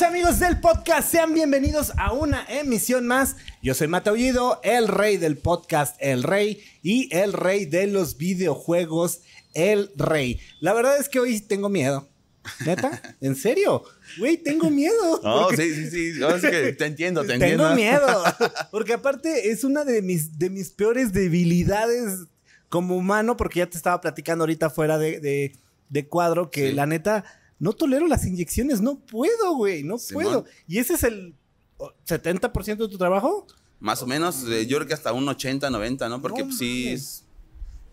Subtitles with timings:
[0.00, 3.36] Queridos amigos del podcast, sean bienvenidos a una emisión más.
[3.62, 9.20] Yo soy Mataullido, el rey del podcast El Rey y el rey de los videojuegos
[9.52, 10.40] El Rey.
[10.60, 12.08] La verdad es que hoy tengo miedo.
[12.64, 13.02] ¿Neta?
[13.20, 13.82] ¿En serio?
[14.18, 15.20] Güey, tengo miedo.
[15.22, 16.12] No, sí, sí, sí.
[16.18, 17.74] es que te entiendo, te Tengo entiendo.
[17.74, 18.24] miedo.
[18.70, 22.20] Porque aparte es una de mis, de mis peores debilidades
[22.70, 25.52] como humano, porque ya te estaba platicando ahorita fuera de, de-
[25.90, 26.72] de cuadro que Sí.
[26.74, 27.24] la neta
[27.60, 28.80] no tolero las inyecciones.
[28.80, 30.24] No puedo, güey, no Simón.
[30.24, 30.44] puedo.
[30.66, 31.36] Y ese es el
[31.78, 33.46] oh, 70% de tu trabajo.
[33.78, 36.20] Más o menos, eh, yo creo que hasta un 80, 90, ¿no?
[36.20, 37.24] Porque No pues, sí, es-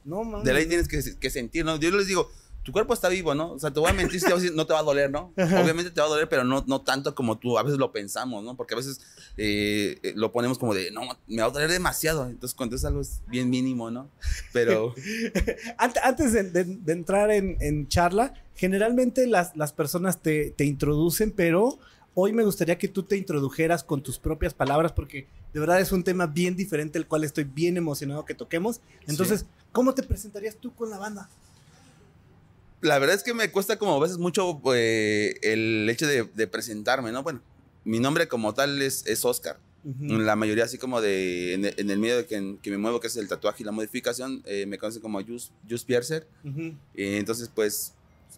[0.04, 0.44] No, mames.
[0.46, 1.78] de ley tienes que, que sentir, ¿no?
[1.78, 2.30] Yo les digo,
[2.64, 3.54] tu cuerpo está vivo, ¿no?
[3.54, 4.84] O sea, te voy a mentir si te voy a decir, no te va a
[4.84, 5.32] doler, ¿no?
[5.38, 8.44] Obviamente te va a doler, pero no, no tanto como tú a veces lo pensamos,
[8.44, 8.58] ¿no?
[8.58, 9.00] Porque a veces
[9.38, 12.28] eh, eh, lo ponemos como de, no, me va a doler demasiado.
[12.28, 14.10] Entonces, cuando es algo es bien mínimo, ¿no?
[14.54, 14.94] Pero
[15.78, 20.66] Ant- Antes de, de- de entrar en, en charla, generalmente las, las personas te, te
[20.66, 21.78] introducen, pero
[22.16, 25.92] hoy me gustaría que tú te introdujeras con tus propias palabras, porque de verdad es
[25.92, 28.82] un tema bien diferente, el cual estoy bien emocionado que toquemos.
[29.08, 31.30] Entonces, ¿cómo te presentarías tú con la banda?
[32.80, 36.48] la verdad es que me cuesta como a veces mucho eh, el hecho de, de
[36.48, 37.24] presentarme, ¿no?
[37.24, 37.42] Bueno,
[37.88, 39.58] mi nombre como tal es, es Oscar.
[39.84, 40.18] Ujú.
[40.20, 43.00] La mayoría así como de, en, el- en el medio de que, que me muevo,
[43.00, 46.28] que es el tatuaje y la modificación, eh, me conocen como Jus, Jus Piercer.
[46.44, 46.74] Ujú.
[46.96, 47.94] Eh, entonces, pues,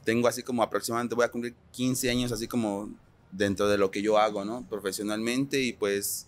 [0.06, 2.90] tengo así como aproximadamente, voy a cumplir 15 años así como
[3.32, 4.66] dentro de lo que yo hago, ¿no?
[4.70, 6.28] Profesionalmente y pues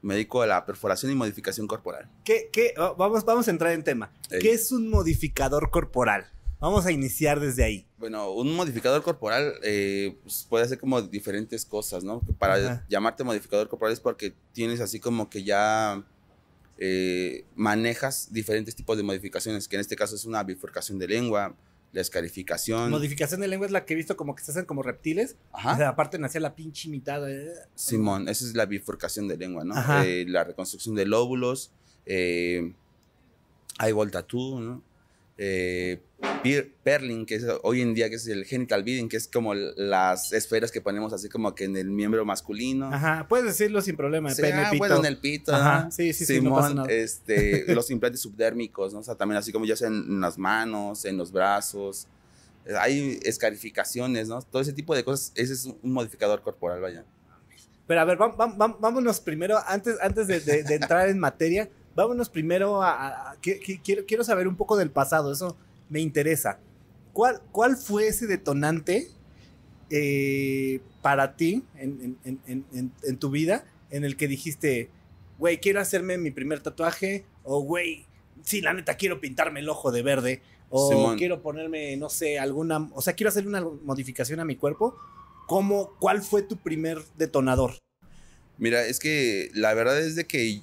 [0.00, 2.08] me dedico a la perforación y modificación corporal.
[2.24, 4.12] ¿Qué, qué- oh, vamos, vamos a entrar en tema.
[4.28, 6.30] ¿Qué es un modificador corporal?
[6.60, 7.86] Vamos a iniciar desde ahí.
[7.98, 12.20] Bueno, un modificador corporal eh, pues, puede hacer como diferentes cosas, ¿no?
[12.38, 12.86] Para Ajá.
[12.88, 16.04] llamarte modificador corporal es porque tienes así como que ya
[16.78, 21.54] eh, manejas diferentes tipos de modificaciones, que en este caso es una bifurcación de lengua,
[21.92, 22.90] la escarificación.
[22.90, 25.36] Modificación de lengua es la que he visto como que se hacen como reptiles.
[25.52, 25.74] Ajá.
[25.74, 27.28] O sea, aparte nació la pinche mitad.
[27.30, 27.52] eh.
[27.76, 29.74] Simón, esa es la bifurcación de lengua, ¿no?
[29.76, 30.04] Ajá.
[30.04, 31.70] Eh, la reconstrucción de lóbulos,
[32.04, 32.74] eh,
[33.80, 34.87] eyeball tattoo, ¿no?
[35.40, 36.02] Eh,
[36.82, 40.32] perling, que es hoy en día que es el genital beading, que es como las
[40.32, 42.92] esferas que ponemos así como que en el miembro masculino.
[42.92, 44.30] Ajá, puedes decirlo sin problema.
[44.34, 44.78] Sí, pene, ah, pito.
[44.78, 45.54] bueno, en el pito.
[45.54, 45.90] Ajá, ¿no?
[45.92, 46.92] sí, sí, sí, no Simón, pasa nada.
[46.92, 48.98] este, los implantes subdérmicos, ¿no?
[49.00, 52.08] O sea, también así como ya sea en, las manos, en los brazos.
[52.66, 54.42] Eh, Hay escarificaciones, ¿no?
[54.42, 55.30] Todo ese tipo de cosas.
[55.36, 57.04] Ese es un modificador corporal, vaya.
[57.86, 62.82] Pero a ver, vámonos primero, antes, antes de, de- de entrar en materia, vámonos primero
[62.82, 62.90] a...
[62.92, 65.56] a- a- que- que- quiero, quiero saber un poco del pasado, eso
[65.88, 66.58] me interesa.
[67.12, 69.08] ¿Cuál, cuál fue ese detonante
[69.90, 74.90] eh, para ti en, en- en- en- en tu vida en el que dijiste,
[75.38, 77.24] güey, quiero hacerme mi primer tatuaje?
[77.44, 78.06] O, güey,
[78.42, 80.42] sí, la neta, quiero pintarme el ojo de verde.
[80.70, 81.16] O Simón.
[81.16, 82.90] quiero ponerme, no sé, alguna...
[82.92, 84.96] O sea, quiero hacer una modificación a mi cuerpo.
[85.46, 87.78] ¿Cómo, ¿Cuál fue tu primer detonador?
[88.58, 90.60] Mira, es que la verdad es de que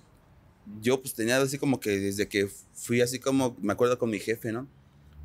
[0.81, 4.19] yo pues tenía así como que desde que fui así como, me acuerdo con mi
[4.19, 4.67] jefe, ¿no?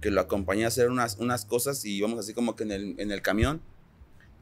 [0.01, 2.95] Que lo acompañé a hacer unas, unas cosas y íbamos así como que en el,
[2.99, 3.61] en el camión.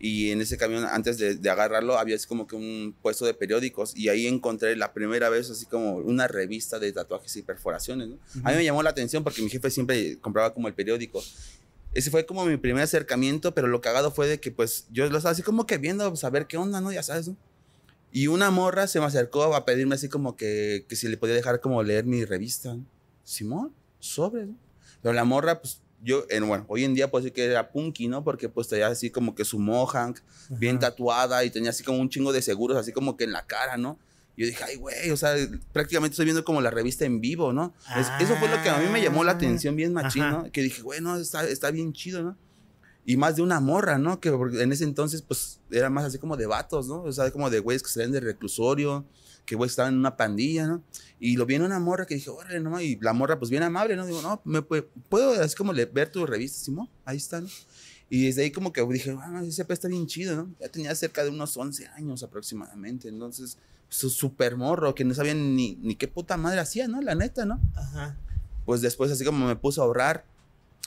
[0.00, 3.34] Y en ese camión, antes de, de agarrarlo, había así como que un puesto de
[3.34, 8.09] periódicos y ahí encontré la primera vez así como una revista de tatuajes y perforaciones,
[8.09, 8.19] ¿no?
[8.44, 11.20] A mí me llamó la atención porque mi jefe siempre compraba como el periódico.
[11.94, 15.16] Ese fue como mi primer acercamiento, pero lo cagado fue de que pues yo lo
[15.16, 16.92] estaba así como que viendo, pues, a ver qué onda, ¿no?
[16.92, 17.36] Ya sabes, ¿no?
[18.13, 21.35] Y una morra se me acercó a pedirme así como que, que si le podía
[21.35, 22.75] dejar como leer mi revista.
[22.75, 22.85] ¿no?
[23.25, 24.55] Simón, sobre, ¿no?
[25.03, 28.09] Pero la morra, pues yo, en, bueno, hoy en día puedo decir que era punky,
[28.09, 28.25] ¿no?
[28.25, 30.21] Porque pues tenía así como que su mohawk
[30.51, 33.47] bien tatuada y tenía así como un chingo de seguros, así como que en la
[33.47, 33.99] cara, ¿no?
[34.37, 35.35] Yo dije, ay, güey, o sea,
[35.73, 37.75] prácticamente estoy viendo como la revista en vivo, ¿no?
[37.97, 40.43] Es- eso fue lo que a mí me llamó la atención bien machín, Ajá.
[40.45, 40.53] ¿no?
[40.53, 42.37] Que dije, güey, no, está, está bien chido, ¿no?
[43.11, 44.21] Y más de una morra, ¿no?
[44.21, 47.05] Que en ese entonces, pues, era más así como de vatos, ¿no?
[47.05, 49.07] O sea, como de güeyes que salían del reclusorio,
[49.47, 50.83] que güeyes estaban en una pandilla, ¿no?
[51.19, 53.63] Y lo vi en una morra que dije, órale, no, y la morra, pues, bien
[53.63, 54.05] amable, ¿no?
[54.05, 56.91] Digo, no, ¿me puede- puedo así como le- ver tu revista, Simón?
[57.07, 57.49] Ahí está, ¿no?
[58.10, 60.51] Y desde ahí como que dije, bueno, ese pe está bien chido, ¿no?
[60.61, 63.57] Ya tenía cerca de unos 11 años aproximadamente, entonces,
[63.89, 67.01] su súper morro, que no sabían ni, ni qué puta madre hacía, ¿no?
[67.01, 67.59] La neta, ¿no?
[67.75, 68.19] Ajá.
[68.66, 70.27] Pues después así como me puse a ahorrar,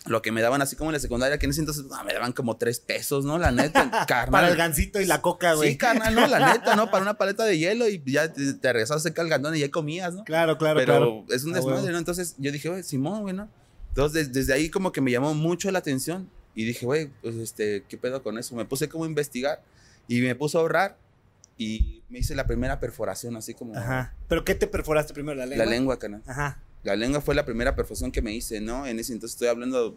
[0.05, 2.13] lo que me daban así como en la secundaria, que en ese entonces ah, me
[2.13, 3.37] daban como tres pesos, ¿no?
[3.37, 4.31] La neta, carnal.
[4.31, 5.71] Para el gancito y la coca, güey.
[5.71, 6.89] Sí, carnal, no, la neta, ¿no?
[6.89, 9.69] Para una paleta de hielo y ya te, te regresabas seca el gandón y ya
[9.69, 10.23] comías, ¿no?
[10.23, 11.25] Claro, claro, Pero claro.
[11.29, 11.69] es un A huevo.
[11.69, 11.99] desmadre, ¿no?
[11.99, 13.47] Entonces yo dije, güey, Simón, güey, ¿no?
[13.89, 17.35] Entonces des- desde ahí como que me llamó mucho la atención y dije, güey, pues
[17.35, 18.55] este, ¿qué pedo con eso?
[18.55, 19.61] Me puse como a investigar
[20.07, 20.97] y me puse a ahorrar
[21.57, 24.15] y me hice la primera perforación, así como Ajá.
[24.27, 25.37] ¿Pero qué te perforaste primero?
[25.37, 25.65] ¿La lengua?
[25.65, 26.23] la lengua, canal.
[26.25, 26.59] Ajá.
[26.83, 28.85] La lengua fue la primera perforación que me hice, ¿no?
[28.87, 29.95] En ese entonces estoy hablando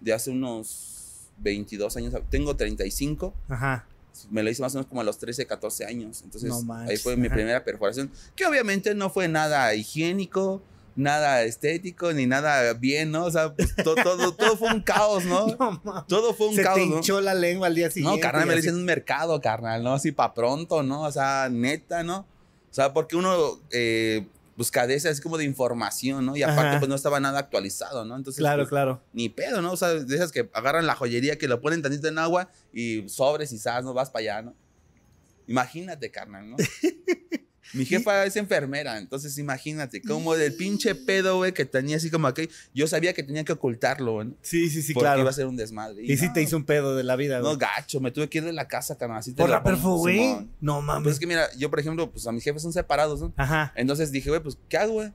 [0.00, 2.14] de hace unos 22 años.
[2.30, 3.86] Tengo 35 Ajá.
[4.30, 6.22] me lo hice más o menos como a los 13, 14 años.
[6.22, 7.34] Entonces, No ahí fue mi ajá.
[7.34, 10.62] primera perforación, que obviamente no fue nada higiénico,
[10.96, 13.24] nada estético, ni nada bien, ¿no?
[13.24, 15.46] O sea, pues, to- todo, todo fue un caos, ¿no?
[15.84, 16.04] No.
[16.06, 16.96] Todo fue un Se caos, te ¿no?
[16.96, 18.18] hinchó la lengua al día siguiente.
[18.18, 19.94] No, carnal, me lo hice en un mercado, carnal, ¿no?
[19.94, 21.02] Así para pronto, ¿no?
[21.02, 22.18] O sea, neta, ¿no?
[22.70, 24.26] O sea, porque uno eh,
[24.56, 26.36] pues carece así como de información, ¿no?
[26.36, 26.78] Y aparte, Ajá.
[26.80, 28.16] pues no estaba nada actualizado, ¿no?
[28.16, 29.02] Entonces, Claro, pues, claro.
[29.12, 29.72] ni pedo, ¿no?
[29.72, 33.08] O sea, de esas que agarran la joyería, que lo ponen tantito en agua y
[33.08, 33.94] sobres y sas, ¿no?
[33.94, 34.54] Vas para allá, ¿no?
[35.46, 36.56] Imagínate, carnal, ¿no?
[37.72, 42.26] Mi jefa es enfermera, entonces imagínate, como del pinche pedo, güey, que tenía así como
[42.26, 42.48] aquí.
[42.74, 44.28] Yo sabía que tenía que ocultarlo, güey.
[44.28, 44.34] ¿no?
[44.42, 45.20] Sí, sí, sí, porque claro.
[45.20, 46.02] iba a ser un desmadre.
[46.02, 47.58] Y sí no, te hizo un pedo de la vida, No, güey.
[47.58, 49.18] gacho, me tuve que ir de la casa, carnal.
[49.18, 50.48] Así Por la perfo, güey.
[50.60, 51.04] No mames.
[51.04, 53.32] Pues es que mira, yo por ejemplo, pues a mis jefes son separados, ¿no?
[53.36, 53.72] Ajá.
[53.76, 55.12] Entonces dije, güey, pues, ¿qué hago, güey?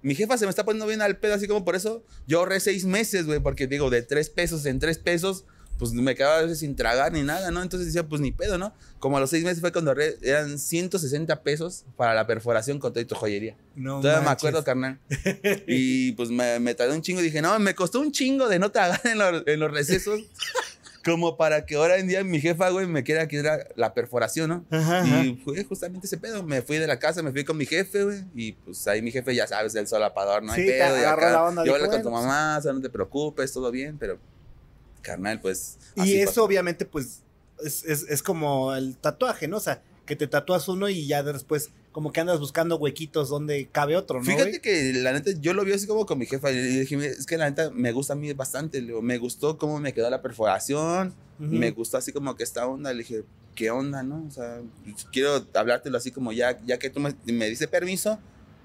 [0.00, 2.60] Mi jefa se me está poniendo bien al pedo, así como por eso yo ahorré
[2.60, 5.44] seis meses, güey, porque digo, de tres pesos en tres pesos,
[5.78, 7.62] pues me quedaba a veces sin tragar ni nada, ¿no?
[7.62, 8.74] Entonces decía, pues ni pedo, ¿no?
[8.98, 9.92] Como a los seis meses fue cuando
[10.22, 13.56] eran 160 pesos para la perforación con toda tu joyería.
[13.76, 14.48] No Todavía me manches.
[14.48, 14.98] acuerdo, carnal.
[15.66, 18.58] Y pues me, me tardé un chingo y dije, no, me costó un chingo de
[18.58, 20.20] no tragar en, los- en los recesos.
[21.04, 24.66] Como para que ahora en día mi jefa, güey, me quiera quitar la perforación, ¿no?
[24.68, 25.24] Ajá, ajá.
[25.24, 26.42] Y fue justamente ese pedo.
[26.42, 28.24] Me fui de la casa, me fui con mi jefe, güey.
[28.34, 30.96] Y pues ahí mi jefe, ya sabes, el solapador, no hay Sí, te pedo.
[30.96, 33.70] agarró acá, la onda, Yo hablé con tu mamá, o sea, no te preocupes, todo
[33.70, 34.18] bien, pero
[35.08, 35.78] carnal, pues.
[35.96, 36.44] Y eso pasó.
[36.44, 37.22] obviamente pues
[37.64, 39.56] es, es, es como el tatuaje, ¿no?
[39.56, 43.66] O sea, que te tatúas uno y ya después como que andas buscando huequitos donde
[43.72, 44.24] cabe otro, ¿no?
[44.24, 44.60] Fíjate güey?
[44.60, 46.52] que la neta, yo lo vi así como con mi jefa.
[46.52, 48.80] Y dije, "Mira, es que la neta me gusta a mí bastante.
[48.80, 51.14] le digo, me gustó cómo me quedó la perforación.
[51.40, 51.48] Ujú.
[51.48, 52.92] Me gustó así como que esta onda.
[52.92, 53.24] Le dije,
[53.54, 54.24] ¿qué onda, no?
[54.28, 58.18] O sea, pues, quiero hablártelo así como ya, ya que tú me, me diste permiso,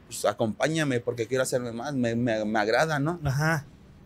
[0.08, 1.94] pues acompáñame porque quiero hacerme más.
[1.96, 3.20] Me, me, me agrada, ¿no?
[3.24, 3.66] Ajá.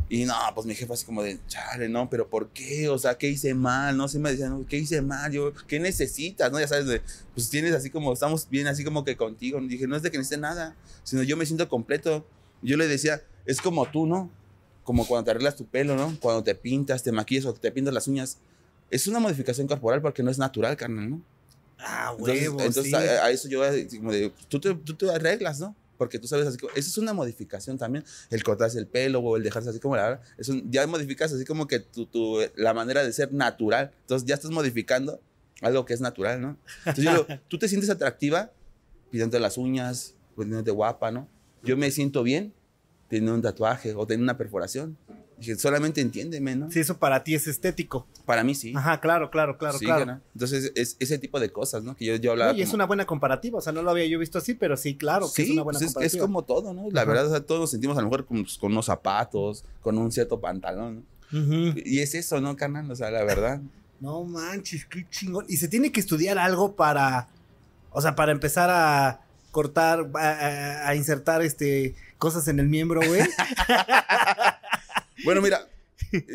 [0.10, 2.88] Y no, pues mi jefa así como de, chale, no, pero ¿por qué?
[2.88, 3.98] O sea, ¿qué hice mal?
[3.98, 5.32] No sé, me decían, no, ¿qué hice mal?
[5.32, 6.50] Yo, ¿qué necesitas?
[6.50, 6.60] ¿No?
[6.60, 7.02] Ya sabes, de,
[7.34, 9.60] pues tienes así como, estamos bien así como que contigo.
[9.60, 12.26] Dije, no es de que necesite nada, sino yo me siento completo.
[12.62, 14.32] Yo le decía, es como tú, ¿no?
[14.86, 16.18] Como cuando te arreglas tu pelo, ¿no?
[16.22, 18.38] Cuando te pintas, te maquillas o te pintas las uñas.
[18.90, 21.22] Es una modificación corporal porque no es natural, carnal, ¿no?
[21.80, 22.96] Ah, Entonces, huevo, entonces sí.
[22.96, 23.62] a, a eso yo
[23.98, 25.76] como de, tú te, tú te arreglas, ¿no?
[25.98, 29.38] Porque tú sabes así como, eso es una modificación también, el cortarse el pelo o
[29.38, 32.74] el dejarse así como la es un- ya modificas así como que tu, tu- la
[32.74, 35.20] manera de ser natural, entonces ya estás modificando
[35.62, 36.58] algo que es natural, ¿no?
[36.86, 38.52] Entonces yo digo, tú te sientes atractiva
[39.10, 41.28] pintándote las uñas, poniéndote guapa, ¿no?
[41.64, 42.54] Yo me siento bien
[43.10, 44.98] teniendo un tatuaje o teniendo una perforación.
[45.58, 46.72] Solamente entiéndeme, ¿no?
[46.72, 48.08] Sí, eso para ti es estético.
[48.26, 48.74] Para mí sí.
[48.76, 50.06] Ajá, claro, claro, claro, Sí, claro.
[50.06, 50.22] ¿no?
[50.34, 51.96] Entonces es ese tipo de cosas, ¿no?
[51.96, 53.92] Que yo, yo hablaba No, y es como- una buena comparativa, o sea, no lo
[53.92, 55.94] había yo visto así, pero sí, claro, que sí, es una buena pues es, es
[55.94, 56.26] comparativa.
[56.26, 56.90] como todo, ¿no?
[56.92, 57.10] La Ajá.
[57.12, 59.98] verdad, o sea, todos nos sentimos a lo mejor con, pues, con unos zapatos, con
[59.98, 61.74] un cierto pantalón, ¿no?
[61.86, 62.90] Y es eso, ¿no, carnal?
[62.90, 63.62] O sea, la verdad.
[64.00, 65.46] No manches, qué chingón.
[65.50, 67.30] Y se tiene que estudiar algo para,
[67.90, 73.02] o sea, para empezar a cortar, a, a- a insertar este cosas en el miembro,
[73.08, 73.22] güey.
[75.24, 75.68] Bueno, mira,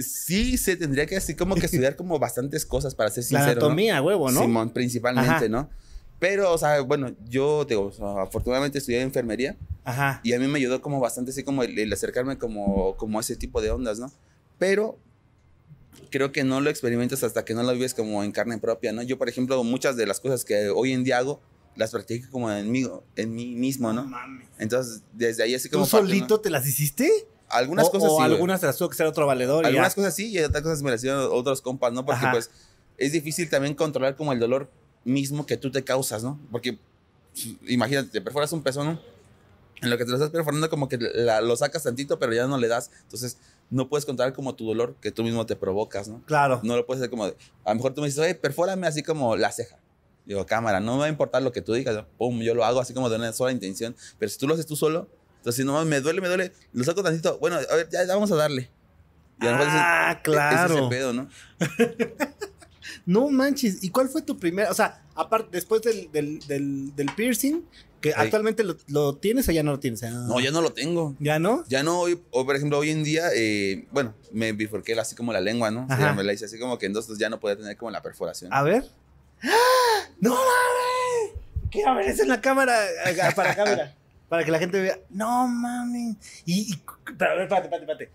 [0.03, 3.45] sí se tendría que así como que estudiar como bastantes cosas para ser La sincero,
[3.45, 3.51] ¿no?
[3.67, 4.41] anatomía, huevo, ¿no?
[4.43, 5.49] Simón, principalmente, Ajá.
[5.49, 5.71] ¿no?
[6.19, 10.21] Pero, o sea, bueno, yo, digo, o sea, afortunadamente estudié enfermería Ajá.
[10.23, 13.23] y a mí me ayudó como bastante así como el, el acercarme como, como a
[13.23, 14.13] ese tipo de ondas, ¿no?
[14.59, 14.99] Pero
[16.11, 19.03] creo que no lo experimentas hasta que no lo vives como en carne propia, ¿no?
[19.03, 21.41] Yo, por ejemplo, muchas de las cosas que hoy en día hago,
[21.75, 24.05] las practico como en mí, en mí mismo, ¿no?
[24.05, 24.47] mames.
[24.59, 25.87] Entonces, desde ahí así ¿Tú como...
[25.91, 26.09] parte, ¿no?
[26.09, 27.11] solito te las hiciste?
[27.53, 29.65] Algunas o, cosas o sí, algunas te las tuvo que hacer otro valedor.
[29.67, 29.95] Algunas ya.
[29.95, 32.05] cosas sí y otras cosas me las hicieron otros compas, ¿no?
[32.05, 32.33] Porque Ajá.
[32.33, 32.51] pues
[32.99, 34.71] es difícil también controlar como el dolor
[35.05, 36.41] mismo que tú te causas, ¿no?
[36.51, 36.79] Porque
[37.67, 39.01] imagínate, te perforas un pezón, ¿no?
[39.81, 42.47] En lo que te lo estás perforando como que la- lo sacas tantito, pero ya
[42.47, 42.91] no le das.
[43.03, 46.23] Entonces no puedes controlar como tu dolor que tú mismo te provocas, ¿no?
[46.27, 46.61] Claro.
[46.63, 49.03] No lo puedes hacer como de, a lo mejor tú me dices, oye, perfórame así
[49.03, 49.79] como la ceja.
[50.25, 52.05] Digo, cámara, no me va a importar lo que tú digas.
[52.17, 53.97] Pum, yo lo hago así como de una sola intención.
[54.21, 55.09] Pero si tú lo haces tú solo,
[55.43, 57.37] entonces si no me duele, me duele, lo saco tantito.
[57.41, 58.71] Bueno, a ver, ya, ya vamos a darle.
[59.41, 60.75] Y a lo mejor dices, Ah, "E- ese claro.
[60.75, 61.29] Es ese pedo, ¿no?
[63.07, 63.83] No manches.
[63.83, 67.63] ¿Y cuál fue tu primer, o sea, aparte, después del, del, del, del piercing,
[68.01, 70.03] que actualmente lo, lo tienes o ya no lo tienes?
[70.05, 70.11] Ah.
[70.11, 71.17] No, ya no lo tengo.
[71.19, 71.65] ¿Ya no?
[71.69, 75.33] Ya no, hoy- o por ejemplo, hoy en día, eh, bueno, me bifurqué así como
[75.33, 75.87] la lengua, ¿no?
[75.91, 78.03] O sea, me la hice así como que entonces ya no podía tener como la
[78.03, 78.53] perforación.
[78.53, 78.85] A ver.
[79.43, 80.09] ¡Ah!
[80.21, 81.41] ¡No mames!
[81.71, 82.79] Quiero ver eso en la cámara.
[83.35, 83.97] Para acá, mira.
[84.33, 84.99] Para que la gente vea.
[85.11, 86.17] No mames.
[86.47, 88.11] Y, y- espérate, espérate, espérate.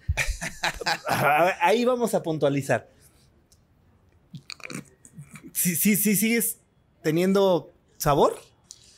[1.61, 2.89] Ahí vamos a puntualizar.
[5.53, 6.57] Sí, sí, sí, sigues
[7.03, 8.35] teniendo sabor.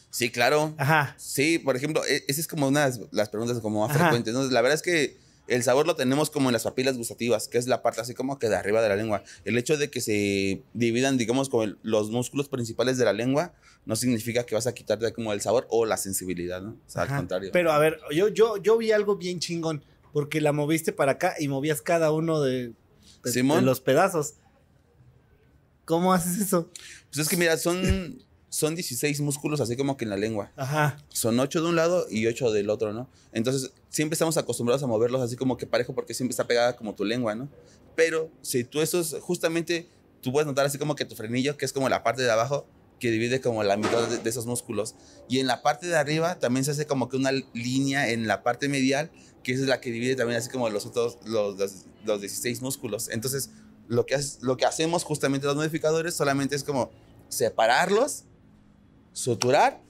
[0.09, 0.73] Sí, claro.
[0.77, 1.13] Ajá.
[1.17, 3.99] Sí, por ejemplo, e- esa es como una de las preguntas como más Ajá.
[4.05, 4.41] frecuentes, ¿no?
[4.43, 5.17] La verdad es que
[5.49, 8.39] el sabor lo tenemos como en las papilas gustativas, que es la parte así como
[8.39, 9.23] que de arriba de la lengua.
[9.45, 13.53] El hecho de que se dividan, digamos, como los músculos principales de la lengua,
[13.85, 16.71] no significa que vas a quitarte como el sabor o la sensibilidad, ¿no?
[16.71, 17.49] O sea, al contrario.
[17.51, 21.35] Pero a ver, yo, yo, yo vi algo bien chingón, porque la moviste para acá
[21.39, 22.73] y movías cada uno de,
[23.23, 24.35] de los pedazos.
[25.85, 26.69] ¿Cómo haces eso?
[27.11, 30.51] Pues es que mira, son son 16 músculos así como que en la lengua.
[30.55, 30.97] Ajá.
[31.09, 33.07] Son 8 de un lado y 8 del otro, ¿no?
[33.31, 36.95] Entonces, siempre estamos acostumbrados a moverlos así como que parejo porque siempre está pegada como
[36.95, 37.49] tu lengua, ¿no?
[37.95, 39.89] Pero si tú esos, justamente,
[40.21, 42.65] tú puedes notar así como que tu frenillo, que es como la parte de abajo,
[42.99, 44.95] que divide como la mitad de, esos músculos.
[45.27, 48.43] Y en la parte de arriba también se hace como que una línea en la
[48.43, 49.09] parte medial,
[49.43, 51.57] que es la que divide también así como los otros, los,
[52.05, 53.09] los, 16 músculos.
[53.09, 53.49] Entonces,
[53.87, 56.91] lo que, lo que hacemos justamente los modificadores solamente es como
[57.29, 58.25] separarlos
[59.13, 59.81] suturar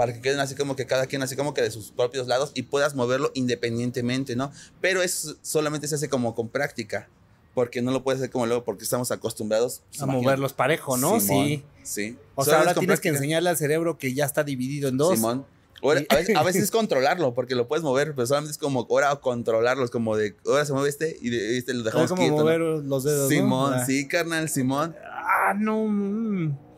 [0.00, 2.52] para que queden así como que cada quien así como que de sus propios lados
[2.54, 4.50] y puedas moverlo independientemente, ¿no?
[4.80, 7.10] Pero eso solamente se hace como con práctica,
[7.52, 11.20] porque no lo puedes hacer como luego porque estamos acostumbrados pues, a moverlos parejo, ¿no?
[11.20, 11.62] sí.
[11.82, 12.16] Sí.
[12.34, 15.16] O sea, ahora tienes que enseñarle al cerebro que ya está dividido en dos.
[15.16, 15.44] Simón.
[15.82, 19.90] a, veces, es controlarlo, porque lo puedes mover, pero solamente es como ahora controlarlo, es
[19.90, 23.28] como de ahora se mueve este y este lo dejamos como mover los dedos.
[23.28, 23.84] Simón, ah.
[23.84, 24.96] sí, carnal, Simón.
[25.04, 26.69] Ah, no.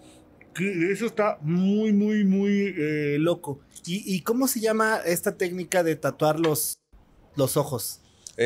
[0.61, 3.61] Eso está muy, muy, muy eh, loco.
[3.85, 6.79] ¿Y, cómo se llama esta técnica de tatuar los,
[7.35, 8.01] los ojos?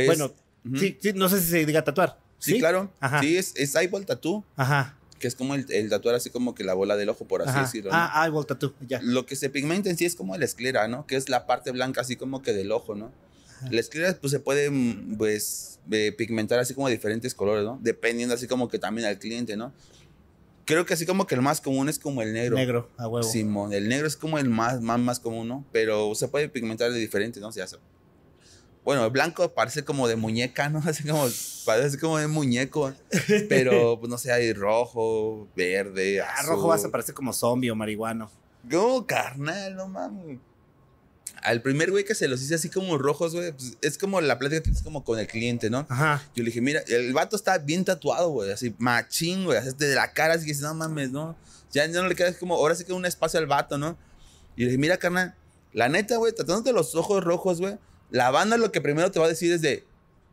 [0.07, 0.33] bueno,
[0.77, 2.19] sí, no sé si se diga tatuar.
[2.39, 2.91] Sí, claro.
[3.21, 4.45] Sí, es, es eyeball tattoo.
[4.57, 4.99] Ajá.
[5.19, 7.91] Que es como el, tatuar así como que la bola del ojo, por así decirlo.
[7.93, 9.01] Ah, eyeball tattoo, ya.
[9.03, 11.07] Lo que se pigmenta en sí es como la esclera, ¿no?
[11.07, 13.11] Que es la parte blanca así como que del ojo, ¿no?
[13.71, 15.81] La esclera pues se puede mm, pues
[16.17, 17.79] pigmentar así como diferentes colores, ¿no?
[17.83, 19.73] Dependiendo así como que también al cliente, ¿no?
[20.67, 22.57] Creo que así como que el más común es como el negro.
[22.57, 23.27] Negro, a huevo.
[23.27, 25.65] Simón, el negro es como el más, más, más común, ¿no?
[25.73, 27.49] Pero se puede pigmentar de diferente, ¿no?
[27.49, 27.53] O
[28.85, 30.81] bueno, el blanco parece como de muñeca, ¿no?
[30.87, 31.27] Así como,
[31.65, 32.93] parece como de muñeco.
[33.49, 36.21] Pero, pues no sé, hay rojo, verde.
[36.21, 38.31] Ah, rojo vas a parecer como zombie o marihuano.
[38.65, 40.39] No, carnal, no mames
[41.47, 44.37] al primer güey que se los hice así como rojos, güey, pues es como la
[44.37, 45.87] plática que tienes como con el cliente, ¿no?
[45.89, 46.21] Ajá.
[46.35, 49.95] Yo le dije, mira, el vato está bien tatuado, güey, así machín, güey, así de
[49.95, 51.37] la cara, así que no mames, ¿no?
[51.71, 53.97] Ya, no le queda como, ahora sí que un espacio al vato, ¿no?
[54.57, 55.37] Y le dije, mira, carnal,
[55.73, 57.79] la neta, güey, tratándote los ojos rojos, güey,
[58.11, 59.85] la banda lo que primero te va a decir es de,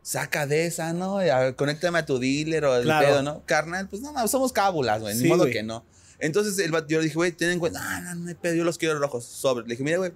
[0.02, 1.18] saca de esa, ¿no?
[1.54, 3.44] conéctame a tu dealer o el pedo, ¿no?
[3.46, 5.84] Carnal, pues no, no, somos cábulas, güey, ni modo que no.
[6.18, 8.64] Entonces el yo le dije, güey, ten en cuenta, no, no, no hay pedo, yo
[8.64, 9.64] los quiero rojos, sobre.
[9.64, 10.12] Le dije, mira, güey,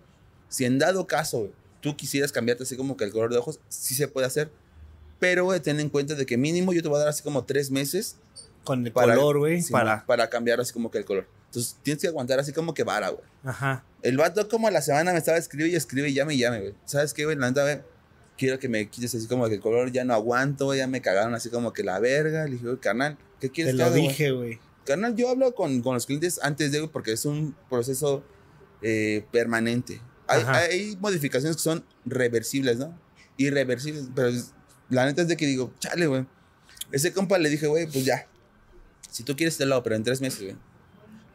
[0.48, 1.50] si en dado caso
[1.80, 4.50] tú quisieras cambiarte así como que el color de ojos, sí se puede hacer.
[5.18, 7.44] Pero, güey, ten en cuenta de que mínimo yo te voy a dar así como
[7.44, 8.16] tres meses.
[8.64, 9.62] Con el color, güey.
[9.70, 10.04] para...
[10.06, 11.26] para cambiar así como que el color.
[11.46, 13.24] Entonces tienes que aguantar así como que vara, güey.
[13.44, 13.84] Ajá.
[14.02, 16.60] El vato como a la semana me estaba escribiendo y escribe y llame y llame,
[16.60, 16.74] güey.
[16.84, 17.36] ¿Sabes qué, güey?
[17.36, 17.80] La neta, güey,
[18.36, 21.34] quiero que me quites así como que el color ya no aguanto, ya me cagaron
[21.34, 22.44] así como que la verga.
[22.44, 24.60] Le dije, güey, carnal, ¿qué quieres Te lo dije, güey.
[24.84, 28.22] Carnal, yo hablo con, con, los clientes antes de, porque es un proceso
[28.82, 30.00] eh, permanente.
[30.28, 32.98] Hay, modificaciones que son reversibles, ¿no?
[33.36, 34.08] Irreversibles.
[34.14, 34.30] Pero
[34.90, 36.26] la neta es de que digo, chale, güey.
[36.92, 38.26] Ese compa le dije, güey, pues ya.
[39.10, 40.56] Si tú quieres este lado, pero en tres meses, güey.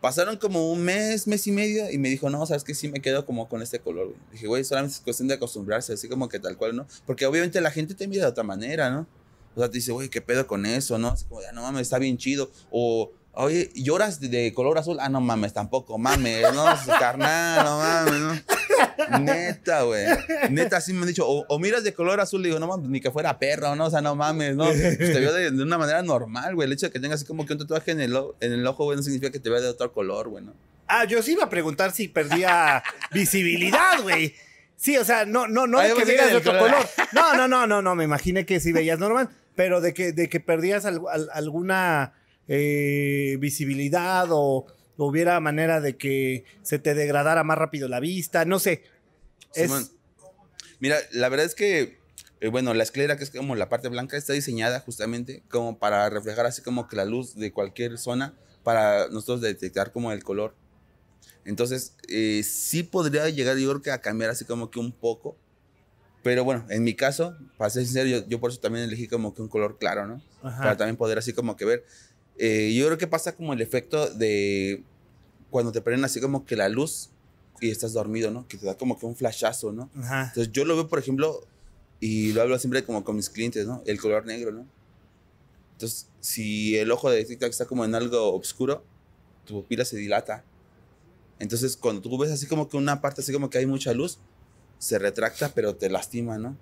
[0.01, 2.99] Pasaron como un mes, mes y medio, y me dijo, no, sabes que sí me
[2.99, 4.19] quedo como con este color, güey.
[4.33, 6.87] Dije, güey, solamente es cuestión de acostumbrarse, así como que tal cual, ¿no?
[7.05, 9.07] Porque obviamente la gente te mira de otra manera, ¿no?
[9.55, 11.09] O sea, te dice, güey, ¿qué pedo con eso, no?
[11.09, 12.51] Así como, ya no mames, está bien chido.
[12.69, 14.97] O Oye, ¿lloras de color azul?
[14.99, 16.65] Ah, no mames, tampoco, mames, no,
[16.99, 19.19] carnal, no mames, no.
[19.19, 20.05] Neta, güey.
[20.51, 23.09] Neta, sí me han dicho, o, miras de color azul, digo, no mames, ni que
[23.09, 23.85] fuera perro, ¿no?
[23.85, 24.65] O sea, no mames, ¿no?
[24.65, 26.67] Pues te veo de, una manera normal, güey.
[26.67, 28.83] El hecho de que tengas así como que un tatuaje en el, en el ojo,
[28.83, 30.53] güey, no significa que te vea de otro color, güey, ¿no?
[30.87, 34.35] Ah, yo sí iba a preguntar si perdía visibilidad, güey.
[34.75, 36.85] Sí, o sea, no, no, no de que veas de otro color.
[37.13, 40.29] No, no, no, no, no, me imaginé que sí veías normal, pero de que, de
[40.29, 42.13] que perdías alguna
[42.47, 44.65] eh, visibilidad o,
[44.97, 48.83] hubiera manera de que se te degradara más rápido la vista, no sé.
[50.79, 51.97] Mira, la verdad es que,
[52.41, 56.09] eh, bueno, la esclera, que es como la parte blanca, está diseñada justamente como para
[56.09, 58.33] reflejar así como que la luz de cualquier zona
[58.63, 60.55] para nosotros detectar como el color.
[61.45, 65.37] Entonces, eh, sí podría llegar yo creo que a cambiar así como que un poco.
[66.23, 69.41] Pero bueno, en mi caso, para ser sincero, yo, por eso también elegí como que
[69.41, 70.21] un color claro, ¿no?
[70.41, 71.85] Para también poder así como que ver.
[72.37, 74.83] Eh, yo creo que pasa como el efecto de
[75.49, 77.09] cuando te prenden así como que la luz
[77.61, 78.47] y estás dormido, ¿no?
[78.47, 79.89] Que te da como que un flashazo, ¿no?
[80.29, 81.45] Entonces yo lo veo, por ejemplo,
[81.99, 83.81] y lo hablo siempre como con mis clientes, ¿no?
[83.85, 84.65] El color negro, ¿no?
[85.73, 88.83] Entonces, si el ojo de TikTok está como en algo oscuro,
[89.45, 90.43] tu pupila se dilata.
[91.39, 94.17] Entonces, cuando tú ves así como que una parte así como que hay mucha luz,
[94.79, 96.57] se retracta, pero te lastima, ¿no?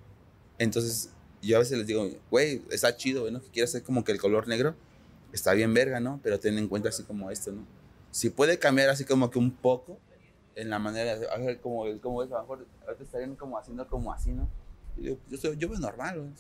[0.58, 1.10] Entonces,
[1.42, 3.42] yo a veces les digo, güey, está chido, ¿no?
[3.42, 4.76] Que quieras hacer como que el color negro,
[5.34, 6.20] está bien verga, ¿no?
[6.24, 7.66] Pero ten en cuenta así como esto, ¿no?
[8.12, 9.98] Si puede cambiar así como que un poco
[10.56, 13.88] en la manera de hacer como, como es, a lo mejor ahorita estarían como haciendo
[13.88, 14.50] como así, ¿no?
[14.98, 16.32] Yo, yo, soy, yo veo normal, güey.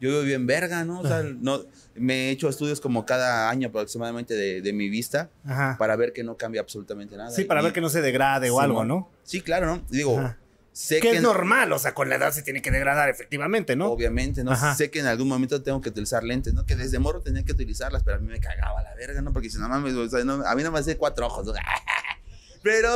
[0.00, 1.00] Yo veo bien verga, ¿no?
[1.00, 1.60] O sea, no,
[1.94, 5.76] me he hecho estudios como cada año aproximadamente de, de mi vista Ajá.
[5.78, 7.30] para ver que no cambia absolutamente nada.
[7.30, 8.82] Sí, para Y- ver que no se degrade o Sí, algo.
[8.86, 9.10] ¿no?
[9.24, 9.82] Sí, claro, ¿no?
[9.90, 10.38] Digo, Ajá.
[10.80, 11.16] Sé Que que...
[11.16, 13.88] es normal, o sea, con la edad se tiene que degradar, efectivamente, ¿no?
[13.90, 14.52] Obviamente, ¿no?
[14.52, 14.74] Ajá.
[14.74, 16.64] Sé que en algún momento tengo que utilizar lentes, ¿no?
[16.64, 19.32] Que desde morro tenía que utilizarlas, pero a mí me cagaba la verga, ¿no?
[19.32, 21.52] Porque si no mames, o sea, no- a mí no me hace cuatro ojos, ¿no?
[22.62, 22.90] Pero,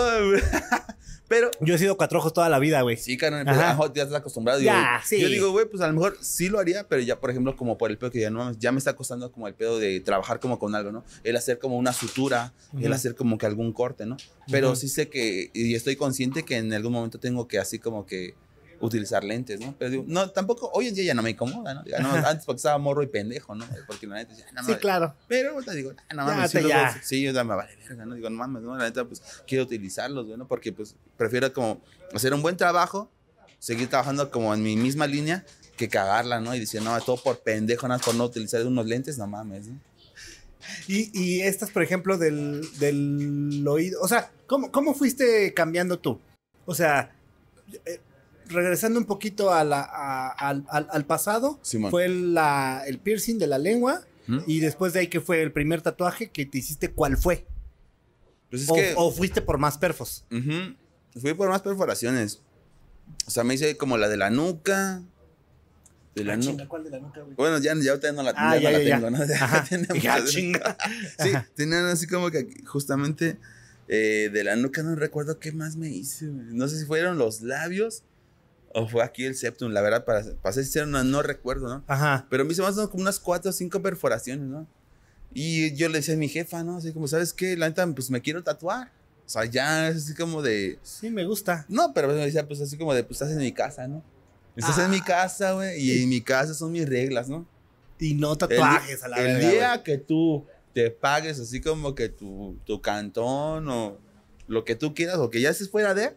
[1.34, 2.96] pero, Yo he sido cuatro ojos toda la vida, güey.
[2.96, 4.60] sí, carnal, pero, ajá, ya estás acostumbrado.
[4.60, 5.20] Digo, Ya, sí.
[5.20, 7.76] Yo digo, güey, pues a lo mejor sí lo haría, pero ya, por ejemplo, como
[7.76, 10.00] por el pedo que ya no mames, ya me está costando como el pedo de
[10.00, 11.04] trabajar como con algo, ¿no?
[11.24, 12.94] El hacer como una sutura, el Ujú.
[12.94, 14.16] hacer como que algún corte, ¿no?
[14.50, 18.06] Pero sí sé que, y estoy consciente que en algún momento tengo que así como
[18.06, 18.34] que
[18.86, 19.74] utilizar lentes, ¿no?
[19.78, 21.82] Pero digo, no, tampoco, hoy en día ya no me incomoda, ¿no?
[21.82, 23.66] Digo, no, antes porque estaba morro y pendejo, ¿no?
[23.86, 25.14] Porque la neta, ya, no Sí, claro.
[25.28, 28.04] Pero ahorita digo, ah, no mames, te- sí, luego- sí, yo ya me vale verga,
[28.06, 28.14] ¿no?
[28.14, 28.76] Digo, no mames, ¿no?
[28.76, 30.46] La neta, pues quiero utilizarlos, ¿no?
[30.46, 31.80] Porque pues prefiero como
[32.14, 33.10] hacer un buen trabajo,
[33.58, 35.44] seguir trabajando como en mi misma línea,
[35.76, 36.54] que cagarla, ¿no?
[36.54, 39.80] Y decir, no, todo por pendejo, nada por no utilizar unos lentes, no mames, ¿no?
[40.88, 44.00] Y, y estas, por ejemplo, del, del oído.
[44.00, 46.20] O sea, ¿cómo, ¿cómo fuiste cambiando tú?
[46.64, 47.14] O sea,
[47.84, 48.00] eh,
[48.48, 51.90] regresando un poquito a la- a- al, al- al pasado, Simón.
[51.90, 54.02] fue la, el piercing de la lengua.
[54.26, 54.38] ¿Mm?
[54.46, 56.90] Y después de ahí, que fue el primer tatuaje que te hiciste?
[56.90, 57.46] ¿Cuál fue?
[58.50, 58.94] Pues es o, que...
[58.96, 60.24] o fuiste por más perfos?
[61.20, 62.40] Fui por más perforaciones.
[63.26, 65.02] O sea, me hice como la de la nuca.
[66.14, 66.48] De la Ah, nuca.
[66.50, 67.34] chinga, ¿cuál de la nuca, güey?
[67.36, 69.18] Bueno, ya, ya ahorita no la, Ah, ya ya, la tengo, ¿no?
[69.26, 70.76] Ya tenemos- Ya, chinga.
[71.18, 73.36] Sí, tenían así como que justamente
[73.88, 76.26] eh, de la nuca no recuerdo qué más me hice.
[76.26, 78.04] No sé si fueron los labios
[78.74, 79.72] o fue aquí el septum.
[79.72, 81.84] La verdad, para, para ser sincero, no, no recuerdo, ¿no?
[81.86, 82.26] Ajá.
[82.28, 84.66] Pero me hice más o menos como unas cuatro o cinco perforaciones, ¿no?
[85.32, 86.76] Y yo le decía a mi jefa, ¿no?
[86.76, 87.56] Así como, ¿sabes qué?
[87.56, 88.92] La neta, pues me quiero tatuar.
[89.26, 90.78] O sea, ya es así como de...
[90.82, 91.64] Sí, me gusta.
[91.68, 94.04] No, pero me decía, pues así como de, pues estás en mi casa, ¿no?
[94.54, 95.04] Estás en mi Ah.
[95.04, 97.46] casa, güey, y en mi casa son mis reglas, ¿no?
[97.98, 102.08] Y no El, tatuajes a la el día que tú te pagues así como que
[102.08, 103.98] tu, tu cantón o
[104.46, 106.14] lo que tú quieras o que ya estés fuera de,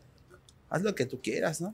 [0.70, 1.74] haz lo que tú quieras, ¿no?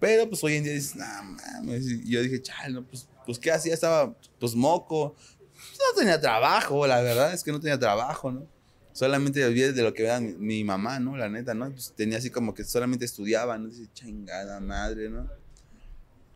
[0.00, 3.38] Pero pues hoy en día dices, no mames, y yo dije, chal, no, pues, pues
[3.38, 3.74] ¿qué hacía?
[3.74, 5.14] Estaba pues moco,
[5.54, 8.46] no tenía trabajo, la verdad es que no tenía trabajo, ¿no?
[8.92, 11.16] Solamente vivía de lo que veía mi, mi mamá, ¿no?
[11.16, 11.70] La neta, ¿no?
[11.70, 13.68] Pues tenía así como que solamente estudiaba, ¿no?
[13.68, 15.28] Dice, chingada madre, ¿no?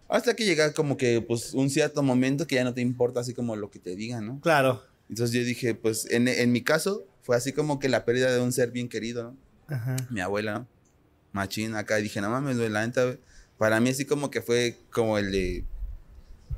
[0.08, 3.34] Hasta que llega como que, pues, un cierto momento que ya no te importa así
[3.34, 4.40] como lo que te digan, ¿no?
[4.40, 4.82] Claro.
[5.08, 8.40] Entonces yo dije, pues, en, en mi caso, fue así como que la pérdida de
[8.40, 9.36] un ser bien querido, ¿no?
[9.68, 9.96] Ajá.
[10.10, 10.66] Mi abuela, ¿no?
[11.32, 12.00] Machín, acá.
[12.00, 13.18] Y dije, no mames, la neta,
[13.58, 15.64] para mí así como que fue como el de...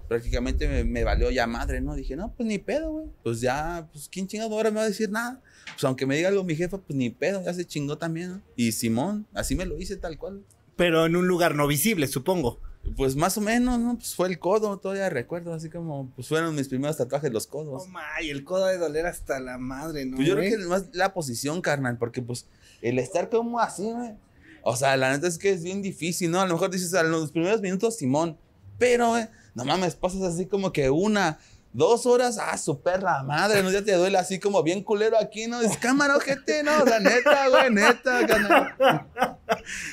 [0.07, 1.95] Prácticamente me, me valió ya madre, ¿no?
[1.95, 3.07] Dije, no, pues ni pedo, güey.
[3.23, 5.41] Pues ya, pues, ¿quién chingado ahora me va a decir nada?
[5.67, 8.43] Pues aunque me diga algo mi jefa, pues ni pedo, ya se chingó también, ¿no?
[8.57, 10.45] Y Simón, así me lo hice tal cual.
[10.77, 12.59] Pero en un lugar no visible, supongo.
[12.97, 13.97] Pues más o menos, ¿no?
[13.97, 17.85] Pues fue el codo, todavía recuerdo, así como, pues fueron mis primeros tatuajes los codos.
[17.85, 20.17] Oh, my, el codo de doler hasta la madre, ¿no?
[20.17, 22.47] Pues yo creo que más la posición, carnal, porque pues
[22.83, 24.15] el estar como así, güey.
[24.63, 26.41] O sea, la neta es que es bien difícil, ¿no?
[26.41, 28.39] A lo mejor dices a los primeros minutos, Simón.
[28.79, 31.39] Pero, güey, no mames, pasas así como que una,
[31.73, 33.71] dos horas, ah, su perra madre, ¿no?
[33.71, 35.61] Ya te duele así como bien culero aquí, ¿no?
[35.61, 36.83] Es cámara, ojete, ¿no?
[36.83, 38.75] O sea, neta, güey, neta, carnal.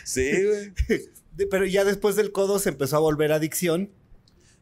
[0.04, 0.74] Sí, güey.
[1.52, 3.92] Pero ya después del codo se empezó a volver adicción.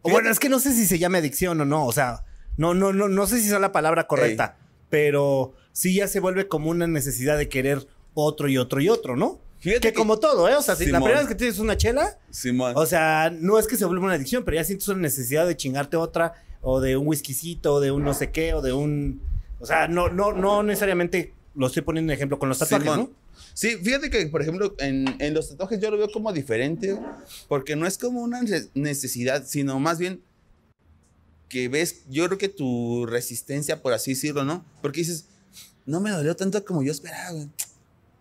[0.02, 1.86] O bueno, es que no sé si se llama adicción o no.
[1.86, 2.26] O sea,
[2.58, 4.58] no, no, no, no sé si es la palabra correcta.
[4.90, 9.16] Pero sí ya se vuelve como una necesidad de querer otro y otro y otro,
[9.16, 9.42] ¿no?
[9.60, 10.56] Fíjate Que como todo, ¿eh?
[10.56, 12.74] O sea, si la primera vez que tienes una chela, Simón.
[12.76, 15.56] o sea, no es que se vuelva una adicción, pero ya sientes una necesidad de
[15.58, 19.22] chingarte otra, o de un whiskycito, o de un no sé qué, o de un.
[19.60, 23.10] O sea, no, no, no necesariamente lo estoy poniendo en ejemplo con los tatuajes, Simón.
[23.12, 23.26] ¿no?
[23.54, 26.98] Sí, fíjate que, por ejemplo, en, en los tatuajes yo lo veo como diferente,
[27.48, 30.22] porque no es como una ne- necesidad, sino más bien
[31.50, 34.66] que ves, yo creo que tu resistencia, por así decirlo, ¿no?
[34.82, 35.26] Porque dices,
[35.86, 37.48] no me dolió tanto como yo esperaba, güey.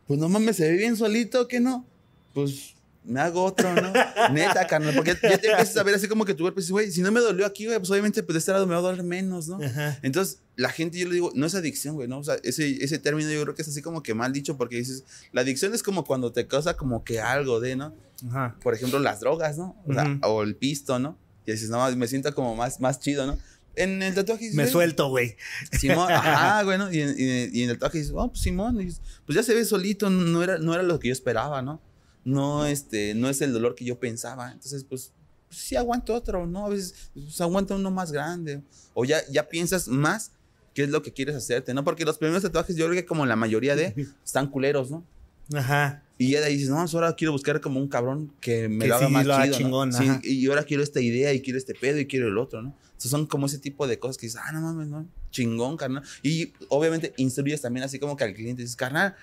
[0.06, 1.86] Pues no mames, se ve bien solito, ¿qué no?
[2.32, 3.92] Pues me hago otro, ¿no?
[4.32, 6.90] Neta, carnal, porque ya te empiezas a ver así como que tu cuerpo dice, güey,
[6.90, 8.82] si no me dolió aquí, güey, pues obviamente pues de este lado me va a
[8.82, 9.62] doler menos, ¿no?
[9.62, 9.98] Ajá.
[10.02, 12.18] Entonces, la gente, yo le digo, no es adicción, güey, ¿no?
[12.18, 14.76] O sea, ese, ese término yo creo que es así como que mal dicho porque
[14.76, 17.94] dices, la adicción es como cuando te causa como que algo de, ¿no?
[18.28, 18.56] Ajá.
[18.62, 19.76] Por ejemplo, las drogas, ¿no?
[19.86, 21.18] O, sea, o el pisto, ¿no?
[21.46, 23.38] Y dices, no, me siento como más, más chido, ¿no?
[23.76, 25.36] En el tatuaje Me "Güey, suelto, güey.
[25.78, 26.92] Simón, ajá, güey, ¿no?
[26.92, 29.54] Y en, y- y en el tatuaje dices, oh, pues Simón, dices, pues ya se
[29.54, 31.80] ve solito, no era, no era lo que yo esperaba, ¿no?
[32.24, 34.52] No, este, no es el dolor que yo pensaba.
[34.52, 35.12] Entonces, pues,
[35.48, 36.66] pues sí aguanto otro, ¿no?
[36.66, 38.62] A veces pues, aguanta uno más grande.
[38.94, 40.30] O ya, ya piensas más
[40.72, 41.84] qué es lo que quieres hacerte, ¿no?
[41.84, 45.04] Porque los primeros tatuajes yo creo que como la mayoría de están culeros, ¿no?
[45.52, 46.02] Ajá.
[46.16, 48.84] Y ya de ahí dices, no, pues ahora quiero buscar como un cabrón que me
[48.84, 49.58] Que lo haga sí más lo haga chido, ¿no?
[49.64, 50.20] chingón, Sí, ajá.
[50.24, 52.74] y ahora quiero esta idea y quiero este pedo y quiero el otro, ¿no?
[52.94, 56.02] Entonces son como ese tipo de cosas que dices, ah, no mames, no, chingón, carnal.
[56.22, 59.14] Y obviamente instruyes también así como que al cliente dices, carnal,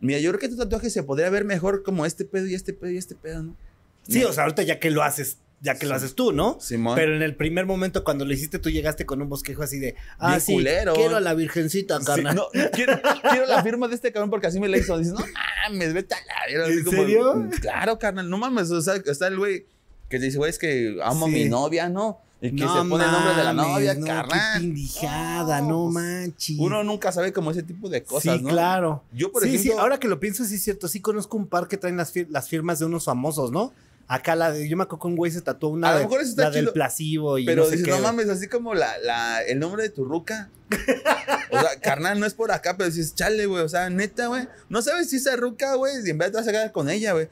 [0.00, 2.72] mira, yo creo que tu tatuaje se podría ver mejor como este pedo y este
[2.72, 3.56] pedo y este pedo, ¿no?
[4.06, 5.96] Sí, o sea, ahorita ya que lo haces, ya que lo Sí.
[5.96, 6.58] haces tú, ¿no?
[6.60, 6.94] Simón.
[6.96, 9.96] Pero en el primer momento cuando lo hiciste, tú llegaste con un bosquejo así de,
[10.18, 10.92] ah, Bien sí, culero.
[10.92, 12.36] quiero a la virgencita, Sí, carnal.
[12.36, 14.98] no, quiero, quiero la firma de este cabrón porque así me la hizo.
[14.98, 15.24] Dices, no
[15.70, 17.48] mames, vete a la verga", así ¿En como, serio?
[17.62, 18.70] Claro, carnal, no mames.
[18.70, 19.64] O sea, está el güey
[20.10, 21.34] que dice, güey, es que amo a Sí.
[21.34, 22.20] mi novia, ¿no?
[22.46, 24.62] Y que No se pone el nombre de la novia, no, carnal.
[24.62, 26.56] Qué No, no, pues, manches.
[26.58, 28.50] Uno nunca sabe como ese tipo de cosas, sí, ¿no?
[28.50, 29.02] claro.
[29.12, 29.72] Yo, por sí, ejemplo.
[29.72, 30.86] sí, ahora que lo pienso, sí es cierto.
[30.88, 33.72] Sí conozco un par que traen las, fir- las firmas de unos famosos, ¿no?
[34.06, 36.04] Acá la de, yo me acuerdo que un güey se tatuó una A lo de-
[36.04, 37.96] mejor eso está la del chido, placebo y Pero no sé dices, qué.
[37.98, 40.50] no mames, así como la, la, el nombre de tu ruca.
[41.50, 43.62] O sea, carnal, no es por acá, pero dices, chale, güey.
[43.62, 44.46] O sea, neta, güey.
[44.68, 47.12] No sabes si esa ruca, güey, y en vez te vas a quedar con ella,
[47.14, 47.28] güey.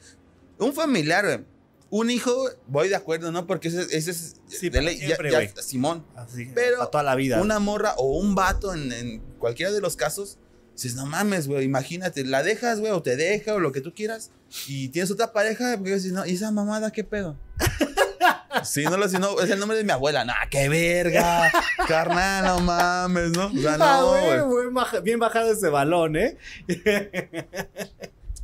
[0.57, 1.52] Un familiar, güey.
[1.95, 3.45] Un hijo, voy de acuerdo, ¿no?
[3.45, 4.37] Porque ese, ese es.
[4.47, 5.61] Sí, de para ley, ya-.
[5.61, 6.03] Simón.
[6.15, 7.39] Así, Pero para toda la vida.
[7.39, 10.39] Una morra o un vato en, en cualquiera de los casos.
[10.73, 13.93] Dices, no mames, güey, imagínate, la dejas, güey, o te deja, o lo que tú
[13.93, 14.31] quieras,
[14.67, 17.37] y tienes otra pareja, porque dices, no, ¿y esa mamada qué pedo?
[18.63, 20.23] Sí, no lo sé, no, es el nombre de mi abuela.
[20.23, 21.51] Nah, qué verga.
[21.87, 23.47] Carnal, no mames, ¿no?
[23.47, 26.37] O sea, no, bien bajado ese balón, ¿eh?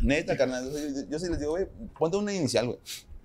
[0.01, 0.71] Neta, carnal.
[0.71, 2.79] Yo, yo- yo sí les digo, güey, ponte una inicial, güey.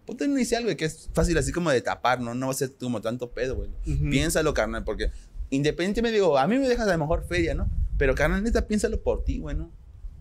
[0.06, 2.34] Ponte una inicial, güey, que es fácil así como de tapar, ¿no?
[2.34, 3.70] No va a ser como tanto pedo, güey.
[3.86, 4.10] Ujú.
[4.10, 5.10] Piénsalo, carnal, porque
[5.50, 7.68] independientemente, digo, a mí me dejas a lo mejor feria, ¿no?
[7.96, 9.70] Pero, carnal, neta, piénsalo por ti, güey, ¿no?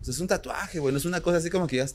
[0.00, 1.86] O sea, es un tatuaje, güey, no es una cosa así como que ya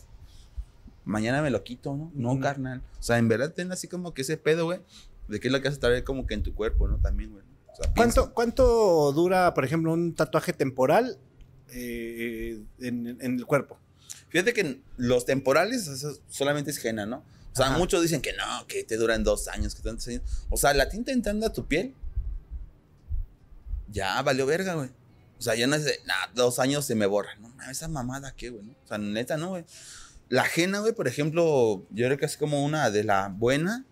[1.06, 2.12] mañana me lo quito, ¿no?
[2.14, 2.42] No, Ujú.
[2.42, 2.82] carnal.
[3.00, 4.80] O sea, en verdad ten así como que ese pedo, güey,
[5.28, 6.98] de qué es lo que vas a traer como que en tu cuerpo, ¿no?
[6.98, 7.44] También, güey.
[7.72, 8.34] O sea, ¿Cuánto.
[8.34, 11.18] ¿Cuánto dura, por ejemplo, un tatuaje temporal
[11.72, 13.78] eh, en, en el cuerpo?
[14.30, 15.90] Fíjate que los temporales
[16.28, 17.24] solamente es henna, ¿no?
[17.54, 17.78] O sea, Ajá.
[17.78, 20.22] muchos dicen que no, que te duran dos años, que tantos años.
[20.50, 21.94] O sea, la tinta entrando a tu piel,
[23.92, 24.90] ya valió verga, güey.
[25.38, 27.36] O sea, ya no es de, nah, dos años se me borra.
[27.40, 28.64] No, esa mamada, ¿qué, güey?
[28.64, 28.74] no?
[28.84, 29.66] O sea, neta, no, güey.
[30.28, 33.86] La henna, güey, por ejemplo, yo creo que es como una de la buena,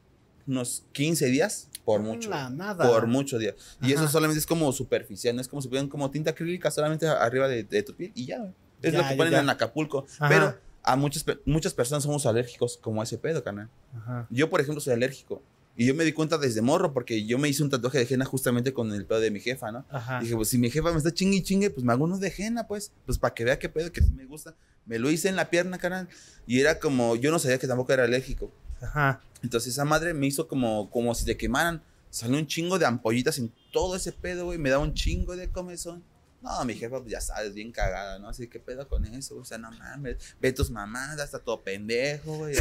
[0.46, 2.30] unos 15 días, por mucho.
[2.30, 2.88] La nada.
[2.88, 3.56] Por muchos días.
[3.82, 7.48] Y eso solamente es como superficial, no es como si como tinta acrílica solamente arriba
[7.48, 8.54] de, de tu piel y ya, güey.
[8.82, 9.40] Es Ya, lo que ponen ya.
[9.40, 10.06] en Acapulco.
[10.20, 10.30] Ajá.
[10.30, 13.70] Pero a muchas, muchas personas somos alérgicos como a ese pedo, carnal.
[13.94, 14.26] Ajá.
[14.30, 15.44] Yo, por ejemplo, soy alérgico.
[15.76, 18.24] Y yo me di cuenta desde morro porque yo me hice un tatuaje de henna
[18.24, 19.86] justamente con el pedo de mi jefa, ¿no?
[19.90, 20.22] Ajá.
[20.22, 22.34] Dije, pues si mi jefa me está chingue y chingue, pues me hago uno de
[22.36, 22.94] henna, pues.
[23.06, 24.56] Pues para que vea qué pedo, que sí me gusta.
[24.86, 26.08] Me lo hice en la pierna, carnal.
[26.48, 28.50] Y era como, yo no sabía que tampoco era alérgico.
[28.82, 29.22] Ajá.
[29.44, 31.84] Entonces esa madre me hizo como, como si te quemaran.
[32.10, 34.58] Salió un chingo de ampollitas en todo ese pedo, güey.
[34.58, 36.02] Me daba un chingo de comezón.
[36.42, 38.30] No, mi jefa, pues ya sabes, bien cagada, ¿no?
[38.30, 39.38] Así, ¿qué pedo con eso?
[39.38, 42.56] O sea, no mames, ve tus mamadas, está todo pendejo, güey.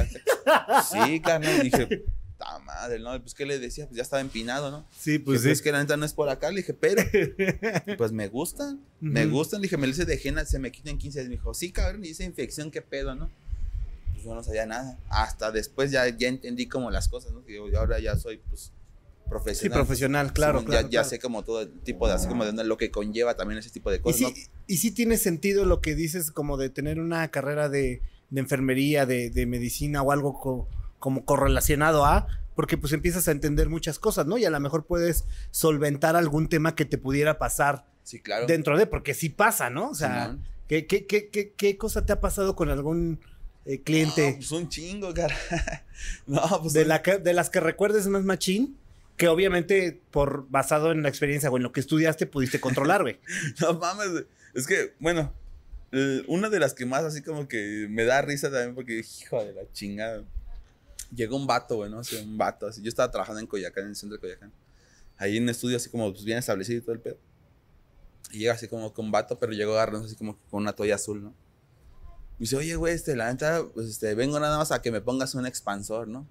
[0.90, 2.04] Sí, carnal, dije,
[2.38, 3.20] ta madre, ¿no?
[3.20, 3.86] Pues, ¿qué le decía?
[3.86, 4.86] Pues ya estaba empinado, ¿no?
[4.98, 5.64] Sí, Pues pues es sí.
[5.64, 7.02] que la neta no es por acá, le dije, pero,
[7.98, 9.60] pues me gustan, me gustan.
[9.60, 11.28] Le dije, me lo hice de henna, se me quita en 15 días.
[11.28, 13.30] Me dijo, sí, cabrón, y esa infección, ¿qué pedo, no?
[14.12, 14.98] Pues yo no sabía nada.
[15.10, 17.40] Hasta después ya, ya entendí como las cosas, ¿no?
[17.42, 18.72] Digo, yo ahora ya soy, pues,
[19.26, 19.78] Sí, profesional.
[19.78, 20.80] profesional, claro, Sí, claro.
[20.82, 21.08] ya, ya claro.
[21.08, 23.96] sé como todo tipo de, así como de lo que conlleva también ese tipo de
[23.96, 24.52] Y cosas, sí, ¿no?
[24.66, 29.04] y sí tiene sentido lo que dices, como de tener una carrera de, de enfermería,
[29.06, 33.98] de, de medicina o algo co- como correlacionado a, porque pues empiezas a entender muchas
[33.98, 34.38] cosas, ¿no?
[34.38, 38.46] Y a lo mejor puedes solventar algún tema que te pudiera pasar Sí, claro.
[38.46, 39.90] dentro de, porque sí pasa, ¿no?
[39.90, 40.36] O sea.
[40.68, 43.20] ¿qué, qué, qué, qué, qué cosa te ha pasado con algún
[43.66, 45.34] eh, No, cliente pues un chingo, cara.
[46.26, 48.76] no, pues de, un- la que- de las que recuerdes más machín?
[49.16, 53.18] Que obviamente, por basado en la experiencia o en lo que estudiaste, pudiste controlar, güey.
[53.60, 54.26] No mames, güey.
[54.54, 55.32] es que, bueno,
[56.26, 59.52] una de las que más así como que me da risa también porque, hijo de
[59.52, 60.24] la chingada.
[61.14, 62.00] Llegó un vato, güey, ¿no?
[62.00, 62.82] Así, un vato, así.
[62.82, 64.52] Yo estaba trabajando en Coyacán, en el centro de Coyacán.
[65.16, 67.16] Ahí en un estudio así como pues, bien establecido y todo el pedo.
[68.32, 71.22] Y llega así como con vato, pero llegó agarrándose así como con una toalla azul,
[71.22, 71.30] ¿no?
[72.38, 75.00] Me dice, oye, güey, este, la neta, pues, este, vengo nada más a que me
[75.00, 76.26] pongas un expansor, ¿no?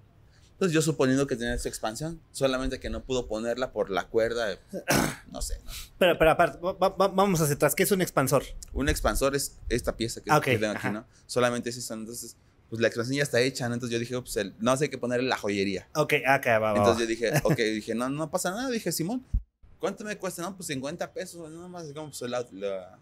[0.56, 4.46] Entonces yo suponiendo que tenía su expansión, solamente que no pudo ponerla por la cuerda,
[4.46, 4.58] de-
[5.30, 5.70] no sé, ¿no?
[5.98, 7.74] Pero, pero aparte, va- va- vamos hacia atrás.
[7.74, 8.42] ¿Qué es un expansor?
[8.72, 10.88] Un expansor es esta pieza que, Ah, ok, que tengo aquí.
[10.88, 11.06] ¿no?
[11.26, 11.92] Solamente es eso.
[11.92, 12.36] Entonces,
[12.70, 13.74] pues la expansión ya está hecha, ¿no?
[13.74, 15.88] Entonces yo dije, pues el- no sé hay que ponerle la joyería.
[15.94, 18.70] Ok, acá va, va, Entonces yo dije, ok, dije, no, no pasa nada.
[18.70, 19.26] Dije, Simón,
[19.78, 20.40] ¿cuánto me cuesta?
[20.40, 22.98] No, pues 50 pesos, no más, como pues, la- la-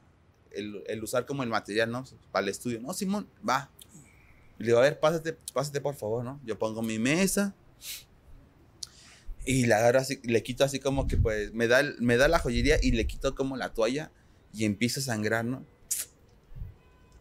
[0.50, 2.04] el, el usar como el material, ¿no?
[2.32, 2.80] Para el estudio.
[2.80, 3.70] No, Simón, va.
[4.58, 6.40] Y le digo, a ver, pásate, pásate por favor, ¿no?
[6.44, 7.54] Yo pongo mi mesa.
[9.44, 12.38] Y la agarro así, le quito así como que pues me da, me da la
[12.38, 14.10] joyería y le quito como la toalla
[14.54, 15.66] y empieza a sangrar, ¿no?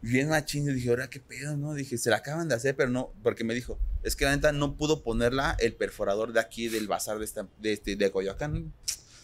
[0.00, 1.74] Bien machín, y dije, ahora qué pedo, ¿no?
[1.74, 4.52] Dije, se la acaban de hacer, pero no, porque me dijo, es que la neta
[4.52, 8.72] no pudo ponerla el perforador de aquí del bazar de, esta, de, este, de Coyoacán.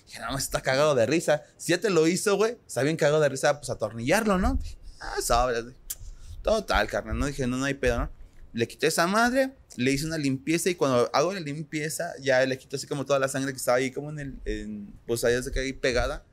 [0.06, 1.42] Dije, más está cagado de risa.
[1.58, 4.58] Si ya te lo hizo, güey, está bien cagado de risa, pues atornillarlo, ¿no?
[5.00, 5.74] Ah, güey.
[6.42, 7.26] Total, carnal, ¿no?
[7.26, 8.10] Dije, no, no hay pedo.
[8.52, 12.58] Le quité esa madre, le hice una limpieza y cuando hago la limpieza, ya le
[12.58, 15.40] quito así como toda la sangre que estaba ahí, como en el, en, pues ahí
[15.42, 16.24] se ahí pegada.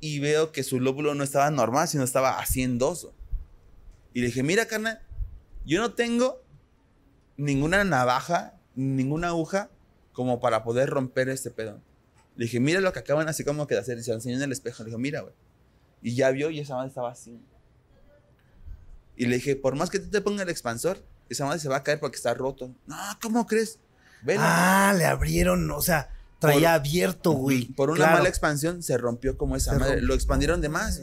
[0.00, 3.14] Y veo que su lóbulo no estaba normal, sino estaba haciendoso.
[4.12, 5.00] Y le dije, mira, carnal,
[5.64, 6.42] yo no tengo
[7.36, 9.70] ninguna navaja, ninguna aguja
[10.12, 11.80] como para poder romper este pedo.
[12.36, 13.98] Le dije, mira lo que acaban así como que de hacer.
[13.98, 14.82] Y se lo enseñó en el espejo.
[14.82, 15.34] Le dije, mira, güey.
[16.02, 17.38] Y ya vio y esa madre estaba así.
[19.20, 21.76] Y le dije, por más que tú te pongas el expansor, esa madre se va
[21.76, 22.74] a caer porque está roto.
[22.86, 23.78] No, ¿cómo crees?
[24.22, 24.40] Velo.
[24.42, 27.66] Ah, le abrieron, o sea, traía abierto, güey.
[27.66, 28.12] Por una Claro.
[28.18, 29.92] mala expansión se rompió como esa Se madre.
[29.92, 30.08] rompió.
[30.08, 31.02] Lo expandieron de más.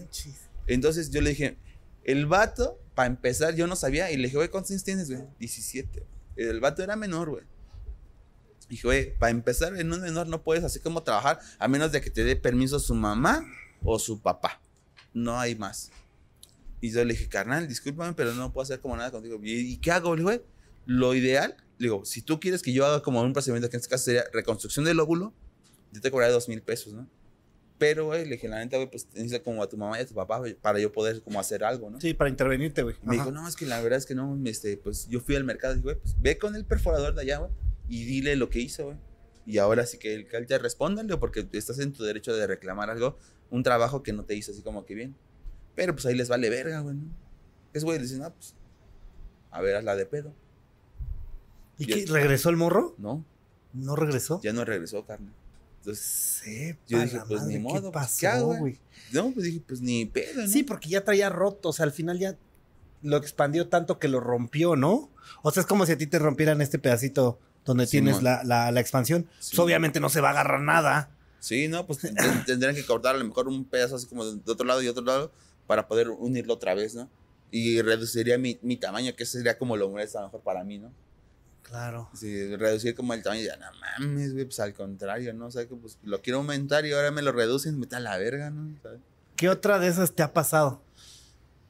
[0.66, 1.58] Entonces yo le dije,
[2.04, 4.12] el vato, para empezar, yo no sabía.
[4.12, 5.24] Y le dije, güey, ¿cuántos años tienes, güey?
[5.40, 6.04] 17.
[6.38, 7.44] El vato era menor, güey.
[8.70, 12.02] Dije, güey, para empezar, en un menor no puedes así como trabajar a menos de
[12.02, 13.46] que te dé permiso su mamá
[13.84, 14.60] o su papá.
[15.14, 15.90] No hay más.
[16.82, 19.40] Y yo le dije, carnal, discúlpame, pero no puedo hacer como nada contigo.
[19.42, 20.16] ¿Y, y qué hago?
[20.16, 20.44] Le
[20.86, 23.82] lo ideal, le digo, si tú quieres que yo haga como un procedimiento, que en
[23.82, 25.34] este caso sería reconstrucción del óvulo,
[25.92, 27.08] yo te cobraría dos mil pesos, ¿no?
[27.78, 30.08] Pero, güey, le dije, la neta, güey, pues necesito como a tu mamá y a
[30.08, 32.02] tu papá, güey, para yo poder como hacer algo, ¿no?
[32.02, 32.96] Sí, para intervenirte, güey.
[33.04, 35.44] Me dijo, no, es que la verdad es que no, este, pues yo fui al
[35.44, 37.52] mercado y dije, güey, pues ve con el perforador de allá, güey,
[37.88, 38.98] y dile lo que hizo, güey.
[39.46, 43.18] Y ahora sí que él te respóndale, porque estás en tu derecho de reclamar algo,
[43.52, 45.16] un trabajo que no te hizo así como que bien.
[45.78, 47.04] Pero pues ahí les vale verga, güey, ¿no?
[47.72, 48.54] Es güey, le dicen, ah, pues,
[49.52, 50.34] a ver, hazla de pedo.
[51.78, 52.06] ¿Y qué?
[52.08, 52.96] ¿Regresó el morro?
[52.98, 53.24] No,
[53.74, 54.42] ¿No regresó?
[54.44, 55.30] ya no regresó, carne.
[55.80, 56.04] Entonces,
[56.44, 58.80] Sepa Yo dije, pues, ni modo, ¿Qué pues, pasó, ¿qué hago, güey?
[59.14, 60.48] no, pues dije, pues ni pedo, ¿no?
[60.48, 62.36] Sí, porque ya traía roto, o sea, al final ya
[63.04, 65.10] lo expandió tanto que lo rompió, ¿no?
[65.44, 68.44] O sea, es como si a ti te rompieran este pedacito donde Sí, tienes la,
[68.44, 69.28] la- la expansión.
[69.40, 69.52] Sí.
[69.56, 71.12] Pues obviamente no se va a agarrar nada.
[71.40, 74.52] Sí, no, pues ten- tendrían que cortar a lo mejor un pedazo así como de
[74.52, 75.32] otro lado y otro lado
[75.68, 77.10] para poder unirlo otra vez, ¿no?
[77.52, 80.92] Y reduciría mi, mi tamaño, que sería como lo a lo mejor para mí, ¿no?
[81.62, 82.10] Claro.
[82.14, 85.48] Sí, reducir como el tamaño, ya no mames, güey, pues al contrario, ¿no?
[85.48, 88.18] O sea, que pues lo quiero aumentar y ahora me lo reducen, me está la
[88.18, 88.78] verga, ¿no?
[88.82, 89.02] ¿Sabes?
[89.36, 90.82] ¿Qué otra de esas te ha pasado?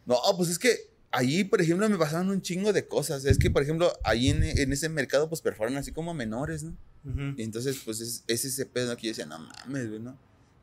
[0.05, 3.25] No, pues es que allí, por ejemplo, me pasaron un chingo de cosas.
[3.25, 6.75] Es que, por ejemplo, allí en, en ese mercado, pues perforan así como menores, ¿no?
[7.38, 10.17] Y entonces, pues es, es ese pedo que yo decía, no mames, güey, ¿no?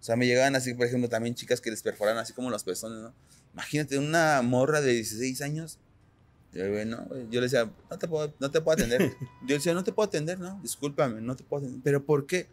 [0.04, 2.62] O sea, me llegaban así, por ejemplo, también chicas que les perforan así como los
[2.62, 3.14] pezones, ¿no?
[3.54, 5.78] Imagínate una morra de 16 años.
[6.52, 7.22] Yo, güey, no, güey.
[7.30, 9.00] Yo le decía, no te, puedo, no te puedo atender.
[9.40, 10.60] Yo le decía, no te puedo atender, ¿no?
[10.60, 11.80] Discúlpame, no te puedo atender.
[11.82, 12.48] ¿Pero por qué?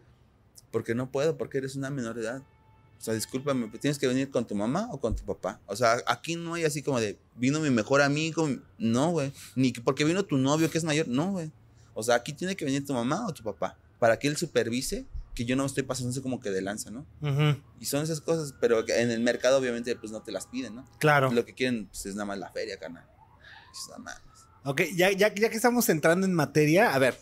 [0.70, 2.42] Porque no puedo, porque eres una menor de edad.
[2.98, 5.60] O sea, discúlpame, tienes que venir con tu mamá o con tu papá.
[5.66, 8.48] O sea, aquí no hay así como de, vino mi mejor amigo.
[8.78, 9.30] No, güey.
[9.56, 11.06] Ni que porque vino tu novio que es mayor.
[11.06, 11.52] No, güey.
[11.92, 15.04] O sea, aquí tiene que venir tu mamá o tu papá para que él supervise
[15.34, 17.06] que yo no estoy pasando así como que de lanza, ¿no?
[17.80, 20.84] Y son esas cosas, pero en el mercado obviamente pues no te las piden, ¿no?
[20.98, 21.30] Claro.
[21.32, 23.04] Lo que quieren pues, es nada más la feria, carnal.
[23.72, 24.20] Es nada más.
[24.64, 27.18] Ok, ya, ya, ya que estamos entrando en materia, a ver,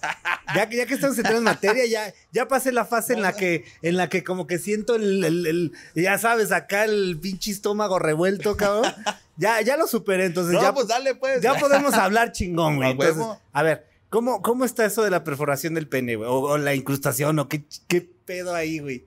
[0.54, 3.32] ya, que- ya que estamos entrando en materia, ya, ya pasé la fase en la
[3.32, 7.50] que, en la que como que siento el, el- el- ya sabes, acá el pinche
[7.50, 8.92] estómago revuelto, cabrón.
[9.38, 11.40] Ya, ya lo superé, entonces No, ya, pues dale, pues.
[11.40, 12.90] ya podemos hablar chingón, güey.
[12.90, 16.28] Entonces, a ver, ¿cómo, ¿cómo está eso de la perforación del pene, güey?
[16.28, 19.06] O, o la incrustación, o qué, qué pedo ahí, güey.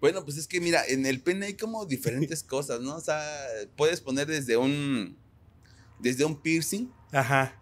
[0.00, 2.96] Bueno, pues es que mira, en el pene hay como diferentes cosas, ¿no?
[2.96, 3.22] O sea,
[3.76, 5.16] puedes poner desde un
[6.00, 6.90] desde un piercing.
[7.12, 7.60] Ajá.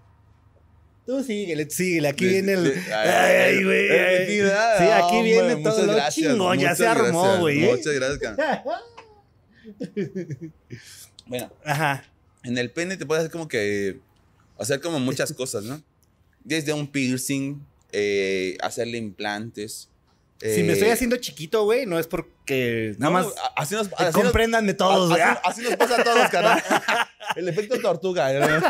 [1.07, 2.09] Tú síguele, síguele.
[2.09, 2.65] Aquí de- viene el.
[2.65, 3.91] de- Ay, güey.
[3.91, 4.27] ay.
[4.27, 4.41] sí,
[4.91, 6.59] aquí Hombre, viene todo lo gracias, chingón.
[6.59, 7.59] Ya se armó, gracias, güey.
[7.61, 8.37] Muchas gracias.
[11.27, 12.05] Bueno, Ajá.
[12.43, 14.01] en el pene te puedes hacer como que
[14.59, 15.83] hacer como muchas cosas, ¿no?
[16.45, 19.89] Desde un piercing, eh, hacerle implantes.
[20.41, 23.87] si me eh, estoy haciendo chiquito, güey, no es porque nada no, más así nos,
[23.89, 25.23] eh, así nos- comprendan de todos, güey.
[25.23, 26.63] así nos pasa a todos, carnal.
[27.37, 28.33] El efecto tortuga.
[28.33, 28.61] ¿no?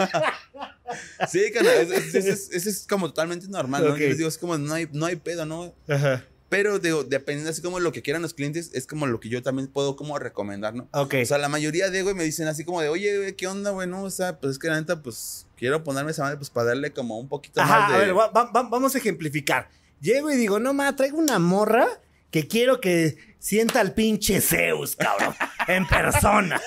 [1.28, 3.92] Sí, carnal, ese es, como totalmente normal, ¿no?
[3.92, 3.98] Ok.
[3.98, 5.74] Yo les digo, es como, no hay, no hay pedo, ¿no?
[5.88, 6.24] Ajá.
[6.56, 9.42] Pero digo, dependiendo así como lo que quieran los clientes, es como lo que yo
[9.42, 10.88] también puedo como recomendar, ¿no?
[10.92, 11.14] Ok.
[11.22, 13.70] O sea, la mayoría de, güey, me dicen así como de, oye, güey, ¿qué onda,
[13.72, 13.88] güey?
[13.88, 16.68] No, o sea, pues es que la neta, pues, quiero ponerme esa madre, pues, para
[16.68, 17.94] darle como un poquito Ajá, más de...
[17.96, 19.68] a ver, va- va- va- vamos a ejemplificar.
[20.00, 21.88] Llego y digo, no, ma, traigo una morra
[22.34, 25.36] que quiero que sienta al pinche Zeus, cabrón,
[25.68, 26.60] en persona.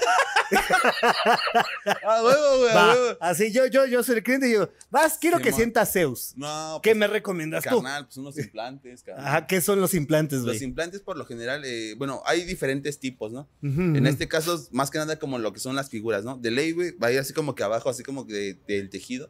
[2.05, 3.17] A huevo, güey, a Va, huevo.
[3.19, 6.31] así yo, yo, yo soy el cliente y digo, vas, quiero Sí, que sienta Zeus.
[6.37, 7.81] No, ¿Qué pues, me recomiendas tú?
[7.81, 9.25] carnal, pues unos implantes, carnal.
[9.27, 10.63] Ajá, ¿qué son los implantes, Los güey?
[10.63, 13.49] implantes, por lo general, eh, bueno, hay diferentes tipos, ¿no?
[13.61, 14.07] Ujú, En ujú.
[14.07, 16.37] este caso, más que nada como lo que son las figuras, ¿no?
[16.37, 18.89] De ley, güey, va a ir así como que abajo, así como que de- del
[18.89, 19.29] tejido,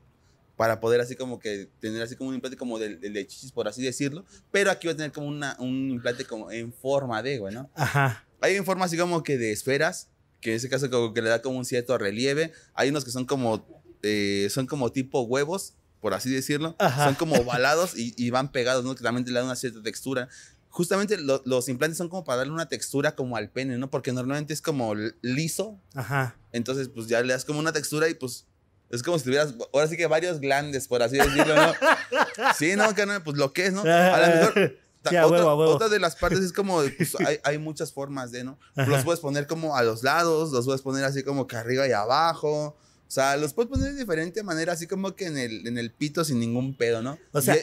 [0.57, 3.51] para poder así como que tener así como un implante como del, del de chichis,
[3.51, 4.25] por así decirlo.
[4.51, 7.69] Pero aquí va a tener como una, un implante como en forma de, güey, ¿no?
[7.75, 8.25] Ajá.
[8.41, 10.09] Hay en forma así como que de esferas,
[10.41, 12.51] que en ese caso como que le da como un cierto relieve.
[12.73, 13.65] Hay unos que son como,
[14.03, 16.75] eh, son como tipo huevos, por así decirlo.
[16.79, 17.05] Ajá.
[17.05, 18.95] Son como ovalados y, y van pegados, ¿no?
[18.95, 20.27] Que también le dan una cierta textura.
[20.69, 23.89] Justamente lo- los implantes son como para darle una textura como al pene, ¿no?
[23.89, 26.35] Porque normalmente es como liso, Ajá.
[26.51, 28.45] entonces pues ya le das como una textura y pues
[28.89, 31.73] es como si tuvieras, ahora sí que varios glandes, por así decirlo, ¿no?
[32.57, 33.81] Sí, no, carnal, pues lo que es, ¿no?
[33.81, 34.77] A lo mejor
[35.09, 35.71] Sí, a otra, huevo, a huevo.
[35.75, 38.59] otra de las partes es como, pues, hay, hay muchas formas de, ¿no?
[38.75, 38.89] Ajá.
[38.89, 41.91] Los puedes poner como a los lados, los puedes poner así como que arriba y
[41.93, 42.75] abajo.
[43.07, 45.91] O sea, los puedes poner de diferente manera, así como que en el, en el
[45.91, 47.17] pito sin ningún pedo, ¿no?
[47.31, 47.59] O sea, Y-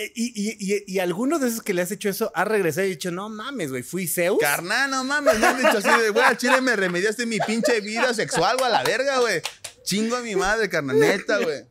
[0.00, 2.86] Eh, Y, y, y, y alguno de esos que le has hecho eso ha regresado
[2.86, 4.38] y dicho, no mames, güey, fui Zeus.
[4.40, 7.80] carnal, no mames, me han dicho así de, güey, al chile me remediaste mi pinche
[7.80, 9.40] vida sexual, güey, a la verga, güey.
[9.82, 11.64] Chingo a mi madre, carnal, neta, güey.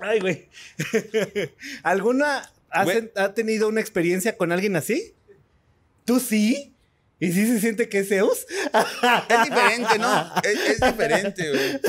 [0.00, 0.48] Ay, güey.
[1.82, 2.98] ¿Alguna has Güey.
[2.98, 5.14] en- ha tenido una experiencia con alguien así?
[6.04, 6.74] ¿Tú sí?
[7.20, 8.46] ¿Y sí se siente que es Zeus?
[9.28, 10.32] Es diferente, ¿no?
[10.44, 11.80] Es, es diferente, güey.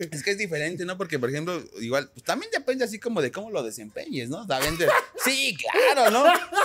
[0.10, 0.96] Es que es diferente, ¿no?
[0.98, 4.46] Porque, por ejemplo, igual, pues también depende así como de cómo lo desempeñes, ¿no?
[4.46, 4.88] También de-
[5.24, 5.56] sí,
[5.94, 6.24] claro, ¿no?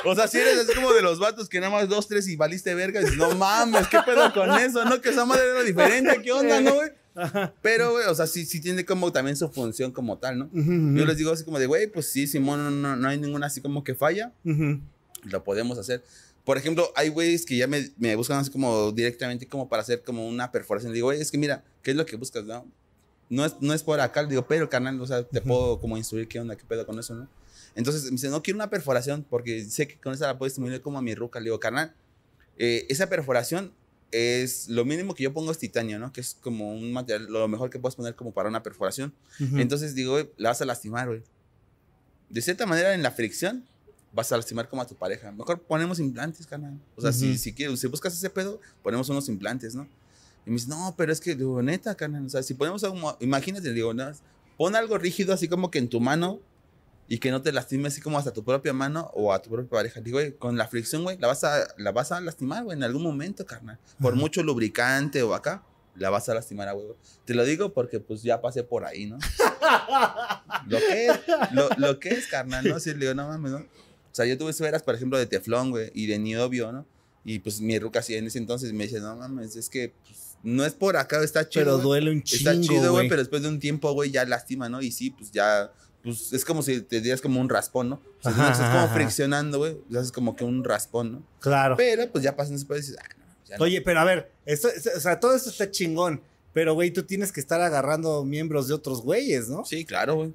[0.10, 2.36] O sea, si eres así como de los vatos que nada más dos, tres y
[2.36, 4.84] valiste verga, y dices, no mames, ¿qué pedo con eso?
[4.86, 5.00] ¿No?
[5.02, 6.89] Que esa madre era diferente, ¿qué onda, no, güey?
[7.62, 10.45] Pero, güey, o sea, sí, sí tiene como también su función como tal, ¿no?
[10.45, 13.17] Ujú, Yo les digo así como de, güey, pues sí, Simón, no, no, no hay
[13.19, 14.80] ninguna así como que falla ujú.
[15.24, 16.04] lo podemos hacer.
[16.46, 20.04] Por ejemplo, hay güeyes que ya me, me buscan así como directamente como para hacer
[20.04, 20.92] como una perforación.
[20.92, 22.46] Le digo, güey, es que mira, ¿qué es lo que buscas?
[22.46, 22.66] No,
[23.30, 24.22] no, es, no es por acá.
[24.22, 27.00] Le digo, pero carnal, o sea, te puedo como instruir qué onda, qué pedo con
[27.00, 27.28] eso, ¿no?
[27.74, 30.80] Entonces me dice, no quiero una perforación porque sé que con esa la puedo estimular
[30.82, 31.40] como a mi ruca.
[31.40, 31.94] Le digo, carnal,
[32.58, 33.74] eh, esa perforación
[34.12, 36.14] es lo mínimo que yo pongo es titanio, ¿no?
[36.14, 39.14] Que es como un material, lo mejor que puedes poner como para una perforación.
[39.40, 39.58] Ujú.
[39.58, 41.24] Entonces digo, la vas a lastimar, güey.
[42.30, 43.66] De cierta manera, en la fricción,
[44.15, 45.32] vas a lastimar como a tu pareja.
[45.32, 46.80] Mejor ponemos implantes, carnal.
[46.95, 47.38] O sea, si, Ujú.
[47.38, 49.88] si, quieres, si buscas ese pedo, ponemos unos implantes, ¿no?
[50.45, 52.25] Y me dice, no, pero es que, digo, neta, carnal.
[52.25, 54.12] O sea, si ponemos algo, imagínate, digo, no,
[54.58, 56.39] pon algo rígido así como que en tu mano
[57.08, 59.69] y que no te lastime así como hasta tu propia mano o a tu propia
[59.69, 59.99] pareja.
[60.01, 62.84] Digo, güey, con la fricción, güey, la vas a, la vas a lastimar, güey, en
[62.84, 63.78] algún momento, carnal.
[63.99, 64.21] Por Ajá.
[64.21, 65.63] mucho lubricante o acá,
[65.95, 66.95] la vas a lastimar a huevo.
[67.25, 69.17] Te lo digo porque pues ya pasé por ahí, ¿no?
[70.67, 71.19] lo que es,
[71.51, 72.80] lo, lo que es, carnal, ¿no?
[72.80, 73.65] Sí, le digo, no mames, ¿no?
[74.15, 76.86] O sea, yo tuve esferas, por ejemplo, de teflón, güey, y de niobio, ¿no?
[77.25, 80.38] Y pues mi ruca así en ese entonces me dice, no mames, es que pues,
[80.41, 81.65] no es por acá, está chido.
[81.65, 84.69] Pero duele un chingo, Está chido, güey, pero después de un tiempo, güey, ya lastima,
[84.69, 84.82] ¿no?
[84.82, 85.69] Y sí, pues ya,
[86.01, 87.95] pues es como si te dieras como un raspón, ¿no?
[87.95, 91.12] O sea, Ajá, no estás como ajá, friccionando, güey, ya haces como que un raspón,
[91.12, 91.23] ¿no?
[91.41, 91.75] Claro.
[91.75, 93.15] Pero pues ya pasan después y dices, ah,
[93.49, 93.63] no, no.
[93.65, 96.21] Oye, pero a ver, esto, esto- o sea, todo esto está chingón.
[96.54, 99.65] Pero, güey, tú tienes que estar agarrando miembros de otros güeyes, ¿no?
[99.65, 100.34] Sí, claro, güey.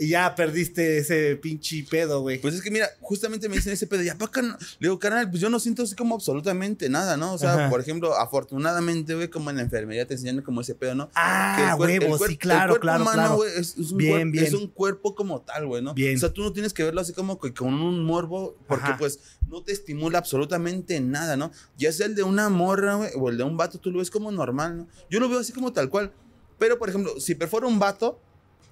[0.00, 2.38] Y ya perdiste ese pinche pedo, güey.
[2.40, 4.56] Pues es que mira, justamente me dicen ese pedo, ya, carnal.
[4.78, 7.34] Le digo, carnal, pues yo no siento así como absolutamente nada, ¿no?
[7.34, 7.68] O sea, Ajá.
[7.68, 11.10] por ejemplo, afortunadamente, güey, como en la enfermería te enseñan como ese pedo, ¿no?
[11.14, 13.36] Ah, el el huevo, sí, el claro, cuerpo claro, humano, claro.
[13.36, 14.44] güey, es, es un Bien, cuerpo, bien.
[14.44, 15.92] es un cuerpo como tal, güey, ¿no?
[15.92, 16.16] Bien.
[16.16, 18.96] O sea, tú no tienes que verlo así como que con un morbo, porque Ajá.
[18.98, 21.52] pues no te estimula absolutamente nada, ¿no?
[21.76, 24.10] Ya sea el de una morra, güey, o el de un vato, tú lo ves
[24.10, 24.88] como normal, ¿no?
[25.10, 26.10] Yo lo veo así como tal cual.
[26.58, 28.18] Pero, por ejemplo, si perforo un vato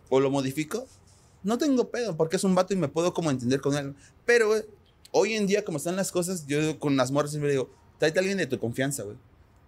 [0.09, 0.87] o lo modifico,
[1.43, 3.95] no tengo pedo, porque es un vato y me puedo como entender con él.
[4.27, 4.63] Pero, güey,
[5.13, 8.21] hoy en día, como están las cosas, yo con las morras siempre digo, tráete a
[8.21, 9.17] alguien de tu confianza, güey.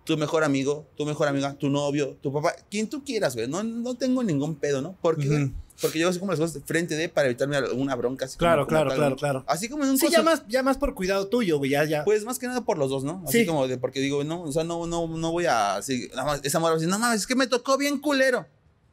[0.04, 3.46] Tu mejor amigo, tu mejor amiga, tu novio, tu papá, quien tú quieras, güey.
[3.48, 4.96] No, no tengo ningún pedo, ¿no?
[5.02, 8.24] Porque, porque yo hago como las cosas frente de para evitarme alguna bronca.
[8.24, 9.44] Así Claro, como claro, claro, claro.
[9.46, 12.04] Así como en un Sí, ya más, ya más por cuidado tuyo, güey, ya, ya.
[12.04, 13.22] Pues más que nada por los dos, ¿no?
[13.26, 13.46] Así Sí.
[13.46, 16.40] como de, porque digo, no, o sea, no, no, no voy a, así, nada más,
[16.44, 18.46] esa morra va a decir, no mames, es que me tocó bien culero.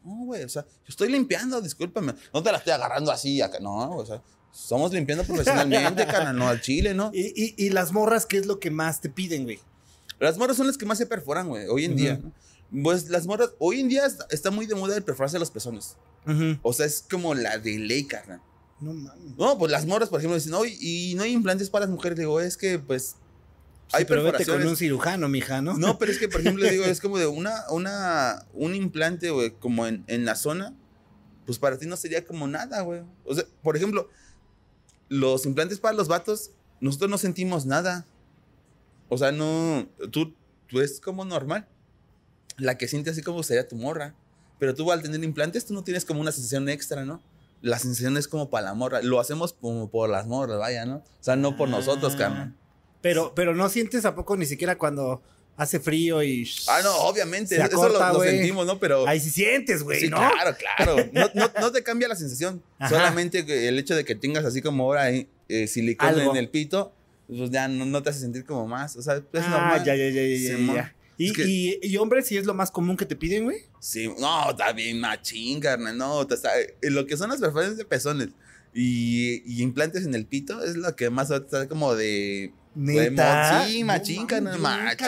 [0.07, 2.13] No, güey, o sea, yo estoy limpiando, discúlpame.
[2.33, 4.21] No te la estoy agarrando así acá, no, o sea,
[4.53, 7.11] somos limpiando profesionalmente, carnal, no al chile, ¿no?
[7.13, 9.59] Y, y, y las morras, ¿qué es lo que más te piden, güey?
[10.19, 12.31] Las morras son las que más se perforan, güey, hoy en día, ¿no?
[12.83, 15.97] Pues las morras, hoy en día está, está muy de moda el perforarse los pezones.
[16.61, 18.41] O sea, es como la de ley, carnal.
[18.79, 19.37] No mames.
[19.37, 22.17] No, pues las morras, por ejemplo, dicen, no, y no hay implantes para las mujeres.
[22.17, 23.15] Digo, es que, pues,
[23.93, 25.77] hay pero vete con un cirujano, mija, ¿no?
[25.77, 29.51] No, pero es que, por ejemplo, digo, es como de una, una, un implante, güey,
[29.51, 30.73] como en, en la zona,
[31.45, 33.01] pues para ti no sería como nada, güey.
[33.25, 34.09] O sea, por ejemplo,
[35.09, 38.05] los implantes para los vatos nosotros no sentimos nada.
[39.09, 40.35] O sea, no, tú,
[40.67, 41.67] tú es como normal.
[42.57, 44.15] La que siente así como sería tu morra.
[44.59, 47.21] Pero tú al tener implantes, tú no tienes como una sensación extra, ¿no?
[47.61, 49.01] La sensación es como para la morra.
[49.01, 50.97] Lo hacemos como por las morras, vaya, ¿no?
[50.97, 52.17] O sea, no por nosotros, Ah.
[52.17, 52.55] carnal.
[53.07, 55.21] Pero, pero no sientes a poco ni siquiera cuando
[55.55, 56.49] hace frío y.
[56.67, 57.55] Ah, no, obviamente.
[57.55, 58.79] Eso lo, sentimos, ¿no?
[58.79, 59.07] Pero.
[59.07, 60.17] Ahí sí sientes, güey, sí, ¿no?
[60.17, 61.09] claro, claro.
[61.13, 62.61] No, no, no te cambia la sensación.
[62.79, 62.89] Ajá.
[62.89, 66.31] Solamente el hecho de que tengas así como ahora eh, eh, silicona Algo.
[66.31, 66.91] en el pito,
[67.27, 68.97] pues ya no, no te hace sentir como más.
[68.97, 69.83] O sea, es ah, normal.
[69.85, 70.95] ya, ya, ya, ya, ya, ya.
[71.17, 73.63] ¿Y, Es que- y, y hombres, si es lo más común que te piden, güey?
[73.79, 75.97] Sí, no, está bien machín, carnal.
[75.97, 78.29] No, está- eh, lo que son las perforaciones de pezones
[78.73, 82.53] y, y implantes en el pito es lo que más está como de.
[82.77, 83.65] Neta.
[83.67, 84.57] Sí, machín, No, yo Nunca había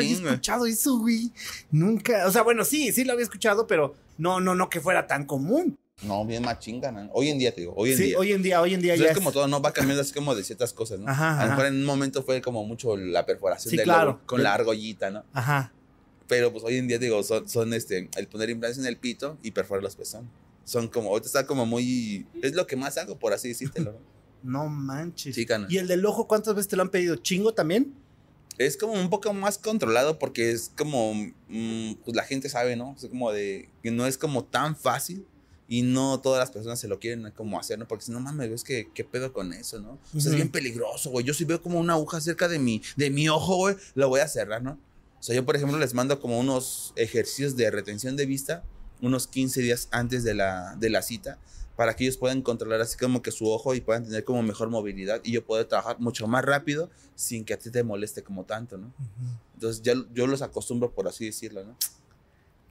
[0.10, 1.32] machín, escuchado eso, güey.
[1.72, 2.26] Nunca.
[2.28, 5.26] O sea, bueno, sí, sí lo había escuchado, pero no, no, no que fuera tan
[5.26, 5.78] común.
[6.02, 7.10] No, bien machín, carnal.
[7.14, 8.18] Hoy en día te digo, hoy en sí, día.
[8.20, 9.62] hoy en día, hoy en día Pues ya es como todo, ¿no?
[9.62, 11.10] Va cambiando así como de ciertas cosas, ¿no?
[11.10, 14.12] Ajá, A lo mejor en un momento fue como mucho la perforación Sí, del claro.
[14.12, 15.26] lobo con la argollita, ¿no?
[15.34, 15.74] Ajá.
[16.28, 19.38] Pero pues hoy en día, digo, son, son este, el poner implantes en el pito
[19.44, 20.30] y perforar los pezones.
[20.64, 23.92] Son como, ahorita está como muy, es lo que más hago, por así decírtelo.
[23.94, 23.98] ¿no?
[24.44, 25.36] No manches.
[25.36, 25.48] Sí.
[25.70, 27.16] ¿Y el del ojo cuántas veces te lo han pedido?
[27.16, 27.94] ¿Chingo también?
[28.58, 32.96] Es como un poco más controlado porque es como, mm, pues la gente sabe, ¿no?
[32.98, 35.26] Es como de, que no es como tan fácil
[35.70, 37.88] y no todas las personas se lo quieren como hacer, ¿no?
[37.88, 40.00] Porque si no mames, ves que qué pedo con eso, ¿no?
[40.16, 41.26] O sea, es bien peligroso, güey.
[41.26, 44.20] Yo si veo como una aguja cerca de mi, de mi ojo, güey, lo voy
[44.20, 44.80] a cerrar, ¿no?
[45.20, 48.64] O sea, yo, por ejemplo, les mando como unos ejercicios de retención de vista
[49.02, 51.40] unos 15 días antes de la, de la cita
[51.80, 54.70] para que ellos puedan controlar así como que su ojo y puedan tener como mejor
[54.70, 58.44] movilidad y yo poder trabajar mucho más rápido sin que a ti te moleste como
[58.44, 58.92] tanto, ¿no?
[59.54, 61.78] Entonces ya yo los acostumbro por así decirlo, ¿no?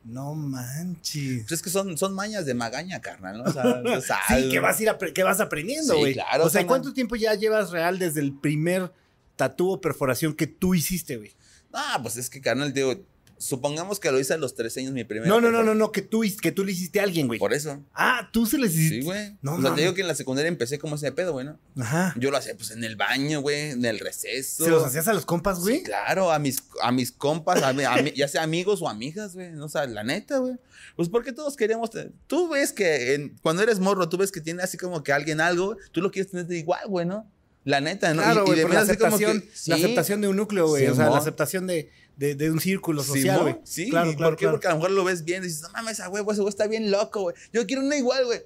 [0.04, 1.40] No manches.
[1.44, 3.44] Pues es que son, son mañas de magaña, carnal, ¿no?
[3.44, 6.12] O sea, Sí, que vas, a ir apre- que vas aprendiendo, Sí, güey.
[6.12, 6.66] claro, O sea.
[6.66, 8.92] ¿cuánto tiempo ya llevas real desde el primer
[9.36, 11.32] tatú o perforación que tú hiciste, güey?
[11.72, 12.94] Ah, pues es que, carnal, digo,
[13.38, 15.28] supongamos que lo hice a los 13 años mi primera.
[15.28, 17.38] No, no, no, no, no, que tú, que tú le hiciste a alguien, güey.
[17.38, 17.82] Por eso.
[17.94, 18.96] Ah, tú se les hiciste.
[18.96, 19.36] Sí, güey.
[19.42, 21.58] No o sea, te digo que en la secundaria empecé como ese pedo, güey, ¿no?
[21.78, 22.14] Ajá.
[22.18, 24.64] Yo lo hacía pues en el baño, güey, en el receso.
[24.64, 25.78] ¿Se los hacías a los compas, güey?
[25.78, 29.54] Sí, claro, a mis, a mis compas, a a ya sea amigos o amigas, güey.
[29.56, 30.54] O sea, la neta, güey.
[30.96, 31.90] Pues porque todos queremos.
[31.90, 35.12] te- Tú ves que en- cuando eres morro, tú ves que tiene así como que
[35.12, 37.30] alguien algo, tú lo quieres tener de igual, güey, ¿no?
[37.64, 38.22] La neta, ¿no?
[38.22, 40.68] Claro, Y- de por la veras así como que- aceptación, la aceptación de un núcleo,
[40.68, 40.86] güey.
[40.86, 43.56] o sea, la aceptación de, de, de un círculo social, güey.
[43.64, 44.42] Sí, claro, ¿y claro, ¿por qué?
[44.42, 44.54] claro.
[44.56, 46.50] Porque a lo mejor lo ves bien y dices, no mames, a huevo, ese güey
[46.50, 47.36] está bien loco, güey.
[47.52, 48.42] Yo quiero una igual, güey.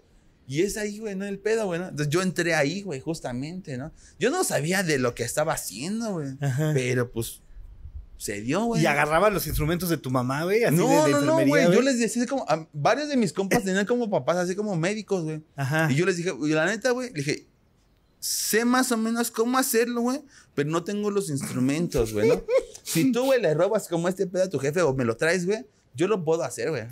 [0.47, 1.89] Y es ahí, güey, no el pedo, güey, ¿no?
[1.89, 3.93] Entonces yo entré ahí, güey, justamente, ¿no?
[4.19, 6.29] Yo no sabía de lo que estaba haciendo, güey.
[6.41, 6.73] Ajá.
[6.75, 7.41] Pero pues
[8.19, 8.83] se dio, güey.
[8.83, 11.65] Y agarraba los instrumentos de tu mamá, güey, así no, de, de no, no, güey.
[11.73, 15.25] Yo les decía como, a- varios de mis compas tenían como papás así como médicos,
[15.25, 15.43] güey.
[15.57, 15.91] Ajá.
[15.91, 17.47] Y yo les dije, la neta, güey, le dije,
[18.21, 20.23] sé más o menos cómo hacerlo, güey,
[20.55, 22.43] pero no tengo los instrumentos, güey, ¿no?
[22.83, 25.47] Si tú, güey, le robas como este pedo a tu jefe o me lo traes,
[25.47, 25.65] güey,
[25.95, 26.85] yo lo puedo hacer, güey.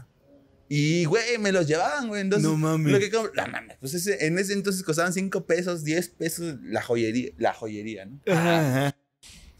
[0.68, 2.20] Y, güey, me los llevaban, güey.
[2.20, 2.92] Entonces, No mames.
[2.92, 3.76] Lo que no mames.
[3.80, 8.20] Pues ese- en ese entonces costaban 5 pesos, 10 pesos la joyería, la joyería, ¿no?
[8.32, 8.96] Ajá, ajá.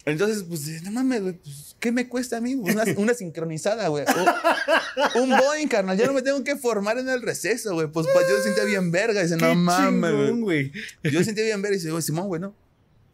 [0.07, 2.55] Entonces, pues, no mames, güey, pues, ¿qué me cuesta a mí?
[2.55, 4.05] Una, una sincronizada, güey.
[4.05, 5.97] O- un Boeing, carnal.
[5.99, 7.89] Ya no me tengo que formar en el receso, güey.
[7.89, 9.21] Pues, pues, yo sentía bien verga.
[9.23, 10.73] Dice, Qué no mames, güey.
[11.03, 11.75] Yo sentía bien verga.
[11.77, 12.55] Y dice, güey, Simón, güey, no.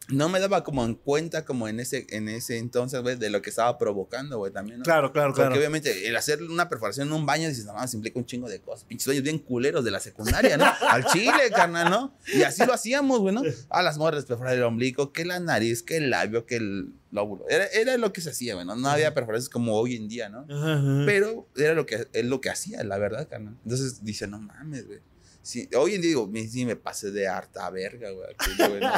[0.09, 3.41] No me daba como en cuenta, como en ese, en ese entonces, güey, de lo
[3.41, 4.83] que estaba provocando, güey, también, ¿no?
[4.85, 5.57] Claro, claro, Porque claro.
[5.57, 8.61] obviamente el hacer una perforación en un baño, dices, no mames, implica un chingo de
[8.61, 8.85] cosas.
[8.85, 10.65] Pinches sueños bien culeros de la secundaria, ¿no?
[10.89, 12.17] Al chile, carnal, ¿no?
[12.33, 13.41] Y así lo hacíamos, güey, ¿no?
[13.69, 17.45] A las morras perforar el ombligo, que la nariz, que el labio, que el lóbulo.
[17.49, 18.75] Era, era lo que se hacía, güey, ¿no?
[18.75, 20.45] No había perforaciones como hoy en día, ¿no?
[20.49, 21.03] Ajá, ajá.
[21.05, 23.57] Pero era lo que, es lo que hacía, la verdad, carnal.
[23.63, 24.99] Entonces dice, no mames, güey.
[25.41, 28.27] Sí, hoy en día digo, sí me pasé de harta verga, güey.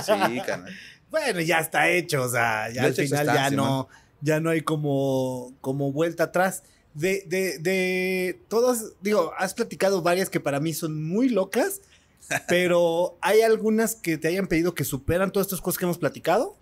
[0.04, 0.74] Sí, carnal.
[1.10, 3.88] Bueno, ya está hecho, o sea, ya Ya al final está, ya no,
[4.22, 6.64] ya no hay como, como vuelta atrás.
[6.94, 11.82] De, de, de todas, digo, has platicado varias que para mí son muy locas,
[12.48, 16.56] pero ¿hay algunas que te hayan pedido que superan todas estas cosas que hemos platicado?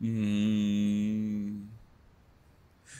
[0.00, 1.64] Mm.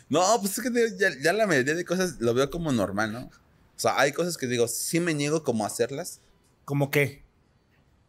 [0.09, 3.31] No, pues es que ya, ya la mayoría de cosas lo veo como normal, ¿no?
[3.77, 6.21] O sea, hay cosas que digo, sí me niego como a hacerlas.
[6.65, 7.24] ¿Como qué?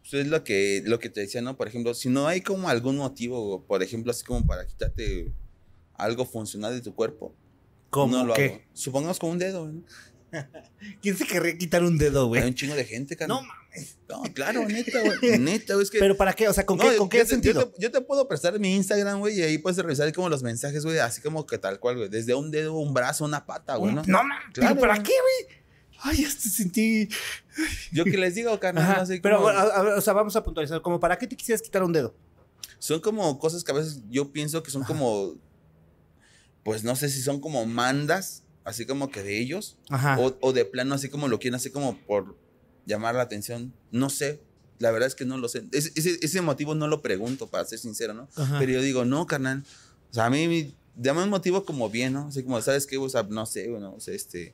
[0.10, 1.58] Pues es lo que, lo que te decía, ¿no?
[1.58, 5.32] Por ejemplo, si no hay como algún motivo, por ejemplo, así como para quitarte
[5.96, 7.34] algo funcional de tu cuerpo,
[7.90, 8.46] ¿Cómo no lo qué?
[8.46, 8.62] hago.
[8.74, 9.82] Supongamos con un dedo, ¿no?
[11.02, 12.44] ¿Quién se querría quitar un dedo, Hay güey?
[12.44, 13.38] un chingo de gente, carnal.
[13.42, 13.98] No mames.
[14.10, 15.40] No, claro, neta, güey.
[15.40, 16.00] Neta, güey, es que...
[16.06, 16.48] ¿Pero para qué?
[16.50, 17.62] O sea, ¿con No, qué, ¿con qué yo sentido?
[17.62, 20.44] Yo te, yo te puedo prestar mi Instagram, güey, y ahí puedes revisar como los
[20.44, 22.10] mensajes, güey, así como que tal cual, güey.
[22.10, 24.04] Desde un dedo, un brazo, una pata, güey, ¿no?
[24.06, 24.54] No, mames.
[24.54, 25.04] Claro, ¿Pero para güey.
[25.04, 25.14] qué,
[25.48, 25.65] güey?
[26.02, 27.10] Ay, ya te sentí.
[27.92, 30.36] Yo que les digo, carnal, Ajá, no sé pero, cómo- a- a- o sea, vamos
[30.36, 30.82] a puntualizar.
[30.82, 32.14] ¿Como para qué te quisieras quitar un dedo?
[32.80, 35.36] Son como cosas que a veces yo pienso que son como,
[36.64, 40.18] pues no sé si son como mandas, así como que de ellos, Ajá.
[40.20, 42.36] o, o de plano así como lo quieren, así como por
[42.86, 43.74] llamar la atención.
[43.92, 44.42] No sé,
[44.80, 45.64] la verdad es que no lo sé.
[45.72, 48.28] Ese, ese, ese motivo no lo pregunto, para ser sincero, ¿no?
[48.36, 48.60] Ajá.
[48.60, 49.64] Pero yo digo, no, carnal.
[50.12, 52.28] O sea, a mí, me- dame un motivo como bien, ¿no?
[52.28, 52.98] Así como, ¿sabes qué?
[52.98, 54.54] O sea, no sé, bueno, o sea, este.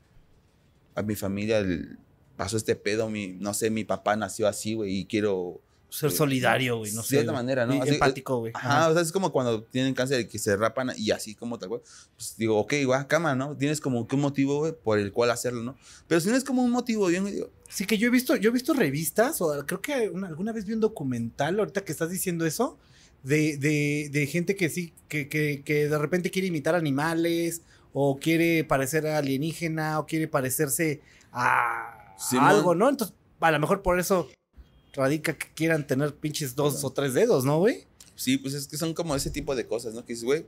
[0.96, 1.98] A mi familia el-
[2.38, 5.62] pasó este pedo, mi, no sé, mi papá nació así, güey, y quiero.
[5.90, 7.18] Ser solidario, güey, no De sé.
[7.18, 7.44] otra güey.
[7.44, 7.82] manera, ¿no?
[7.84, 8.54] Así- empático, güey.
[8.56, 11.60] Ajá, o sea, es como cuando tienen cáncer y que se rapan y así como
[11.60, 11.82] tal cual.
[12.16, 13.58] Pues digo, ok, va, cama, ¿no?
[13.58, 15.76] Tienes como que un motivo, güey, por el cual hacerlo, ¿no?
[16.08, 18.36] Pero si no es como un motivo bien, güey, digo, Sí, que yo he visto,
[18.38, 21.92] yo he visto revistas, o creo que una- alguna vez vi un documental, ahorita que
[21.92, 22.78] estás diciendo eso,
[23.24, 27.62] de, de, de gente que sí, que, que, que de repente quiere imitar animales,
[27.94, 32.90] o quiere parecer alienígena, o quiere parecerse a, algo, ¿no?
[32.90, 34.30] Entonces, a lo mejor por eso
[34.94, 37.88] radica que quieran tener pinches dos o tres dedos, ¿no, güey?
[38.16, 40.06] Sí, pues es que son como ese tipo de cosas, ¿no?
[40.06, 40.46] Que dices, güey,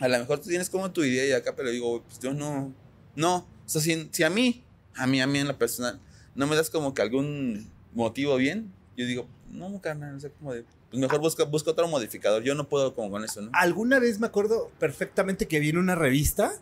[0.00, 2.32] a lo mejor tú tienes como tu idea y acá, pero digo, güey, pues yo
[2.32, 2.72] no,
[3.14, 4.64] no, o sea, si, si a mí,
[4.96, 6.00] a mí, a mí en la personal,
[6.34, 10.52] no me das como que algún motivo bien, yo digo, no, carnal, o sea, como
[10.52, 10.64] de,
[10.94, 13.50] pues mejor busca, busca otro modificador, yo no puedo como con eso, ¿no?
[13.52, 16.52] Alguna vez me acuerdo perfectamente que vi en una revista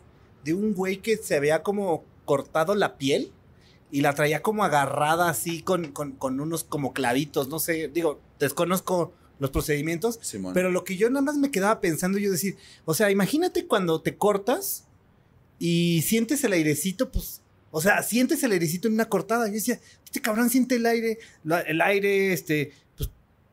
[0.43, 3.31] de un güey que se había como cortado la piel
[3.91, 8.19] y la traía como agarrada así con, con, con unos como clavitos, no sé, digo,
[8.39, 10.53] desconozco los procedimientos, Simón.
[10.53, 12.55] pero lo que yo nada más me quedaba pensando, yo decir,
[12.85, 14.85] o sea, imagínate cuando te cortas
[15.59, 19.47] y sientes el airecito, pues, o sea, sientes el airecito en una cortada.
[19.47, 22.71] Yo decía, este cabrón siente el aire, la- el aire, este,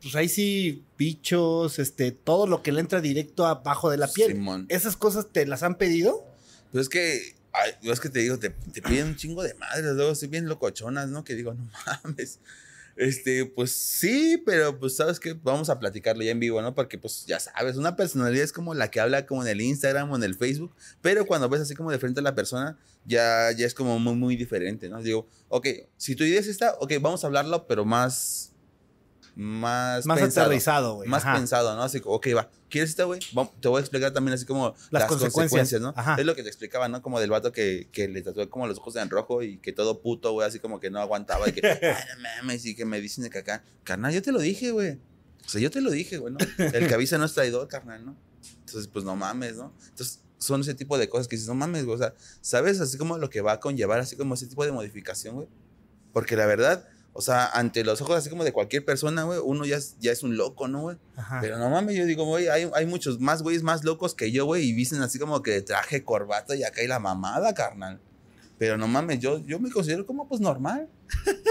[0.03, 4.33] pues, ahí sí, bichos, este, todo lo que le entra directo abajo de la piel.
[4.33, 4.67] Simón.
[4.69, 6.25] ¿Esas cosas te las han pedido?
[6.73, 9.95] Pues es que, ay, es que te digo, te, te piden un chingo de madres,
[9.95, 11.25] luego soy bien locochonas, ¿no?
[11.25, 11.71] Que digo, no
[12.05, 12.39] mames.
[13.01, 16.75] Este, pues sí, pero pues sabes que vamos a platicarlo ya en vivo, ¿no?
[16.75, 20.11] Porque pues ya sabes, una personalidad es como la que habla como en el Instagram
[20.11, 23.53] o en el Facebook, pero cuando ves así como de frente a la persona, ya,
[23.53, 25.03] ya es como muy, muy diferente, ¿no?
[25.03, 28.50] Digo, ok, si tu idea es esta, ok, vamos a hablarlo, pero más,
[29.41, 30.47] más, Más pensado.
[30.47, 31.09] aterrizado, güey.
[31.09, 31.37] Más Ajá.
[31.37, 31.83] pensado, ¿no?
[31.83, 32.51] Así, ok, va.
[32.69, 33.21] ¿Quieres esta, güey?
[33.61, 35.33] Te voy a explicar también así como Las las, consecuencias.
[35.33, 35.95] consecuencias, ¿no?
[35.97, 36.17] Ajá.
[36.19, 37.01] Es lo que te explicaba, ¿no?
[37.01, 40.03] Como del vato que, que le tatué como los ojos en rojo y que todo
[40.03, 43.01] puto, güey, así como que no aguantaba y que, ay, no mames, y que me
[43.01, 44.99] dicen de que acá, carnal, yo te lo dije, güey.
[45.47, 46.39] O sea, yo te lo dije, güey, ¿no?
[46.59, 48.17] El que avisa no es traidor, carnal, ¿no?
[48.67, 49.73] Entonces, pues no mames, ¿no?
[49.89, 51.95] Entonces, son ese tipo de cosas que dices, no mames, güey.
[51.97, 52.79] O sea, ¿sabes?
[52.81, 55.49] Así como lo que va a conllevar, así como ese tipo de modificación, güey.
[56.13, 59.65] Porque la verdad, o sea, ante los ojos así como de cualquier persona, güey, uno
[59.65, 60.97] ya es, ya es un loco, ¿no, güey?
[61.41, 64.45] Pero no mames, yo digo, güey, hay, hay muchos más güeyes más locos que yo,
[64.45, 68.01] güey, y visten así como que traje, corbata y acá y la mamada, carnal.
[68.59, 70.89] Pero no mames, yo, yo me considero como pues normal.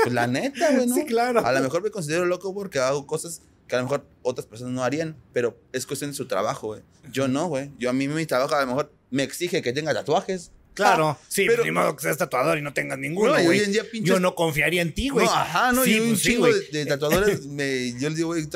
[0.03, 0.95] Pues la neta, güey, ¿no?
[0.99, 1.45] Sí, claro.
[1.45, 4.74] A lo mejor me considero loco porque hago cosas que a lo mejor otras personas
[4.74, 6.82] no harían, pero es cuestión de su trabajo, güey.
[7.12, 7.72] Yo no, güey.
[7.78, 10.51] Yo a mí mi trabajo a lo mejor me exige que tenga tatuajes.
[10.74, 11.17] Claro.
[11.28, 13.72] Sí, pero- pero ni modo que seas tatuador y no tengas ninguno, No, hoy en
[13.74, 15.26] día pinches Yo no confiaría en ti, güey.
[15.26, 18.15] No, ajá, no, Sí, y un pues sí, chingo de, de tatuadores, me, yo les
[18.15, 18.47] digo, güey,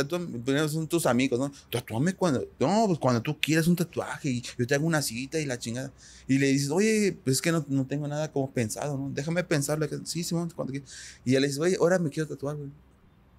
[0.46, 1.52] primero son tus amigos, ¿no?
[1.70, 5.40] Tatúame cuando, no, pues cuando tú quieras un tatuaje y yo te hago una cita
[5.40, 5.92] y la chingada.
[6.28, 9.10] Y le dices, oye, pues es que no, no tengo nada como pensado, ¿no?
[9.14, 9.86] Déjame pensarlo.
[10.06, 10.90] Sí, sí, vamos, cuando quieras.
[11.26, 12.70] Y ya le dices, oye, ahora me quiero tatuar, güey.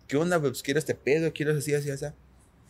[0.07, 0.39] ¿Qué onda?
[0.39, 2.05] Pues quiero este pedo, quiero así, así, así.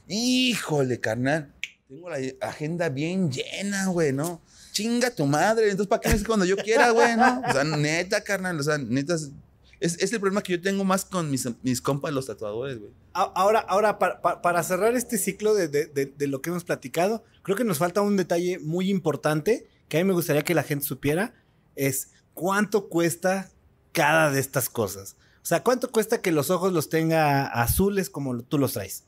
[0.09, 1.53] Híjole, carnal.
[1.89, 4.41] Tengo la agenda bien llena, güey, ¿no?
[4.75, 5.71] Chinga tu madre.
[5.71, 7.41] Entonces, ¿para qué me dices cuando yo quiera, güey, no?
[7.49, 8.61] O sea, neta, carnal.
[8.61, 9.15] O sea, neta.
[9.81, 12.91] Es, es, el problema que yo tengo más con mis, mis compas, los tatuadores, güey.
[13.13, 16.65] Ahora, ahora pa- pa- para cerrar este ciclo de, de- de- de lo que hemos
[16.65, 20.55] platicado, creo que nos falta un detalle muy importante que a mí me gustaría que
[20.55, 21.35] la gente supiera,
[21.77, 23.51] es cuánto cuesta
[23.93, 25.17] cada de estas cosas.
[25.43, 29.05] O sea, cuánto cuesta que los ojos los tenga azules como tú los traes.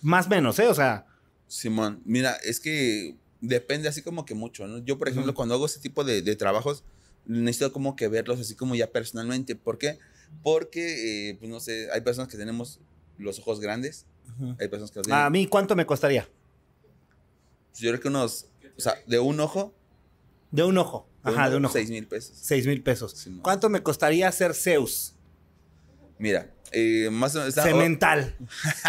[0.00, 0.68] Más o menos, ¿eh?
[0.68, 1.04] O sea,
[1.48, 4.78] Simón, mira, es que depende así como que mucho, ¿no?
[4.78, 5.36] Yo, por ejemplo, Ujú.
[5.36, 6.84] cuando hago ese tipo de, de trabajos,
[7.26, 9.54] necesito como que verlos así como ya personalmente.
[9.56, 9.98] ¿Por qué?
[10.42, 12.80] Porque, eh, pues no sé, hay personas que tenemos
[13.18, 14.06] los ojos grandes,
[14.58, 15.24] hay personas que los tienen.
[15.24, 16.28] a mí, ¿cuánto me costaría?
[17.76, 19.74] Yo creo que unos, o sea, de un ojo,
[20.50, 21.06] De un ojo.
[21.22, 21.74] Ajá, de un ojo.
[21.74, 22.36] Seis mil pesos.
[22.40, 23.28] Seis mil pesos.
[23.42, 25.14] ¿Cuánto me costaría hacer Zeus?
[26.18, 27.48] Mira, eh, más o menos.
[27.50, 28.36] está- Cemental.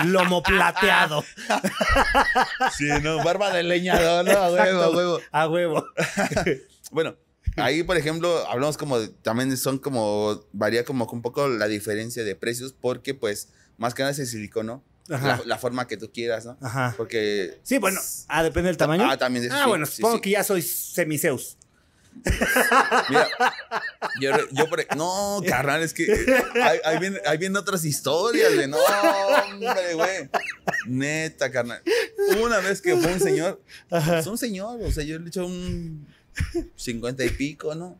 [0.06, 1.24] Lomo plateado.
[2.78, 5.20] Sí, no, barba de leñador, no, a huevo, a huevo.
[5.32, 5.86] A huevo.
[6.92, 7.16] Bueno,
[7.56, 12.36] ahí, por ejemplo, hablamos como, también son como, varía como un poco la diferencia de
[12.36, 16.46] precios, porque pues, más que nada es el silicono, la, la forma que tú quieras,
[16.46, 16.58] ¿no?
[16.62, 16.94] Ajá.
[16.98, 17.60] Porque...
[17.64, 19.10] Sí, bueno, ah, depende del tamaño.
[19.10, 20.22] Ah, también Ah, sí, bueno, sí, supongo sí.
[20.22, 21.58] que ya soy semiseus.
[23.10, 23.28] Mira,
[24.20, 28.54] yo, yo por- no, carnal, es que eh, ahí, ahí vienen, ahí vienen otras historias,
[28.54, 28.68] güey.
[28.68, 30.30] No, hombre, güey.
[30.88, 31.82] Neta, carnal.
[32.44, 33.62] Una vez que fue un señor,
[34.18, 36.06] es un señor, o sea, yo le eché un
[36.76, 38.00] cincuenta y pico, ¿no?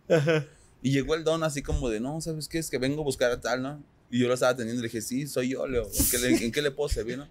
[0.82, 2.58] Y llegó el don así como de, no, ¿sabes qué?
[2.58, 3.84] Es que vengo a buscar a tal, ¿no?
[4.10, 5.88] Y yo lo estaba teniendo y le dije, sí, soy yo, Leo.
[5.94, 7.30] ¿En qué le, en qué le puedo servir, no?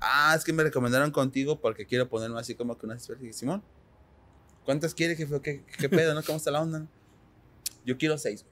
[0.00, 3.16] Ah, es que me recomendaron contigo porque quiero ponerme así como que una especie.
[3.20, 3.62] Dije, Simón,
[4.64, 5.40] ¿cuántas quiere, jefe?
[5.40, 6.22] ¿Qué, ¿Qué pedo, no?
[6.22, 6.86] ¿Cómo está la onda?
[7.84, 8.44] Yo quiero seis.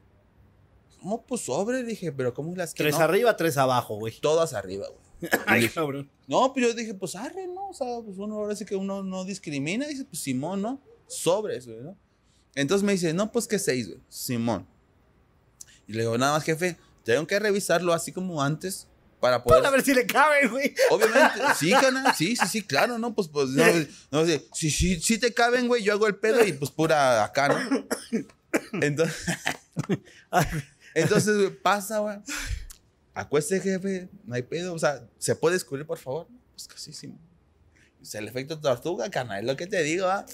[1.01, 1.23] ¿Cómo?
[1.23, 2.91] Pues sobre, dije, pero ¿cómo las quiero?
[2.91, 4.19] Tres No, arriba, tres abajo, güey.
[4.21, 5.31] Todas arriba, güey.
[5.47, 6.11] Ay, dije, cabrón.
[6.27, 7.69] No, pues yo dije, pues arre, ¿no?
[7.69, 9.87] O sea, pues uno ahora sí que uno no discrimina.
[9.87, 10.81] Dice, pues Simón, ¿no?
[11.07, 11.97] Sobres, güey, ¿no?
[12.55, 14.01] Entonces me dice, no, pues que seis, güey.
[14.09, 14.67] Simón.
[15.87, 18.87] Y le digo, nada más, jefe, tengo que revisarlo así como antes
[19.21, 19.63] para poder.
[19.63, 20.75] Para ver si le cabe, güey.
[20.91, 23.15] Obviamente, sí, cana, sí, sí, sí, claro, ¿no?
[23.15, 23.65] Pues, pues, no,
[24.11, 27.25] no, sí, sí, sí, sí te caben, güey, yo hago el pedo y pues pura
[27.25, 27.87] acá, ¿no?
[28.81, 29.17] Entonces,
[30.95, 32.19] entonces, güey, pasa, güey.
[33.15, 36.27] Acueste, jefe, no hay pedo, o sea, ¿se puede descubrir, por favor?
[36.53, 37.15] Pues casi sí.
[38.01, 40.25] Es el efecto tortuga, carnal, es lo que te digo, ¿ah?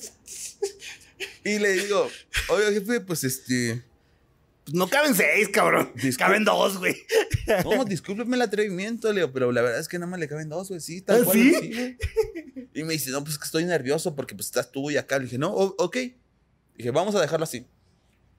[1.45, 2.09] Y le digo,
[2.49, 3.83] oye, jefe, pues este.
[4.73, 5.93] No caben seis, cabrón.
[5.95, 6.97] Discul- Caben dos, güey.
[7.65, 10.69] No, discúlpeme el atrevimiento, Leo, pero la verdad es que nada más le caben dos,
[10.69, 10.81] güey.
[10.81, 11.37] Sí, tal ¿Ah, cual.
[11.39, 11.97] sí?
[12.75, 15.19] y me dice, no, pues es que estoy nervioso porque pues estás tú y acá.
[15.19, 15.97] Le dije, no, ok.
[16.77, 17.67] Dije, vamos a dejarlo así.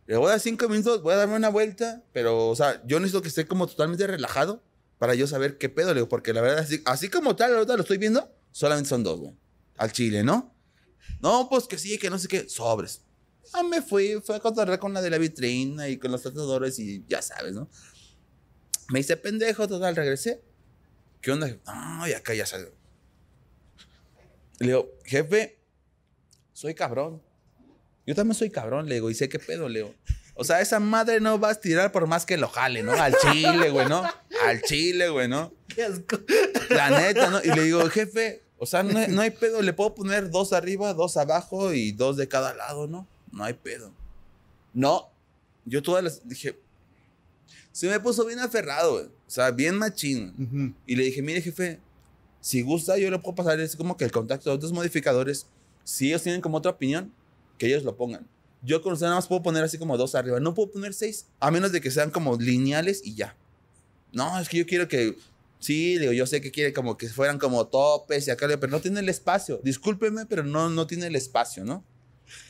[0.06, 3.00] Le voy a dar cinco minutos, voy a darme una vuelta, pero, o sea, yo
[3.00, 4.64] necesito que esté como totalmente relajado
[5.00, 7.76] para yo saber qué pedo, le digo, porque la verdad, así, así como tal, ahorita
[7.76, 9.34] lo estoy viendo, solamente son dos, güey.
[9.78, 10.54] Al chile, ¿no?
[11.22, 13.02] No, pues que sí, que no sé qué, sobres.
[13.54, 16.80] Ah, me fui, fui a cotorrear con la de la vitrina y con los tratadores
[16.80, 17.70] y ya sabes, ¿no?
[18.90, 20.42] Me hice pendejo, total, regresé.
[21.22, 21.50] ¿Qué onda?
[21.66, 22.72] No, y acá ya salió.
[24.60, 25.60] Le digo, jefe,
[26.54, 27.22] soy cabrón.
[28.06, 29.94] Yo también soy cabrón, le digo, y sé qué pedo, Leo.
[30.36, 32.94] O sea, esa madre no va a estirar por más que lo jale, ¿no?
[32.94, 34.04] Al chile, güey, ¿no?
[34.46, 35.54] Al chile, güey, ¿no?
[35.68, 36.20] Qué asco.
[36.70, 37.42] La neta, ¿no?
[37.44, 40.94] Y le digo, jefe, o sea, no no hay pedo, le puedo poner dos arriba,
[40.94, 43.08] dos abajo y dos de cada lado, ¿no?
[43.32, 43.92] No hay pedo.
[44.74, 45.10] No,
[45.66, 46.58] yo todas las dije,
[47.72, 49.06] se me puso bien aferrado, güey.
[49.06, 50.76] O sea, bien machín.
[50.86, 51.80] Y le dije, mire, jefe,
[52.42, 55.48] si gusta, yo le puedo pasar es como que el contacto de otros modificadores.
[55.84, 57.14] Si ellos tienen como otra opinión,
[57.58, 58.28] que ellos lo pongan.
[58.64, 60.40] Yo con usted nada más puedo poner así como dos arriba.
[60.40, 63.36] No puedo poner seis, a menos de que sean como lineales y ya.
[64.12, 65.16] No, es que yo quiero que.
[65.60, 68.80] Sí, digo, yo sé que quiere como que fueran como topes y acá, pero no
[68.80, 69.60] tiene el espacio.
[69.64, 71.84] Discúlpeme, pero no, no tiene el espacio, ¿no?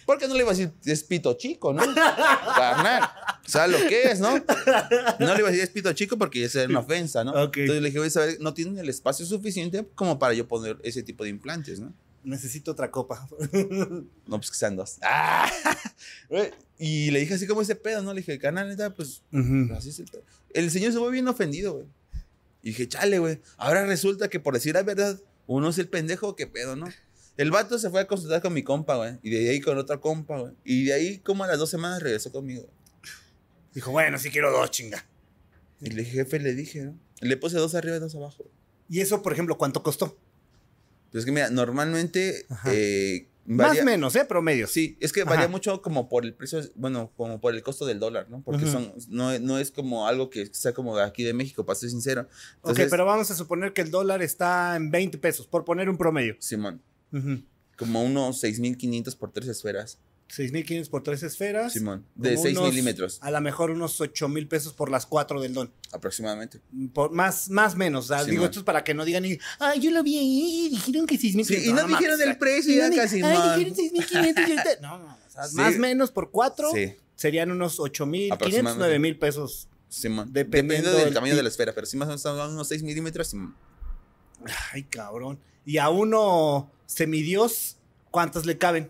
[0.05, 1.81] Porque no le iba a decir es pito chico, ¿no?
[1.95, 3.09] Carnal.
[3.45, 4.31] Sea, lo que es, ¿no?
[5.19, 7.31] No le iba a decir es pito chico porque esa era una ofensa, ¿no?
[7.43, 8.39] Entonces le dije, oye, ¿sabes?
[8.39, 11.93] No tienen el espacio suficiente como para yo poner ese tipo de implantes, ¿no?
[12.23, 13.27] Necesito otra copa.
[14.25, 14.97] No, pues que sean dos.
[15.01, 15.49] ¡Ah!
[16.77, 18.13] Y le dije así como ese pedo, ¿no?
[18.13, 19.73] Le dije, canal, neta, pues Ujú.
[19.73, 20.23] así es el pedo.
[20.53, 21.85] El señor se fue bien ofendido, güey.
[22.61, 23.39] Y dije, chale, güey.
[23.57, 26.87] Ahora resulta que por decir la verdad, uno es el pendejo, qué pedo, ¿no?
[27.37, 29.19] El vato se fue a consultar con mi compa, güey.
[29.21, 30.53] Y de ahí con otra compa, güey.
[30.63, 32.67] Y de ahí, como a las dos semanas, regresó conmigo.
[33.73, 35.05] Dijo, bueno, sí quiero dos, chinga.
[35.79, 36.97] Y dije, jefe, le dije, ¿no?
[37.21, 38.45] Le puse dos arriba y dos abajo.
[38.89, 40.17] Y eso, por ejemplo, ¿cuánto costó?
[41.11, 44.25] Pues es que mira, normalmente eh, Más o menos, ¿eh?
[44.25, 44.67] Promedio.
[44.67, 45.47] Sí, es que varía Ajá.
[45.51, 48.41] mucho como por el precio, bueno, como por el costo del dólar, ¿no?
[48.43, 51.77] Porque son, no, no es como algo que sea como de aquí de México, para
[51.77, 52.21] ser sincero.
[52.21, 55.89] ok, Entonces, pero vamos a suponer que el dólar está en 20 pesos, por poner
[55.89, 56.35] un promedio.
[56.39, 56.81] Simón,
[57.11, 57.41] Ujú.
[57.77, 59.97] como unos 6.500 por tres esferas,
[60.29, 61.71] 6.500 por tres esferas.
[61.73, 65.05] Simón, de como 6 unos- milímetros A lo mejor unos 8 mil pesos por las
[65.05, 65.71] cuatro del don.
[65.93, 66.59] aproximadamente.
[66.93, 68.07] Por, más, más menos.
[68.07, 70.69] Sí, digo, esto es para que no digan, y, ay, yo lo vi ahí y
[70.69, 74.47] dijeron que 6 mil Sí, y no dijeron el precio, ya casi, Ay, dijeron 6.500
[74.47, 74.81] y ahorita.
[74.81, 75.55] No, no, o sea, Sí.
[75.55, 78.79] más menos por cuatro Sí, serían unos 8.500, Aproximadamente.
[78.79, 79.69] 9 mil pesos.
[79.89, 80.33] Simón.
[80.33, 82.83] Dependiendo Dependiendo del del tamaño de la esfera, pero si más o menos unos 6
[82.83, 83.55] milímetros, Simón.
[84.73, 85.39] Ay, cabrón.
[85.67, 87.75] Y a uno semidios,
[88.09, 88.89] ¿cuántos le caben?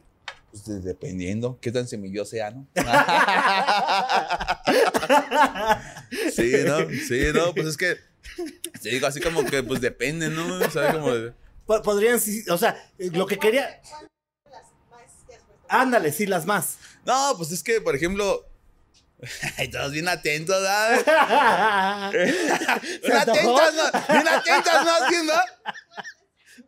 [0.51, 2.67] Pues de- dependiendo qué tan semillo sea, ¿no?
[6.31, 6.77] sí, ¿no?
[7.07, 7.97] Sí, no, pues es que
[8.79, 10.59] te digo así como que pues depende, ¿no?
[10.63, 11.11] O sea, como
[11.81, 13.81] Podrían, sí, o sea, eh, lo que quería.
[15.69, 16.77] Ándale, sí, las más.
[17.07, 18.45] No, pues es que, por ejemplo,
[19.71, 20.99] todos bien atentos, ¿sabes?
[22.11, 24.13] ¿Se Bien atentas, ¿no?
[24.13, 24.91] Bien atentas, ¿no?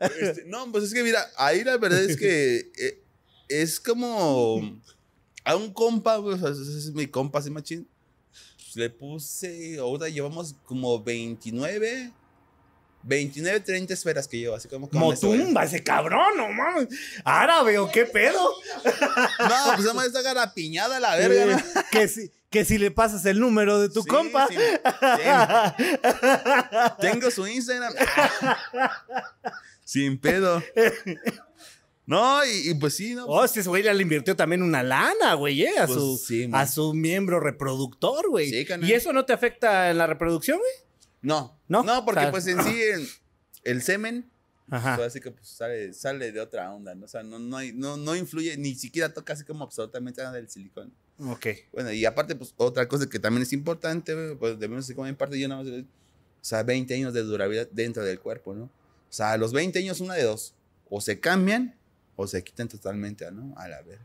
[0.01, 0.27] ¿Sí, no?
[0.27, 3.01] Este, no, pues es que mira, ahí la verdad es que eh,
[3.47, 4.79] es como
[5.43, 7.87] a un compa, pues, o sea, es mi compa, así machín.
[8.55, 12.13] Pues, le puse, ahora llevamos como 29
[13.01, 16.89] 29, 30 esferas que llevo, así como con eso, Motumba, ese cabrón, no mames.
[17.23, 18.37] Árabe o qué pedo.
[18.83, 21.81] No, pues esa está garapiñada la verga, ¿no?
[21.91, 24.47] Que, si, que si le pasas el número de tu Sí, compa.
[24.49, 24.81] sí, ten-
[26.99, 27.93] Tengo su Instagram.
[29.89, 30.61] Sin pedo.
[32.05, 33.25] No, y, y pues sí, ¿no?
[33.27, 36.49] Oh, ese güey ya le invirtió también una lana, güey, eh, a, Pues su, sí,
[36.51, 38.49] a su miembro reproductor, güey.
[38.49, 38.65] Sí.
[38.81, 40.71] ¿Y eso no te afecta en la reproducción, güey?
[41.21, 41.83] No, ¿No?
[41.83, 43.07] no, porque O sea, pues en sí el,
[43.63, 44.27] el semen,
[44.71, 44.95] Ajá.
[44.95, 47.05] pues así que pues sale, sale de otra onda, ¿no?
[47.05, 50.33] O sea, no, no, hay- no, no influye, ni siquiera toca así como absolutamente nada
[50.33, 50.91] del silicón.
[51.19, 51.45] Ok.
[51.73, 55.15] Bueno, y aparte, pues otra cosa que también es importante, pues debemos decir como en
[55.15, 55.83] parte yo nada más, o
[56.41, 58.71] sea, 20 años de durabilidad dentro del cuerpo, ¿no?
[59.09, 60.53] O sea, a los 20 años una de dos,
[60.89, 61.75] o se cambian
[62.15, 63.53] o se quitan totalmente, ¿no?
[63.57, 63.99] A la ver.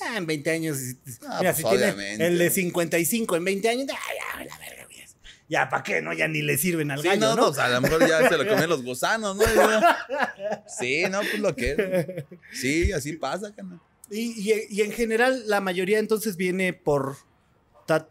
[0.00, 0.78] Ah, en 20 años.
[1.26, 2.26] Ah, mira, pues, si obviamente.
[2.26, 3.96] el de 55 en 20 años, ah,
[4.38, 4.94] ya, la verga, güey.
[5.48, 6.00] Ya, ¿para qué?
[6.02, 7.52] No, ya ni le sirven al Sí, gallo, no, ¿no?
[7.54, 9.44] sea, a lo mejor ya se lo comen los gusanos, ¿no?
[10.66, 12.24] Sí, no, pues lo que.
[12.52, 13.78] Sí, así pasa, carnal.
[14.10, 17.16] Y, y- y en general, la mayoría entonces viene por.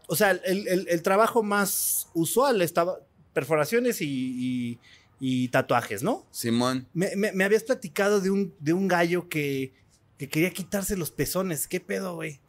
[0.06, 2.98] O sea, el, el- el trabajo más usual estaba
[3.32, 4.78] perforaciones y, y-
[5.20, 6.26] y tatuajes, ¿no?
[6.30, 6.88] Simón.
[6.92, 9.72] Me, me- me habías platicado de un, de un gallo que,
[10.18, 11.66] que quería quitarse los pezones.
[11.68, 12.40] ¿Qué pedo, güey?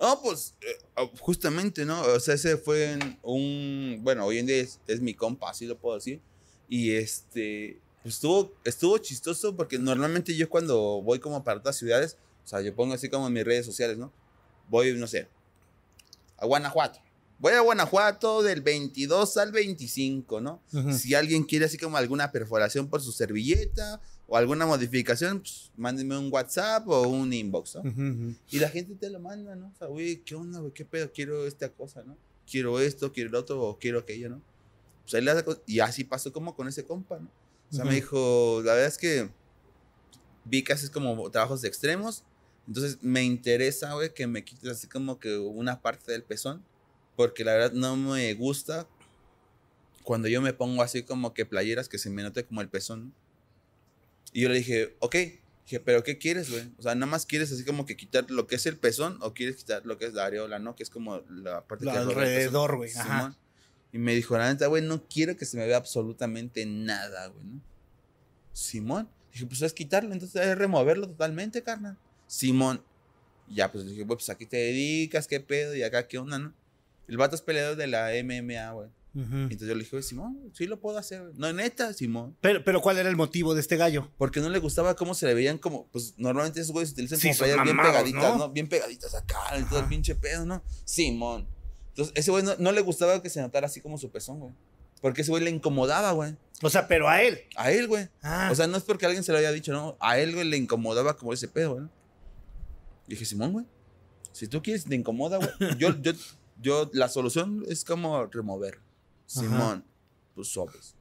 [0.00, 2.00] No, pues eh, oh, justamente, ¿no?
[2.02, 5.76] O sea, ese fue un, bueno, hoy en día es, es mi compa, así lo
[5.78, 6.20] puedo decir.
[6.68, 12.16] Y este, pues estuvo, estuvo chistoso porque normalmente yo cuando voy como para otras ciudades,
[12.44, 14.12] o sea, yo pongo así como en mis redes sociales, ¿no?
[14.68, 15.28] Voy, no sé,
[16.36, 17.00] a Guanajuato.
[17.38, 20.60] Voy a Guanajuato del 22 al 25, ¿no?
[20.72, 20.92] Ujú.
[20.92, 26.18] Si alguien quiere así como alguna perforación por su servilleta o alguna modificación, pues mándenme
[26.18, 27.82] un WhatsApp o un inbox, ¿no?
[27.82, 28.34] Ujú, ujú.
[28.50, 29.68] Y la gente te lo manda, ¿no?
[29.68, 30.72] O sea, güey, ¿qué onda, güey?
[30.72, 31.12] ¿Qué pedo?
[31.12, 32.16] Quiero esta cosa, ¿no?
[32.50, 34.42] Quiero esto, quiero el otro, o quiero aquello, ¿no?
[35.08, 35.24] Pues ahí.
[35.66, 37.30] Y así pasó como con ese compa, ¿no?
[37.70, 37.96] O sea, me Ujú.
[37.96, 39.30] dijo, la verdad es que
[40.44, 42.24] vi que haces como trabajos de extremos.
[42.66, 46.64] Entonces me interesa, güey, que me quites así como que una parte del pezón.
[47.18, 48.86] Porque la verdad no me gusta
[50.04, 53.12] cuando yo me pongo así como que playeras que se me note como el pezón.
[54.32, 55.16] Y yo le dije, ok.
[55.64, 56.70] Dije, pero ¿qué quieres, güey?
[56.78, 59.34] O sea, nada más quieres así como que quitar lo que es el pezón o
[59.34, 60.76] quieres quitar lo que es la areola, ¿no?
[60.76, 62.92] Que es como la parte Lo que alrededor, güey.
[63.90, 67.44] Y me dijo, la neta, güey, no quiero que se me vea absolutamente nada, güey,
[67.44, 67.60] ¿no?
[68.52, 69.08] Simón.
[69.32, 71.98] Dije, pues es quitarlo, entonces es removerlo totalmente, carnal.
[72.28, 72.80] Simón.
[73.48, 76.54] Ya, pues dije, güey, pues aquí te dedicas, qué pedo, y acá qué onda, ¿no?
[77.08, 78.88] El vato es peleador de la MMA, güey.
[79.14, 81.32] Entonces yo le dije, güey, Simón, sí lo puedo hacer, güey.
[81.36, 82.36] No, neta, Simón.
[82.40, 84.12] Pero, pero ¿cuál era el motivo de este gallo?
[84.16, 87.28] Porque no le gustaba cómo se le veían como, pues normalmente esos güeyes utilizan Sí,
[87.28, 88.38] como son playeras bien pegaditas, ¿no?
[88.38, 88.50] ¿no?
[88.50, 89.88] Bien pegaditas acá, y todo el Ajá.
[89.88, 90.62] pinche pedo, ¿no?
[90.84, 91.48] Simón.
[91.88, 94.52] Entonces, ese güey no, no le gustaba que se notara así como su pezón, güey.
[95.00, 96.36] Porque ese güey le incomodaba, güey.
[96.62, 97.40] O sea, pero a él.
[97.56, 98.08] A él, güey.
[98.22, 99.96] Ah, O sea, no es porque alguien se lo haya dicho, no.
[100.00, 101.86] A él, güey, le incomodaba como ese pedo, güey.
[103.08, 103.64] Dije, Simón, güey.
[104.32, 105.50] Si tú quieres, te incomoda, güey.
[105.78, 106.12] Yo, yo,
[106.60, 108.80] yo, la solución es como remover.
[109.26, 109.84] Simón,
[110.34, 110.94] pues sobres.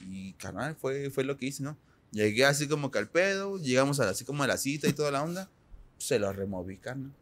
[0.00, 1.76] Y carnal, fue, fue lo que hice, ¿no?
[2.10, 5.10] Llegué así como que al pedo, llegamos a, así como a la cita y toda
[5.10, 5.50] la onda.
[5.98, 7.12] Se lo removí, carnal.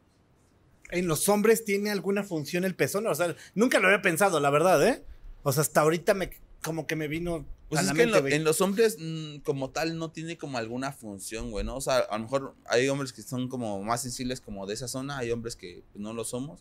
[0.90, 3.06] ¿En los hombres tiene alguna función el pezón?
[3.06, 5.04] O sea, nunca lo había pensado, la verdad, ¿eh?
[5.42, 6.30] O sea, hasta ahorita me,
[6.62, 8.96] como que me vino Pues a es la que en, mente, lo- en los hombres,
[9.00, 11.76] mm, como tal, no tiene como alguna función, güey, ¿no?
[11.76, 14.86] O sea, a lo mejor hay hombres que son como más sensibles como de esa
[14.88, 16.60] zona, hay hombres que pues, no lo somos.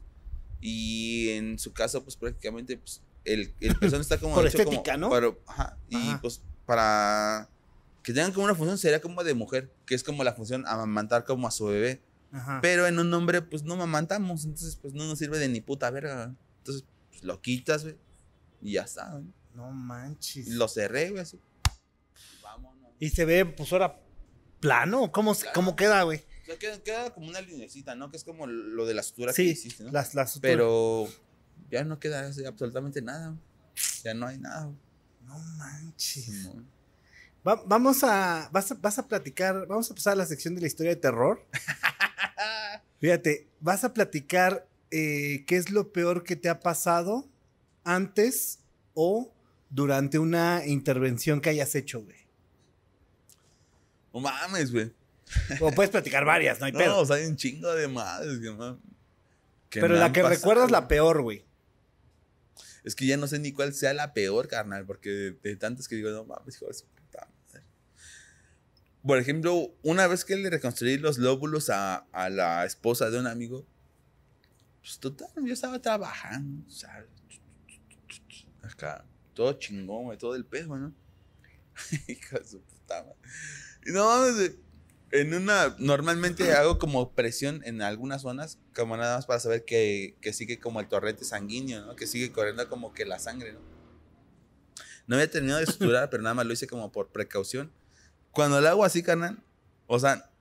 [0.62, 4.70] Y en su caso, pues prácticamente, pues, el, el pezón está como Por hecho como
[4.72, 5.10] estética, ¿no?
[5.10, 6.20] para- ajá, y Ajá.
[6.22, 7.50] pues para
[8.04, 11.24] que tengan como una función sería como de mujer, que es como la función amamantar
[11.26, 12.02] como a su bebé.
[12.32, 12.60] Ajá.
[12.62, 15.90] Pero en un hombre, pues no mamantamos, entonces pues no nos sirve de ni puta
[15.92, 16.34] verga.
[16.60, 17.98] Entonces, pues lo quitas, güey,
[18.62, 19.26] y ya está, güey.
[19.54, 20.48] No manches.
[20.48, 21.40] Lo cerré, güey, así.
[22.42, 22.92] Vámonos.
[23.00, 24.00] Y se ve, pues ahora,
[24.60, 25.12] plano.
[25.12, 26.24] ¿Cómo, cómo queda, güey?
[26.58, 28.10] Queda, queda como una linecita, ¿no?
[28.12, 29.92] Que es como lo de la sutura que Sí, hiciste, ¿no?
[29.92, 31.08] las, las Pero
[31.70, 33.36] ya no queda absolutamente nada.
[34.04, 34.72] Ya no hay nada.
[35.26, 36.50] No manches.
[37.48, 38.76] Va- vamos a vas, a.
[38.76, 39.66] vas a platicar.
[39.68, 41.46] Vamos a pasar a la sección de la historia de terror.
[43.00, 47.28] Fíjate, vas a platicar eh, qué es lo peor que te ha pasado
[47.84, 48.60] antes
[48.94, 49.34] o
[49.70, 52.18] durante una intervención que hayas hecho, güey.
[54.14, 54.92] No mames, güey.
[55.60, 57.00] O puedes platicar varias, no hay No, pedo.
[57.00, 58.40] o sea, hay un chingo de madres
[59.70, 61.46] que, Pero la que pasado, recuerdas la peor, güey.
[62.84, 65.88] Es que ya no sé ni cuál sea la peor, carnal, porque de, de tantas
[65.88, 67.66] que digo, no mames, hijo de su puta madre.
[69.06, 73.28] Por ejemplo, una vez que le reconstruí los lóbulos a, a la esposa de un
[73.28, 73.66] amigo,
[74.82, 77.08] pues total, yo estaba trabajando, ¿sabes?
[78.64, 80.94] Acá, todo chingón, güey, todo el pedo, ¿no?
[82.08, 83.16] Hijo de su puta madre.
[83.86, 84.26] No,
[85.12, 90.16] en una, normalmente hago como presión en algunas zonas, como nada más para saber que,
[90.22, 91.96] que sigue como el torrente sanguíneo, ¿no?
[91.96, 93.60] Que sigue corriendo como que la sangre, ¿no?
[95.08, 97.72] No había terminado de suturar, pero nada más lo hice como por precaución.
[98.32, 99.44] Cuando lo hago así, carnal,
[99.88, 100.32] o sea,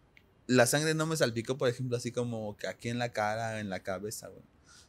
[0.47, 3.71] la sangre no me salpicó, por ejemplo, así como que aquí en la cara, en
[3.71, 4.43] la cabeza, güey.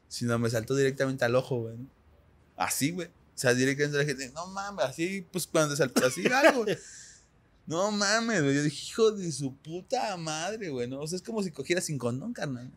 [0.08, 1.78] Sino me saltó directamente al ojo, güey.
[2.58, 3.08] Así, güey.
[3.08, 6.66] O sea, directamente la gente, no mames, así, pues cuando saltó así algo.
[7.66, 8.56] No mames, güey.
[8.56, 10.88] Yo dije, hijo de su puta madre, güey.
[10.88, 11.00] ¿no?
[11.02, 12.72] O sea, es como si cogiera sin condón, carnal.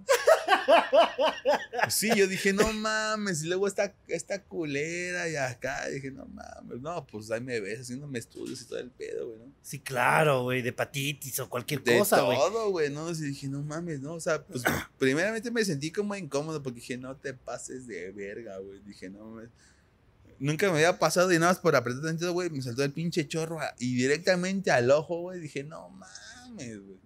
[1.90, 3.42] Sí, yo dije, no mames.
[3.44, 5.88] Y luego esta, esta culera y acá.
[5.88, 6.80] dije, no mames.
[6.80, 9.52] No, pues ahí me ves haciéndome estudios y todo el pedo, güey, ¿no?
[9.62, 10.62] Sí, claro, güey.
[10.62, 12.36] De hepatitis o cualquier De cosa, güey.
[12.38, 13.10] todo, güey, ¿no?
[13.10, 14.14] Y dije, no mames, ¿no?
[14.14, 14.62] O sea, pues
[14.98, 18.80] primeramente me sentí como incómodo porque dije, no te pases de verga, güey.
[18.80, 19.50] Dije, no mames.
[20.38, 23.26] Nunca me había pasado y nada más por apretar tantito, güey, me saltó el pinche
[23.28, 25.40] chorro a- y directamente al ojo, güey.
[25.40, 26.98] Dije, no mames, güey.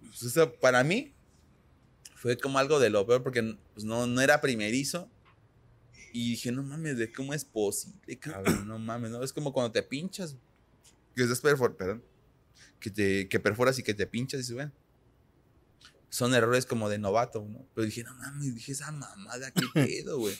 [0.00, 1.12] Pues, para mí
[2.14, 5.10] fue como algo de lo peor porque pues, no, no era primerizo.
[6.12, 8.68] Y dije, no mames, ¿de cómo es posible, cabrón?
[8.68, 9.22] No mames, ¿no?
[9.24, 10.36] Es como cuando te pinchas.
[11.16, 12.02] Que estás perfor perdón.
[12.80, 14.72] Que, te, que perforas y que te pinchas y dices, bueno.
[16.10, 17.66] Son errores como de novato, ¿no?
[17.74, 20.36] Pero dije, no mames, dije, esa mamada, ¿qué pedo, güey?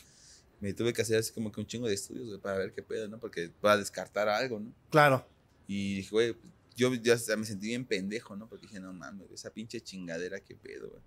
[0.63, 2.85] Me tuve que hacer así como que un chingo de estudios, güey, para ver qué
[2.85, 3.19] pedo, ¿no?
[3.19, 4.73] Porque para descartar algo, ¿no?
[4.91, 5.27] Claro.
[5.67, 8.49] Y dije, güey, pues, yo ya me sentí bien pendejo, ¿no?
[8.49, 11.03] Porque dije, no mames, esa pinche chingadera, qué pedo, güey.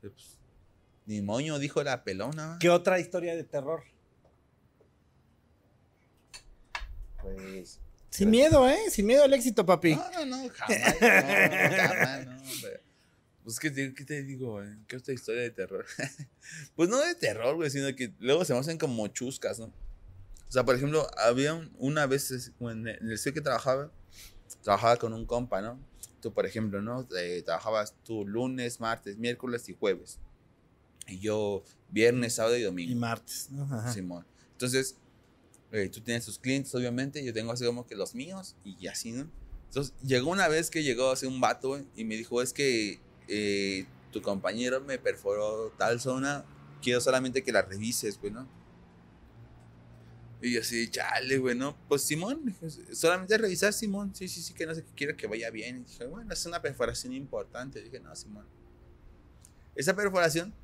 [0.00, 0.36] Pero, pues,
[1.06, 2.56] ni moño, dijo la pelona.
[2.58, 3.84] ¿Qué otra historia de terror?
[7.22, 7.78] Pues.
[8.10, 8.90] Sin miedo, ¿eh?
[8.90, 9.94] Sin miedo al éxito, papi.
[9.94, 11.00] No, no, no, jamás.
[11.00, 11.08] No,
[11.76, 12.80] jamás, no, hombre.
[13.48, 14.68] Pues, ¿qué te, qué te digo, güey?
[14.86, 15.86] ¿Qué otra historia de terror?
[16.76, 19.68] pues no de terror, güey, sino que luego se me hacen como chuscas, ¿no?
[20.48, 23.90] O sea, por ejemplo, había un- una vez en el estudio que trabajaba,
[24.62, 25.80] trabajaba con un compa, ¿no?
[26.20, 27.08] Tú, por ejemplo, ¿no?
[27.18, 30.18] Eh, trabajabas tú lunes, martes, miércoles y jueves.
[31.06, 32.92] Y yo viernes, sábado y domingo.
[32.92, 33.62] Y martes, ¿no?
[33.62, 33.90] Ajá.
[33.94, 34.26] Simón.
[34.52, 34.94] Entonces,
[35.72, 39.12] eh, tú tienes tus clientes, obviamente, yo tengo así como que los míos y así,
[39.12, 39.26] ¿no?
[39.68, 43.86] Entonces, llegó una vez que llegó así un vato, y me dijo, es que eh,
[44.12, 46.44] tu compañero me perforó tal zona,
[46.82, 48.32] quiero solamente que la revises, güey.
[50.40, 51.58] Y yo así, chale, güey.
[51.88, 52.54] Pues Simón,
[52.92, 55.78] solamente revisar, Simón, sí, sí, sí, que no sé, que quiero que vaya bien.
[55.80, 57.82] Y dije, bueno, es una perforación importante.
[57.82, 58.46] dije, no, Simón.
[59.74, 60.54] Esa perforación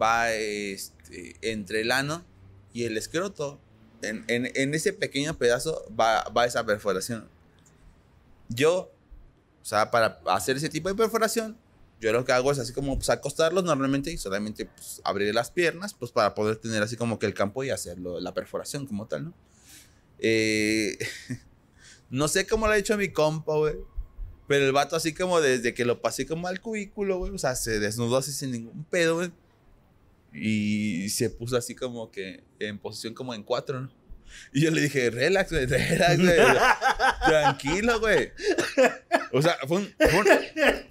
[0.00, 2.24] va este, entre el ano
[2.72, 3.60] y el escroto.
[4.02, 7.28] En, en- en ese pequeño pedazo va, va esa perforación.
[8.48, 8.90] Yo,
[9.62, 11.58] o sea, para hacer ese tipo de perforación,
[12.00, 15.50] yo lo que hago es así como pues, acostarlos normalmente y solamente pues, abrir las
[15.50, 19.06] piernas pues para poder tener así como que el campo y hacerlo, la perforación como
[19.06, 19.34] tal, ¿no?
[20.18, 20.98] Eh,
[22.10, 23.76] no sé cómo lo ha hecho mi compa, güey.
[24.48, 27.32] Pero el vato así como desde que lo pasé como al cubículo, güey.
[27.32, 29.30] O sea, se desnudó así sin ningún pedo, güey.
[30.32, 33.99] Y se puso así como que en posición como en cuatro, ¿no?
[34.52, 36.36] Y yo le dije, relax, güey, relax, güey.
[37.26, 38.32] Tranquilo, güey.
[39.32, 40.26] O sea, fue, un- fue un-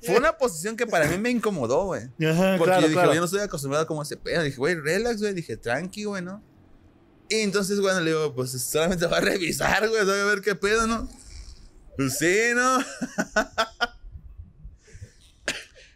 [0.03, 2.03] fue una posición que para mí me incomodó, güey.
[2.03, 3.13] Ajá, Porque claro, yo dije, claro.
[3.13, 4.43] yo no estoy acostumbrado como a ese pedo.
[4.43, 5.33] Dije, güey, relax, güey.
[5.33, 6.43] Dije, tranqui, güey, ¿no?
[7.29, 10.55] Y entonces, bueno, le digo, pues solamente va a revisar, güey, voy a ver qué
[10.55, 11.07] pedo, ¿no?
[11.97, 12.79] Pues sí, ¿no?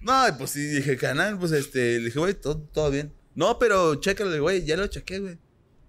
[0.01, 3.13] no, pues sí, dije, canal, pues este, le dije, güey, todo, todo bien.
[3.35, 5.37] No, pero chécalo, güey, ya lo chequé, güey.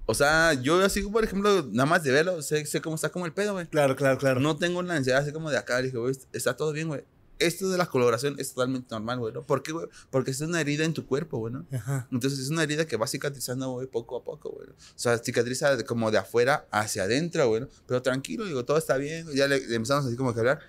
[0.06, 3.24] O sea, yo así, por ejemplo, nada más de verlo, sé, sé cómo está como
[3.26, 3.66] el pedo, güey.
[3.68, 4.38] Claro, claro, claro.
[4.40, 5.78] No tengo una ansiedad así como de acá.
[5.78, 7.04] Le dije, güey, está todo bien, güey.
[7.38, 9.42] Esto de la coloración es totalmente normal, güey, ¿no?
[9.42, 9.88] ¿Por qué, güey?
[10.10, 11.66] Porque es una herida en tu cuerpo, güey, ¿no?
[11.72, 12.06] Ajá.
[12.12, 14.68] Entonces es una herida que va cicatrizando, güey, poco a poco, güey.
[14.68, 17.62] O sea, cicatriza de- como de afuera hacia adentro, güey.
[17.62, 17.68] ¿no?
[17.86, 19.26] Pero tranquilo, digo, todo está bien.
[19.34, 20.60] Ya le, le empezamos así como que a hablar.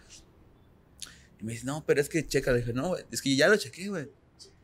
[1.39, 2.51] Y me dice, no, pero es que checa.
[2.51, 4.09] Le dije, no, güey, es que ya lo chequé, güey.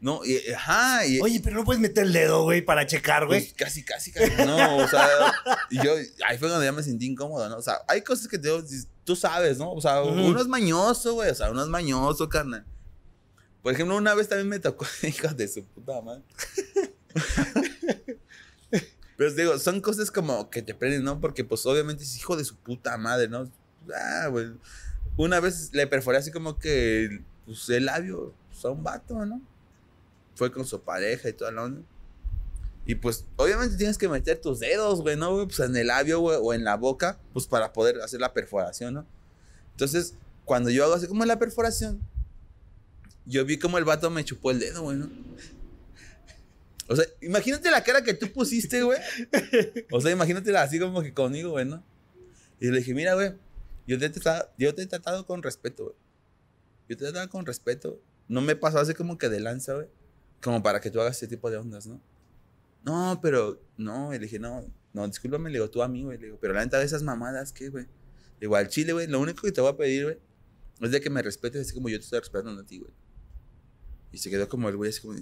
[0.01, 1.05] No, y, ajá.
[1.05, 3.41] Y, Oye, pero no puedes meter el dedo, güey, para checar, güey.
[3.41, 4.31] pues casi, casi, casi.
[4.45, 5.07] No, o sea,
[5.69, 5.93] y yo,
[6.27, 7.57] ahí fue donde ya me sentí incómodo, ¿no?
[7.57, 8.49] O sea, hay cosas que te,
[9.03, 9.71] tú sabes, ¿no?
[9.71, 12.65] O sea, uno es mañoso, güey, o sea, uno es mañoso, carnal.
[13.61, 16.23] Por ejemplo, una vez también me tocó, hijos de su puta madre.
[19.17, 21.21] Pero digo, son cosas como que te prenden, ¿no?
[21.21, 23.51] Porque, pues, obviamente es hijo de su puta madre, ¿no?
[23.95, 24.47] Ah, güey.
[25.15, 29.39] Una vez le perforé así como que, pues, el labio pues, a un vato, ¿no?
[30.41, 31.83] Fue con su pareja y toda la onda.
[32.87, 35.47] Y pues, obviamente tienes que meter tus dedos, güey, ¿no?
[35.47, 39.05] Pues en el labio, o en la boca, pues para poder hacer la perforación, ¿no?
[39.69, 42.01] Entonces, cuando yo hago así como la perforación,
[43.27, 45.11] yo vi como el vato me chupó el dedo, güey, ¿no?
[46.87, 48.97] O sea, imagínate la cara que tú pusiste, güey.
[49.91, 51.83] O sea, imagínatela así como que conmigo, güey, ¿no?
[52.59, 53.33] Y le dije, mira, güey,
[53.85, 55.95] yo te, he tratado, yo te he tratado con respeto, güey.
[56.89, 58.01] Yo te he tratado con respeto.
[58.27, 60.00] No me pasó así como que de lanza, güey.
[60.41, 62.01] Como para que tú hagas ese tipo de ondas, ¿no?
[62.83, 66.17] No, pero, no, y le dije, no, no, discúlpame, le digo, tú a mí, güey.
[66.17, 67.85] Le digo, pero la neta de esas mamadas, ¿qué, güey?
[67.85, 70.17] Le digo, al chile, güey, lo único que te voy a pedir, güey,
[70.81, 72.91] es de que me respetes así como yo te estoy respetando a ti, güey.
[74.11, 75.13] Y se quedó como el güey así como,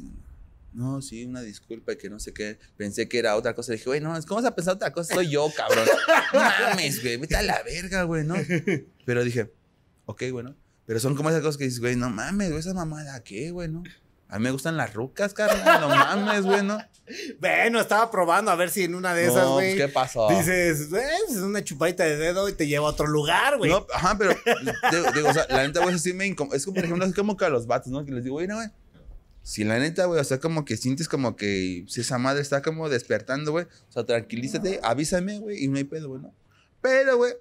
[0.74, 2.60] no, sí, una disculpa, que no sé qué.
[2.78, 3.72] Pensé que era otra cosa.
[3.72, 5.14] Le dije, güey, no, ¿cómo vas a pensar otra cosa?
[5.14, 5.86] Soy yo, cabrón.
[6.34, 8.36] No mames, güey, vete a la verga, güey, ¿no?
[9.06, 9.52] Pero dije,
[10.06, 10.56] ok, bueno.
[10.86, 13.68] Pero son como esas cosas que dices, güey, no mames, güey, esa mamada, ¿qué, güey,
[13.68, 13.84] no?
[14.30, 16.78] A mí me gustan las rucas, carnal, no mames, güey, ¿no?
[17.40, 19.76] Bueno, estaba probando a ver si en una de esas, No, güey.
[19.76, 20.30] pues, ¿qué pasó?
[20.30, 23.72] Dices, "Eh, es una chupadita de dedo y te lleva a otro lugar, güey.
[23.72, 24.36] No, ajá, pero
[24.92, 26.56] digo, digo, o sea, la neta, güey, eso sí me incomoda.
[26.56, 28.06] Es como, por ejemplo, es como que a los vatos, ¿no?
[28.06, 28.68] Que les digo, güey, no, güey.
[29.42, 32.62] Si la neta, güey, o sea, como que sientes como que si esa madre está
[32.62, 33.66] como despertando, güey.
[33.66, 36.32] O sea, tranquilízate, avísame, güey, y no hay pedo, güey, ¿no?
[36.82, 37.34] Pero, güey,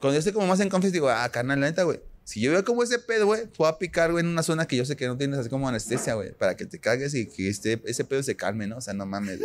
[0.00, 2.00] cuando yo estoy como más en confianza, digo, ah, carnal, la neta, güey.
[2.24, 4.76] Si yo veo como ese pedo, güey, puedo a picar, güey, en una zona que
[4.76, 7.48] yo sé que no tienes así como anestesia, güey, para que te cagues y que
[7.48, 8.78] este, ese pedo se calme, ¿no?
[8.78, 9.40] O sea, no mames.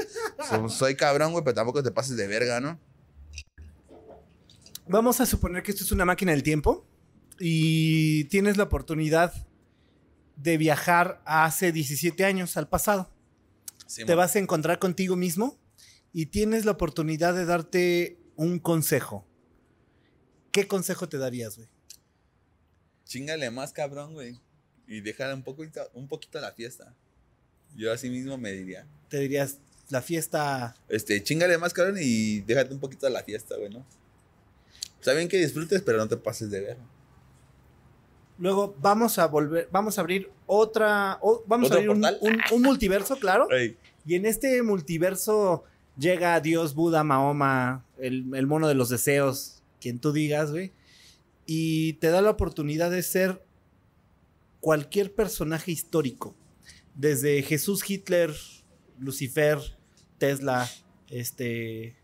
[0.50, 2.80] So- soy cabrón, güey, pero tampoco te pases de verga, ¿no?
[4.88, 6.86] Vamos a suponer que esto es una máquina del tiempo
[7.40, 9.34] y tienes la oportunidad
[10.36, 13.12] de viajar a hace 17 años al pasado.
[13.86, 15.60] Sí, Te vas a encontrar contigo mismo
[16.14, 19.26] y tienes la oportunidad de darte un consejo.
[20.52, 21.68] ¿Qué consejo te darías, güey?
[23.10, 24.38] Chingale más, cabrón, güey.
[24.88, 26.94] Y dejar un poquito, un poquito la fiesta.
[27.76, 28.86] Yo así mismo me diría.
[29.10, 29.58] Te dirías,
[29.90, 30.76] la fiesta...
[30.90, 33.84] Este, chingale más, cabrón, y déjate un poquito la fiesta, güey, ¿no?
[35.00, 36.78] Está bien que disfrutes, pero no te pases de ver.
[38.38, 42.20] Luego vamos a volver, vamos a abrir otra, vamos a ¿Otro abrir un, portal?
[42.22, 43.48] un- un multiverso, claro.
[44.06, 45.64] Y en este multiverso
[45.98, 50.72] llega Dios, Buda, Mahoma, el, el mono de los deseos, quien tú digas, güey.
[51.52, 53.44] Y te da la oportunidad de ser
[54.60, 56.36] cualquier personaje histórico.
[56.94, 58.36] Desde Jesús Hitler,
[59.00, 59.58] Lucifer,
[60.20, 60.70] Tesla,
[61.10, 61.96] este.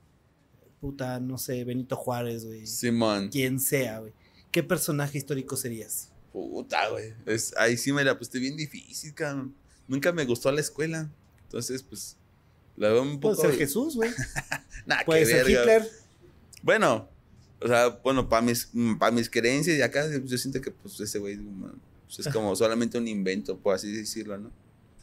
[0.81, 2.65] Puta, no sé, Benito Juárez, güey.
[2.65, 3.29] Simón.
[3.29, 4.13] Quien sea, güey.
[4.49, 6.11] ¿Qué personaje histórico serías?
[6.33, 7.13] Puta, güey.
[7.27, 9.53] Es, ahí sí me la puse bien difícil, cabrón.
[9.87, 11.13] Nunca me gustó la escuela.
[11.43, 12.17] Entonces, pues,
[12.77, 13.47] la veo un Puede poco...
[13.47, 14.09] ser Jesús, güey.
[14.87, 15.61] Nah, Puede ser verga.
[15.61, 15.91] Hitler.
[16.63, 17.09] Bueno,
[17.65, 20.99] o sea, bueno, para mis, para mis creencias y acá, pues, yo siento que pues
[20.99, 21.35] ese güey
[22.05, 24.51] pues, es como solamente un invento, por así decirlo, ¿no?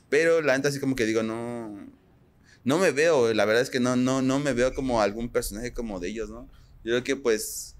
[0.08, 1.88] Pero la neta así como que digo, no,
[2.62, 5.72] no me veo, la verdad es que no, no, no me veo como algún personaje
[5.72, 6.48] como de ellos, ¿no?
[6.84, 7.74] Yo creo que pues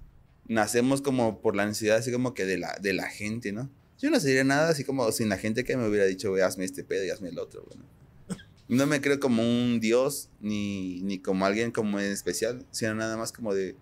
[0.49, 3.69] nacemos como por la necesidad así como que de la, de la gente, ¿no?
[3.99, 6.65] Yo no sería nada así como sin la gente que me hubiera dicho, güey, hazme
[6.65, 7.77] este pedo y hazme el otro, güey.
[7.77, 7.85] ¿no?
[8.67, 13.15] No me creo como un dios ni, ni como alguien como en especial, sino nada
[13.15, 13.77] más como de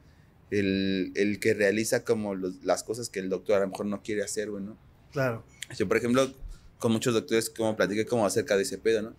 [0.51, 4.03] el, el que realiza como los- las cosas que el doctor a lo mejor no
[4.03, 4.77] quiere hacer, güey, ¿no?
[5.11, 5.43] Claro.
[5.77, 6.31] Yo, por ejemplo,
[6.77, 9.15] con muchos doctores como platiqué como acerca de ese pedo, ¿no?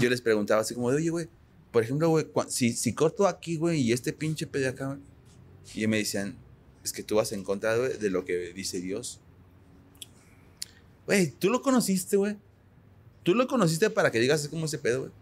[0.00, 1.28] Yo les preguntaba así como oye, güey,
[1.72, 4.98] por ejemplo, güey, si, si corto aquí, güey, y este pinche pedo acá, güey,
[5.74, 6.36] y me decían,
[6.84, 9.20] es que tú vas en contra, güey, de lo que dice Dios.
[11.06, 12.36] Güey, tú lo conociste, güey.
[13.22, 15.12] Tú lo conociste para que digas así como ese pedo, güey.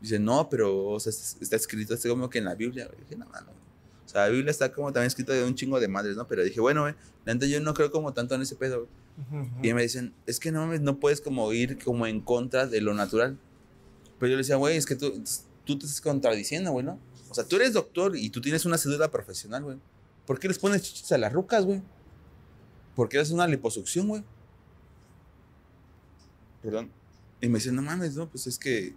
[0.00, 2.98] Dice, no, pero, o sea, está escrito así como que en la Biblia, güey.
[3.00, 3.65] Dije, no, no.
[4.06, 6.26] O sea, la Biblia está como también escrito de un chingo de madres, ¿no?
[6.26, 6.94] Pero dije, bueno, güey,
[7.26, 9.46] neta yo no creo como tanto en ese pedo, güey.
[9.62, 12.80] Y me dicen, es que no mames, no puedes como ir como en contra de
[12.80, 13.38] lo natural.
[14.18, 15.22] Pero yo le decía, güey, es que tú,
[15.64, 16.98] tú te estás contradiciendo, güey, ¿no?
[17.28, 19.78] O sea, tú eres doctor y tú tienes una cédula profesional, güey.
[20.26, 21.82] ¿Por qué les pones chichis a las rucas, güey?
[22.94, 24.22] ¿Por qué haces una liposucción, güey?
[26.62, 26.90] Perdón.
[27.40, 28.94] Y me dicen, no mames, no, pues es que,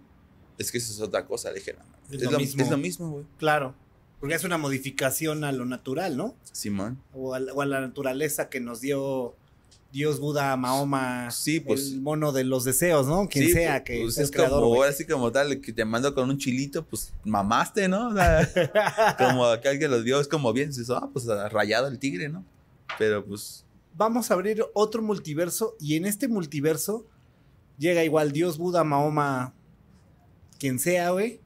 [0.58, 1.50] es que eso es otra cosa.
[1.50, 2.62] Le dije, no, mames, Es es, lo lo, mismo.
[2.62, 3.26] es lo mismo, güey.
[3.38, 3.74] Claro.
[4.20, 6.34] Porque es una modificación a lo natural, ¿no?
[6.52, 7.00] Simón.
[7.14, 9.34] O a, la- o a la naturaleza que nos dio
[9.92, 11.88] Dios, Buda, Mahoma, Sí, pues.
[11.92, 13.28] el mono de los deseos, ¿no?
[13.28, 14.60] Quien Sí, sea pues, que pues sea es creador.
[14.60, 14.80] como, güey.
[14.82, 18.08] ahora sí como tal, que te mando con un chilito, pues mamaste, ¿no?
[18.10, 18.48] O sea,
[19.18, 22.44] como acá alguien lo dio, es como bien, dices, ah, pues rayado el tigre, ¿no?
[22.98, 23.64] Pero pues,
[23.96, 27.04] Vamos a abrir otro multiverso y en este multiverso
[27.78, 29.52] llega igual Dios, Buda, Mahoma,
[30.58, 31.40] quien sea, güey,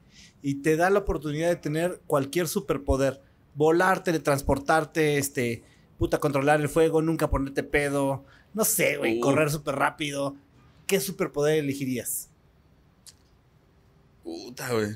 [0.47, 3.19] y te da la oportunidad de tener cualquier superpoder.
[3.55, 5.63] Volar, teletransportarte, este,
[5.97, 8.23] puta, controlar el fuego, nunca ponerte pedo,
[8.53, 9.21] no sé, güey, Uh.
[9.21, 10.35] correr súper rápido.
[10.85, 12.29] ¿Qué superpoder elegirías?
[14.23, 14.91] puta, güey.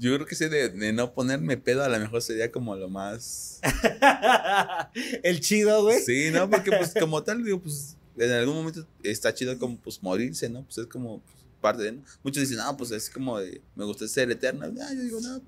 [0.00, 2.88] Yo creo que ese de, de no ponerme pedo a lo mejor sería como lo
[2.88, 3.60] más...
[5.22, 6.00] el chido, güey.
[6.00, 6.50] Sí, ¿no?
[6.50, 10.64] Porque pues como tal, digo, pues en algún momento está chido como, pues, morirse, ¿no?
[10.64, 11.22] Pues es como
[11.60, 12.02] parte de, ¿no?
[12.22, 14.66] Muchos dicen, no, pues es como de, me gusta ser eterno.
[14.66, 15.40] Ah, yo digo, no,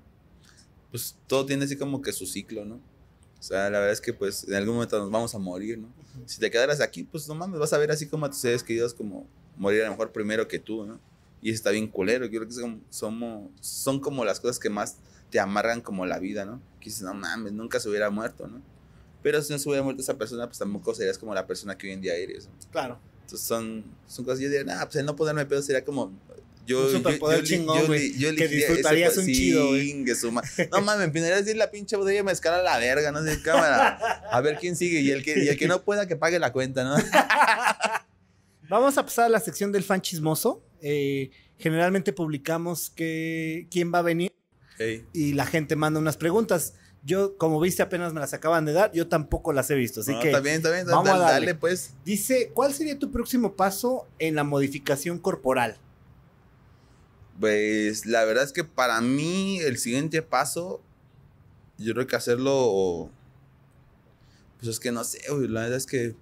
[0.91, 2.75] pues todo tiene así como que su ciclo, ¿no?
[3.39, 5.91] O sea, la verdad es que pues en algún momento nos vamos a morir, ¿no?
[6.27, 8.63] Si te quedaras aquí, pues no mames, vas a ver así como a tus seres
[8.63, 10.99] queridos como morir a lo mejor primero que tú, ¿no?
[11.41, 12.25] Y eso está bien culero.
[12.25, 14.97] Yo creo que son, somos, son como las cosas que más
[15.29, 16.61] te amargan como la vida, ¿no?
[16.79, 18.61] Que dices, no mames, nunca se hubiera muerto, ¿no?
[19.23, 21.87] Pero si no se hubiera muerto esa persona, pues tampoco serías como la persona que
[21.87, 22.53] hoy en día eres, ¿no?
[22.71, 22.99] Claro.
[23.23, 26.11] Entonces son, son cosas, yo diría, nah, pues el no ponerme pedo sería como,
[26.65, 29.93] yo, Un superpoder yo, chingón, yo, güey, yo que disfrutarías un sí, chido, güey.
[30.71, 33.21] No mames, me empezaría a decir la pinche botella de mezcal a la verga, no
[33.23, 33.97] sé, cámara.
[34.31, 35.01] A ver quién sigue.
[35.01, 36.95] Y el que, y el que no pueda, que pague la cuenta, ¿no?
[38.69, 40.63] Vamos a pasar a la sección del fan chismoso.
[40.81, 44.33] Eh, generalmente publicamos que quién va a venir
[45.13, 46.75] y la gente manda unas preguntas.
[47.05, 48.91] Yo, como viste, apenas me las acaban de dar.
[48.93, 49.99] Yo tampoco las he visto.
[50.01, 50.85] Así No, que está bien, está bien.
[50.85, 51.47] vamos a darle.
[51.47, 51.93] dale, pues.
[52.05, 55.77] dice, ¿cuál sería tu próximo paso en la modificación corporal?
[57.39, 60.81] Pues la verdad es que para mí el siguiente paso,
[61.77, 63.09] yo creo que hacerlo,
[64.59, 66.15] pues es que no sé, güey, la verdad es que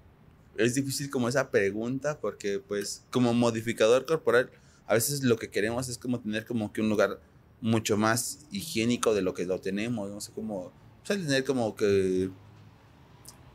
[0.58, 4.50] es difícil como esa pregunta porque pues como modificador corporal,
[4.88, 7.20] a veces lo que queremos es como tener como que un lugar
[7.62, 10.72] mucho más higiénico de lo que lo tenemos, no sé, como, o
[11.04, 12.30] sea, tener como que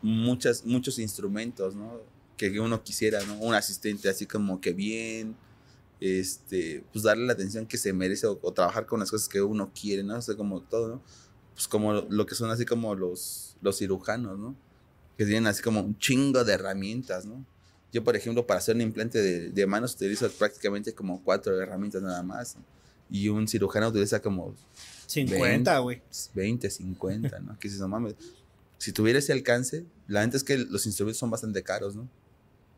[0.02, 2.00] muchas, muchos instrumentos, ¿no?
[2.36, 3.38] Que uno quisiera, ¿no?
[3.38, 5.36] Un asistente así como que bien,
[6.00, 9.72] este, pues darle la atención que se merece o, trabajar con las cosas que uno
[9.78, 10.18] quiere, ¿no?
[10.18, 11.02] O como todo, ¿no?
[11.54, 14.54] Pues como lo, lo que son así como los, los cirujanos, ¿no?
[15.18, 17.44] Que tienen así como un chingo de herramientas, ¿no?
[17.92, 22.02] Yo, por ejemplo, para hacer un implante de, de manos utilizo prácticamente como cuatro herramientas
[22.02, 22.56] nada más.
[22.56, 22.75] ¿no?
[23.10, 24.54] Y un cirujano utiliza como
[25.06, 26.02] 50, güey.
[26.34, 27.58] 20, 50, ¿no?
[27.58, 28.14] Que si no mames,
[28.78, 32.08] si tuviera ese alcance, la neta es que los instrumentos son bastante caros, ¿no?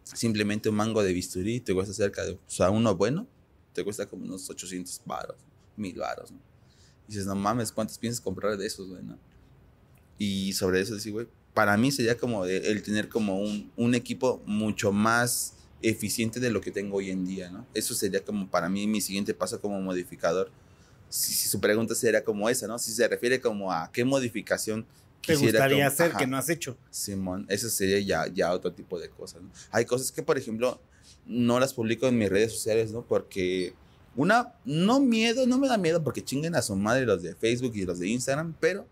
[0.05, 3.26] Simplemente un mango de bisturí te cuesta cerca de, o sea, uno bueno,
[3.72, 5.37] te cuesta como unos 800 baros,
[5.76, 6.39] 1000 baros, ¿no?
[7.07, 9.18] Y dices, no mames, ¿cuántos piensas comprar de esos, güey, no?
[10.18, 14.43] Y sobre eso decir, güey, para mí sería como el tener como un, un equipo
[14.47, 17.66] mucho más eficiente de lo que tengo hoy en día, ¿no?
[17.74, 20.51] Eso sería como para mí mi siguiente paso como modificador.
[21.09, 22.79] Si, si su pregunta sería como esa, ¿no?
[22.79, 24.87] Si se refiere como a qué modificación
[25.24, 26.18] Te gustaría como- hacer ajá.
[26.18, 26.76] que no has hecho.
[26.91, 29.41] Simón, eso sería ya, ya otro tipo de cosas.
[29.43, 29.51] ¿no?
[29.70, 30.81] Hay cosas que, por ejemplo,
[31.26, 33.03] no las publico en mis redes sociales, ¿no?
[33.03, 33.72] Porque
[34.16, 37.72] una, no miedo, no me da miedo porque chinguen a su madre los de Facebook
[37.76, 38.87] y los de Instagram, pero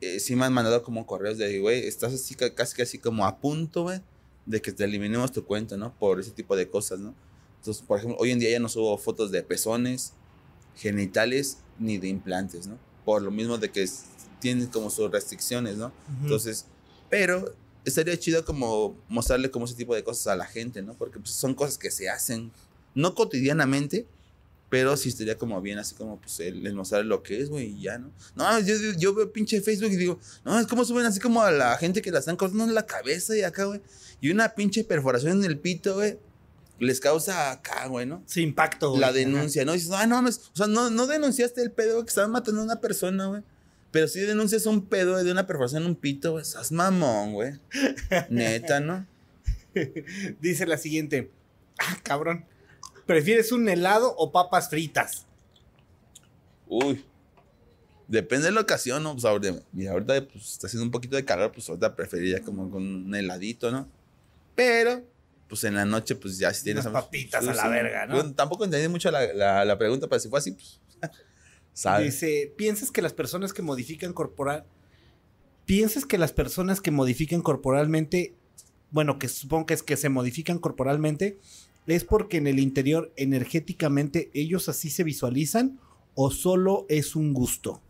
[0.00, 3.24] eh, sí me han mandado como correos de, güey, estás así, ca- casi casi como
[3.24, 4.00] a punto, güey,
[4.46, 5.96] de que te eliminemos tu cuenta, ¿no?
[5.98, 7.14] Por ese tipo de cosas, ¿no?
[7.58, 10.12] Entonces, por ejemplo, hoy en día ya no subo fotos de pezones,
[10.76, 12.78] genitales, ni de implantes, ¿no?
[13.04, 13.88] Por lo mismo de que
[14.40, 15.92] tienen como sus restricciones, ¿no?
[16.22, 16.66] Entonces,
[17.08, 20.94] pero estaría chido como mostrarle como ese tipo de cosas a la gente, ¿no?
[20.94, 22.52] Porque pues, son cosas que se hacen,
[22.94, 24.06] no cotidianamente,
[24.74, 27.66] pero sí estaría como bien, así como pues el, el mostrarle lo que es, güey,
[27.66, 28.10] y ya, ¿no?
[28.34, 31.52] No, yo, yo veo pinche Facebook y digo, no, es como suben así como a
[31.52, 33.80] la gente que la están cortando en la cabeza y acá, güey.
[34.20, 36.18] Y una pinche perforación en el pito, güey,
[36.80, 38.24] les causa acá, güey, ¿no?
[38.26, 38.88] Sí, impacto.
[38.88, 39.00] güey.
[39.00, 39.16] la Ajá.
[39.16, 39.74] denuncia, ¿no?
[39.74, 42.60] Y dices, ah, no mames, o sea, no, no denunciaste el pedo que estaban matando
[42.60, 43.42] a una persona, güey.
[43.92, 46.42] Pero sí denuncias un pedo de una perforación en un pito, güey.
[46.42, 47.52] Estás mamón, güey.
[48.28, 49.06] Neta, ¿no?
[50.40, 51.30] Dice la siguiente.
[51.78, 52.44] Ah, cabrón.
[53.06, 55.26] ¿Prefieres un helado o papas fritas?
[56.66, 57.04] Uy.
[58.06, 59.12] Depende de la ocasión, ¿no?
[59.12, 62.70] Pues ahorita, mira, ahorita pues, está haciendo un poquito de calor, pues ahorita preferiría como
[62.70, 63.88] con un heladito, ¿no?
[64.54, 65.02] Pero,
[65.48, 66.84] pues en la noche, pues ya si tienes...
[66.84, 68.34] Unas papitas a la verga, ¿no?
[68.34, 70.80] Tampoco entendí mucho la, la, la pregunta, pero si fue así, pues...
[71.72, 72.20] ¿Sabes?
[72.20, 74.64] Dice, ¿piensas que las personas que modifican corporal...
[75.64, 78.34] ¿Piensas que las personas que modifican corporalmente...
[78.90, 81.38] Bueno, que supongo que es que se modifican corporalmente...
[81.86, 85.78] ¿Es porque en el interior energéticamente ellos así se visualizan?
[86.14, 87.80] ¿O solo es un gusto?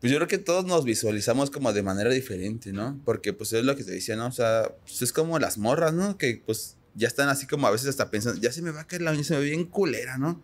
[0.00, 3.00] Pues yo creo que todos nos visualizamos como de manera diferente, ¿no?
[3.06, 4.26] Porque pues es lo que te decía, ¿no?
[4.26, 6.18] O sea, pues es como las morras, ¿no?
[6.18, 8.86] Que pues ya están así como a veces hasta pensando, ya se me va a
[8.86, 10.42] caer la uña, se me ve bien culera, ¿no?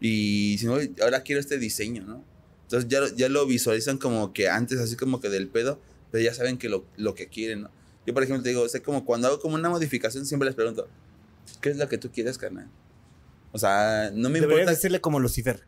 [0.00, 2.24] Y si no, ahora quiero este diseño, ¿no?
[2.62, 5.78] Entonces ya, lo- ya lo visualizan como que antes, así como que del pedo,
[6.10, 7.70] pero ya saben que lo, lo que quieren, ¿no?
[8.06, 10.54] Yo, por ejemplo, te digo, o sea, como cuando hago como una modificación, siempre les
[10.54, 10.88] pregunto,
[11.60, 12.68] ¿qué es lo que tú quieres, carnal?
[13.52, 14.70] O sea, no me Deberías importa.
[14.72, 15.66] decirle como Lucifer.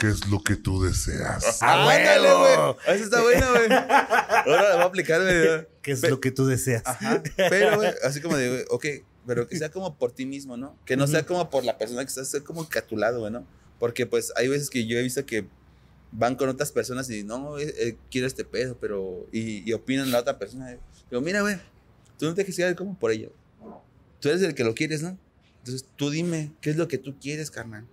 [0.00, 1.58] ¿Qué es lo que tú deseas?
[1.62, 2.74] ¡Ah, ándale, huevo!
[2.84, 2.96] güey!
[2.96, 3.68] Eso está bueno, güey.
[3.70, 5.66] Ahora lo voy a aplicar, güey.
[5.82, 6.82] ¿Qué es Pe- lo que tú deseas?
[6.84, 7.22] Ajá.
[7.36, 8.86] Pero, güey, así como de, güey, ok,
[9.26, 10.76] pero que sea como por ti mismo, ¿no?
[10.84, 11.12] Que no Ujú.
[11.12, 13.46] sea como por la persona que estás, sea como que a tu lado, güey, ¿no?
[13.78, 15.46] Porque, pues, hay veces que yo he visto que
[16.12, 19.26] van con otras personas y no, eh, eh, quiero este pedo, pero.
[19.32, 20.76] Y, y opinan la otra persona.
[21.10, 21.56] Digo, mira, güey,
[22.18, 23.32] tú no te quieres quedar como por ello.
[24.20, 25.18] Tú eres el que lo quieres, ¿no?
[25.58, 27.86] Entonces tú dime, ¿qué es lo que tú quieres, carnal?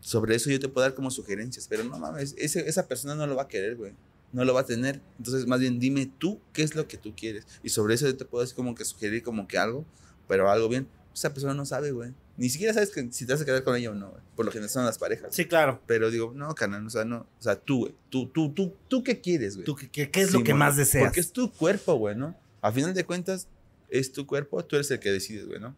[0.00, 3.26] Sobre eso yo te puedo dar como sugerencias, pero no mames, ese- esa persona no
[3.26, 3.92] lo va a querer, güey.
[4.32, 5.00] No lo va a tener.
[5.18, 7.44] Entonces, más bien, dime tú qué es lo que tú quieres.
[7.62, 9.84] Y sobre eso yo te puedo decir como que sugerir como que algo,
[10.26, 10.88] pero algo bien.
[11.14, 12.12] Esa persona no sabe, güey.
[12.38, 14.22] Ni siquiera sabes que, si te vas a quedar con ella o no, güey.
[14.34, 15.34] Por lo general son las parejas.
[15.34, 15.82] Sí, claro.
[15.86, 17.26] Pero digo, no, carnal, o sea, no.
[17.38, 17.94] O sea, tú, güey.
[18.08, 19.66] Tú, tú, tú, tú, ¿qué quieres, güey?
[19.66, 21.04] ¿Tú qué, qué- qué es lo Sí, que mon, más deseas?
[21.04, 22.34] Porque es tu cuerpo, güey, ¿no?
[22.62, 23.48] A final de cuentas,
[23.92, 25.76] es tu cuerpo, tú eres el que decides, güey, ¿no?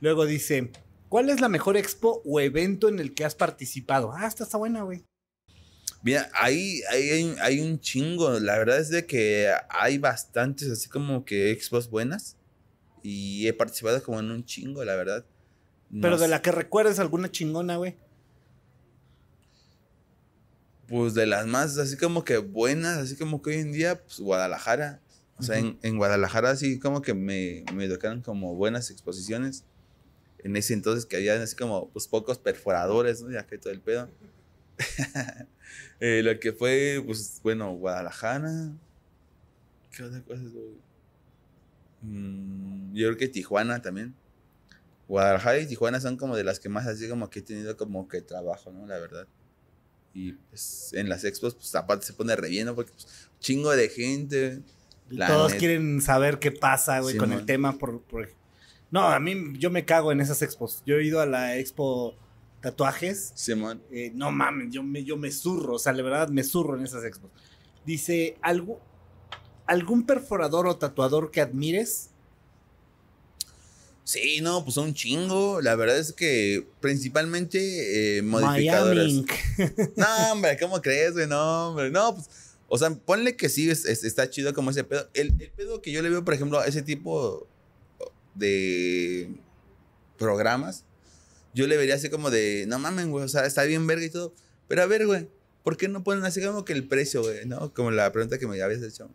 [0.00, 0.70] Luego dice,
[1.08, 4.12] ¿cuál es la mejor expo o evento en el que has participado?
[4.12, 5.04] Ah, esta está buena, güey.
[6.02, 8.38] Mira, ahí, ahí hay, hay un chingo.
[8.38, 12.36] La verdad es de que hay bastantes, así como que expos buenas.
[13.02, 15.26] Y he participado como en un chingo, la verdad.
[15.90, 17.96] No Pero de sé, la que recuerdes alguna chingona, güey.
[20.86, 24.20] Pues de las más, así como que buenas, así como que hoy en día, pues
[24.20, 25.00] Guadalajara.
[25.38, 29.64] O sea, en, en Guadalajara así como que me, me tocaron como buenas exposiciones.
[30.38, 33.30] En ese entonces que había así como pues pocos perforadores, ¿no?
[33.30, 34.08] Ya que todo el pedo.
[36.00, 38.72] Eh, lo que fue, pues, bueno, Guadalajara.
[39.90, 40.42] ¿Qué otra cosa?
[42.02, 44.14] Mm, yo creo que Tijuana también.
[45.08, 48.08] Guadalajara y Tijuana son como de las que más así como que he tenido como
[48.08, 48.86] que trabajo, ¿no?
[48.86, 49.26] La verdad.
[50.12, 54.62] Y pues en las expos, pues aparte se pone relleno porque pues, chingo de gente.
[55.10, 55.58] La Todos neta.
[55.60, 57.38] quieren saber qué pasa, güey, Sí, con mon.
[57.40, 57.78] el tema.
[57.78, 58.30] Por, por-
[58.90, 60.82] No, a mí yo me cago en esas expos.
[60.86, 62.14] Yo he ido a la expo
[62.60, 63.32] tatuajes.
[63.34, 63.82] Simón.
[63.92, 65.74] eh, no mames, yo me, yo me zurro.
[65.74, 67.30] O sea, la verdad me zurro en esas expos.
[67.84, 68.80] Dice, ¿algo,
[69.66, 72.10] ¿algún perforador o tatuador que admires?
[74.04, 75.60] Sí, no, pues son un chingo.
[75.62, 79.12] La verdad es que principalmente eh, modificadores.
[79.14, 79.26] Miami.
[79.96, 81.26] No, hombre, ¿cómo crees, güey?
[81.26, 81.90] No, hombre.
[81.90, 82.28] No, pues,
[82.74, 85.08] o sea, ponle que sí, es- es- está chido como ese pedo.
[85.14, 87.46] El, el pedo que yo le veo, por ejemplo, a ese tipo
[88.34, 89.30] de
[90.18, 90.84] programas,
[91.54, 94.10] yo le vería así como de, no mames, güey, o sea, está bien verga y
[94.10, 94.34] todo.
[94.66, 95.28] Pero a ver, güey,
[95.62, 97.46] ¿por qué no ponen así como que el precio, güey?
[97.46, 97.72] ¿No?
[97.72, 99.08] Como la pregunta que me habías hecho.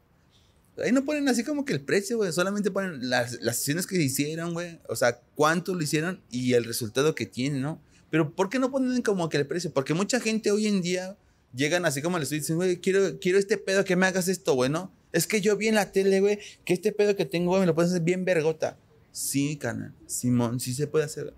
[0.82, 2.32] Ahí no ponen así como que el precio, güey.
[2.32, 4.80] Solamente ponen las, las sesiones que hicieron, güey.
[4.88, 7.82] O sea, cuánto lo hicieron y el resultado que tienen, ¿no?
[8.10, 9.72] Pero ¿por qué no ponen como que el precio?
[9.74, 11.18] Porque mucha gente hoy en día
[11.54, 14.54] llegan así como les estoy diciendo, güey, quiero, quiero este pedo que me hagas esto,
[14.54, 14.94] güey, ¿no?
[15.12, 17.66] Es que yo vi en la tele, güey, que este pedo que tengo, güey, me
[17.66, 18.78] lo puedes hacer bien vergota.
[19.12, 19.94] Sí, canal.
[20.06, 21.34] Simón, sí se puede hacer.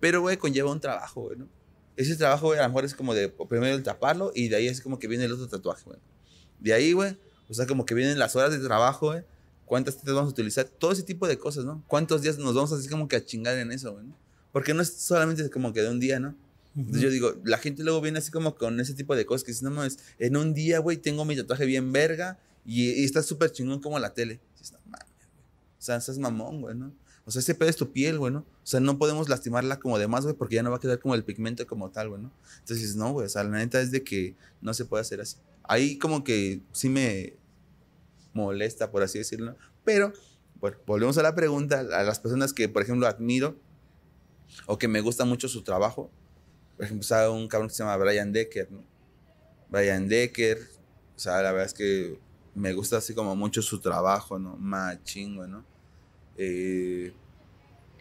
[0.00, 1.48] Pero, güey, conlleva un trabajo, güey, ¿no?
[1.96, 4.68] Ese trabajo, güey, a lo mejor es como de primero el taparlo y de ahí
[4.68, 5.98] es como que viene el otro tatuaje, güey.
[6.60, 7.16] De ahí, güey,
[7.48, 9.24] o sea, como que vienen las horas de trabajo, güey.
[9.64, 10.64] ¿Cuántas tetas vamos a utilizar?
[10.66, 11.82] Todo ese tipo de cosas, ¿no?
[11.88, 14.06] ¿Cuántos días nos vamos así como que a chingar en eso, güey?
[14.06, 14.16] ¿no?
[14.52, 16.36] Porque no es solamente como que de un día, ¿no?
[16.76, 19.52] Entonces yo digo, la gente luego viene así como con ese tipo de cosas que
[19.52, 23.22] dicen, no mames, en un día, güey, tengo mi tatuaje bien verga y, y está
[23.22, 24.40] súper chingón como la tele.
[24.52, 25.06] Dices, no mames.
[25.78, 26.92] O sea, estás mamón, güey, ¿no?
[27.26, 28.40] O sea, ese pedo es tu piel, güey, ¿no?
[28.40, 31.00] O sea, no podemos lastimarla como de más, güey, porque ya no va a quedar
[31.00, 32.32] como el pigmento como tal, güey, ¿no?
[32.60, 35.36] Entonces no, güey, o sea, la neta es de que no se puede hacer así.
[35.64, 37.34] Ahí como que sí me
[38.32, 39.56] molesta, por así decirlo.
[39.84, 40.12] Pero,
[40.60, 43.58] bueno, volvemos a la pregunta, a las personas que, por ejemplo, admiro
[44.66, 46.12] o que me gusta mucho su trabajo.
[46.76, 48.84] Por ejemplo, sabe un cabrón que se llama Brian Decker, ¿no?
[49.68, 50.58] Brian Decker,
[51.16, 52.18] o sea, la verdad es que
[52.54, 54.56] me gusta así como mucho su trabajo, ¿no?
[54.56, 55.64] Machín, güey, ¿no?
[56.36, 57.12] Eh,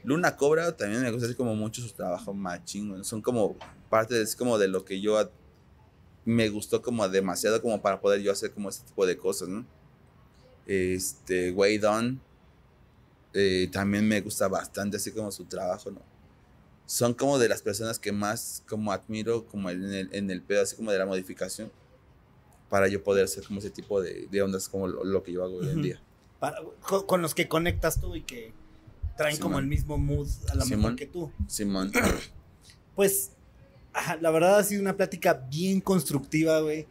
[0.04, 3.04] Luna Cobra también me gusta así como mucho su trabajo, machín, güey.
[3.04, 3.56] Son como
[3.90, 5.18] parte así como de lo que yo
[6.26, 9.66] me gustó como demasiado como para poder yo hacer como ese tipo de cosas, ¿no?
[10.68, 12.22] Este, Way Don
[13.34, 16.02] eh, también me gusta bastante así como su trabajo, ¿no?
[16.86, 20.62] Son como de las personas que más como admiro como en el, en el pedo
[20.64, 21.72] así como de la modificación
[22.70, 25.44] para yo poder hacer como ese tipo de, de ondas como lo, lo que yo
[25.44, 26.02] hago hoy en día.
[26.40, 28.54] Para- con, con los que conectas tú y que
[29.18, 31.32] traen como el mismo mood a la mejor que tú.
[31.48, 31.92] Simón.
[32.96, 33.32] Pues,
[34.22, 36.88] la verdad ha sido una plática bien constructiva, güey.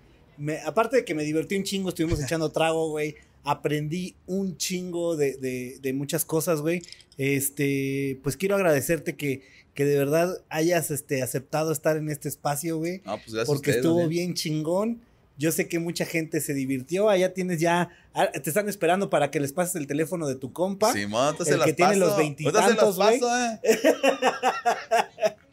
[0.66, 3.15] Aparte de que me divertí un chingo, estuvimos echando trago, güey.
[3.45, 6.83] Aprendí un chingo de, de- de muchas cosas, güey.
[7.19, 9.43] Este, pues quiero agradecerte que,
[9.75, 13.03] que de verdad hayas este, aceptado estar en este espacio, güey.
[13.05, 15.01] No, pues gracias a Porque ustedes, estuvo bien chingón.
[15.37, 17.09] Yo sé que mucha gente se divirtió.
[17.11, 17.91] Allá tienes ya.
[18.15, 20.93] ah, Te están esperando para que les pases el teléfono de tu compa.
[20.93, 22.19] Simón, entonces El las que tiene los paso.
[22.19, 23.61] Veintitantos, paso, eh.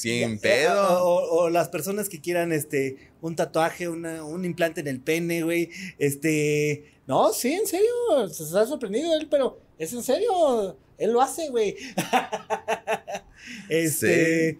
[0.00, 1.04] Sin pedo.
[1.04, 5.42] O, o las personas que quieran este un tatuaje, una- un implante en el pene,
[5.42, 5.70] güey.
[5.98, 6.92] Este.
[7.06, 7.88] No, sí, en serio.
[8.30, 10.76] Se está sorprendido él, pero es en serio.
[10.98, 11.76] Él lo hace, güey.
[13.68, 14.58] este.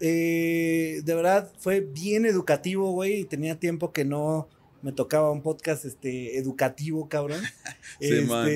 [0.00, 3.20] eh, de verdad fue bien educativo, güey.
[3.20, 4.48] y Tenía tiempo que no
[4.82, 7.40] me tocaba un podcast este, educativo, cabrón.
[8.00, 8.48] Sí, man.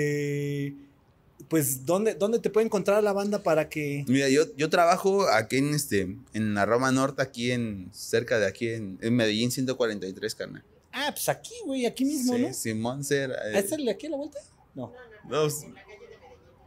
[1.49, 4.05] Pues, ¿dónde, ¿dónde te puede encontrar la banda para que.
[4.09, 8.47] Mira, yo, yo trabajo aquí en este, en la Roma Norte, aquí en, cerca de
[8.47, 10.65] aquí en, en Medellín 143, carnal.
[10.93, 12.53] Ah, pues aquí, güey, aquí mismo, sí, ¿no?
[12.55, 13.33] Simón Ser.
[13.33, 14.39] ¿Ah, ¿Este es el de aquí a la vuelta?
[14.75, 14.93] No.
[15.29, 15.67] no, pues,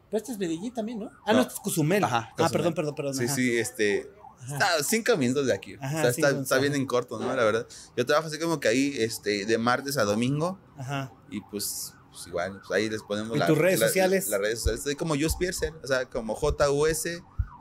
[0.10, 1.12] Pero este es Medellín también, ¿no?
[1.26, 1.42] Ah, no, No.
[1.42, 2.04] este es Cozumel.
[2.04, 3.16] Ajá, Ah, perdón, perdón, perdón.
[3.16, 3.36] sí, ajá.
[3.36, 4.08] sí, este.
[4.42, 4.54] Ajá.
[4.54, 5.76] Está cinco minutos de aquí.
[5.82, 6.62] Ajá, o sea, está, no, está ajá.
[6.62, 7.28] bien en corto, ¿no?
[7.36, 7.68] La verdad.
[7.98, 10.58] Yo trabajo así como que ahí, este, de martes a domingo.
[10.78, 11.12] Ajá.
[11.30, 14.28] Y pues, pues igual, pues ahí les ponemos ¿Y tus redes sociales?
[14.28, 14.80] Las redes sociales.
[14.80, 17.04] Estoy como Just Piercer, o sea, como JUS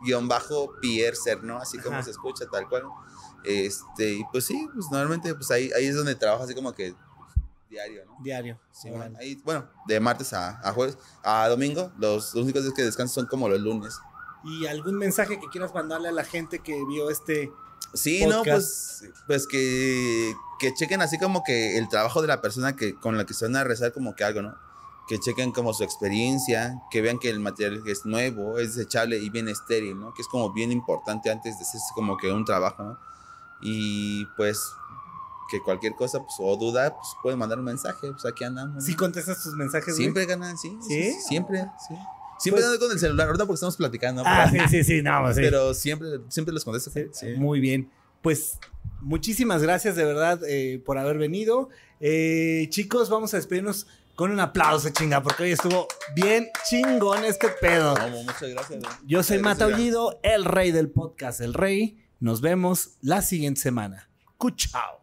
[0.03, 1.59] guion bajo Piercer, ¿no?
[1.59, 2.05] Así como Ajá.
[2.05, 2.85] se escucha, tal cual.
[3.45, 6.95] Este, y pues sí, pues normalmente pues ahí, ahí es donde trabajo así como que
[7.71, 8.17] diario, ¿no?
[8.21, 8.59] Diario.
[8.73, 12.75] Sí, bueno, ahí, bueno, de martes a, a jueves, a domingo, los, los únicos días
[12.75, 13.99] que descanso son como los lunes.
[14.45, 17.53] ¿Y algún mensaje que quieras mandarle a la gente que vio este?
[17.95, 19.01] Sí, no, Podcast.
[19.01, 23.17] pues, pues que, que chequen así como que el trabajo de la persona que, con
[23.17, 24.55] la que se van a rezar como que algo, ¿no?
[25.07, 29.31] Que chequen como su experiencia, que vean que el material es nuevo, es desechable y
[29.31, 30.13] bien estéril, ¿no?
[30.13, 32.99] Que es como bien importante antes de hacer como que un trabajo, ¿no?
[33.63, 34.61] Y pues
[35.49, 38.85] que cualquier cosa pues, o duda, pues pueden mandar un mensaje, pues aquí andamos.
[38.85, 38.99] ¿Sí ¿no?
[38.99, 40.05] contestas tus mensajes, güey?
[40.05, 40.79] Siempre ganan, sí.
[40.87, 41.15] ¿Sí?
[41.15, 41.95] Siempre, sí.
[42.39, 44.23] Siempre Pues- ando con el celular, ahorita porque estamos platicando.
[44.25, 45.43] Ah, sí, pero, sí, sí, no, pues sí.
[45.43, 46.91] pero siempre, siempre los contesto.
[46.91, 47.27] Sí, Sí.
[47.37, 47.91] Muy bien.
[48.23, 48.59] Pues
[49.01, 51.69] muchísimas gracias de verdad eh, por haber venido.
[52.01, 53.87] Eh, chicos, vamos a despedirnos
[54.17, 55.87] con un aplauso, chinga, porque hoy estuvo
[56.17, 57.95] bien chingón este pedo.
[58.25, 58.83] Muchas gracias.
[59.07, 59.67] Yo soy Mata.
[59.67, 62.05] Aullido, el rey del podcast, el rey.
[62.21, 64.09] Nos vemos la siguiente semana.
[64.37, 64.98] Cuchao.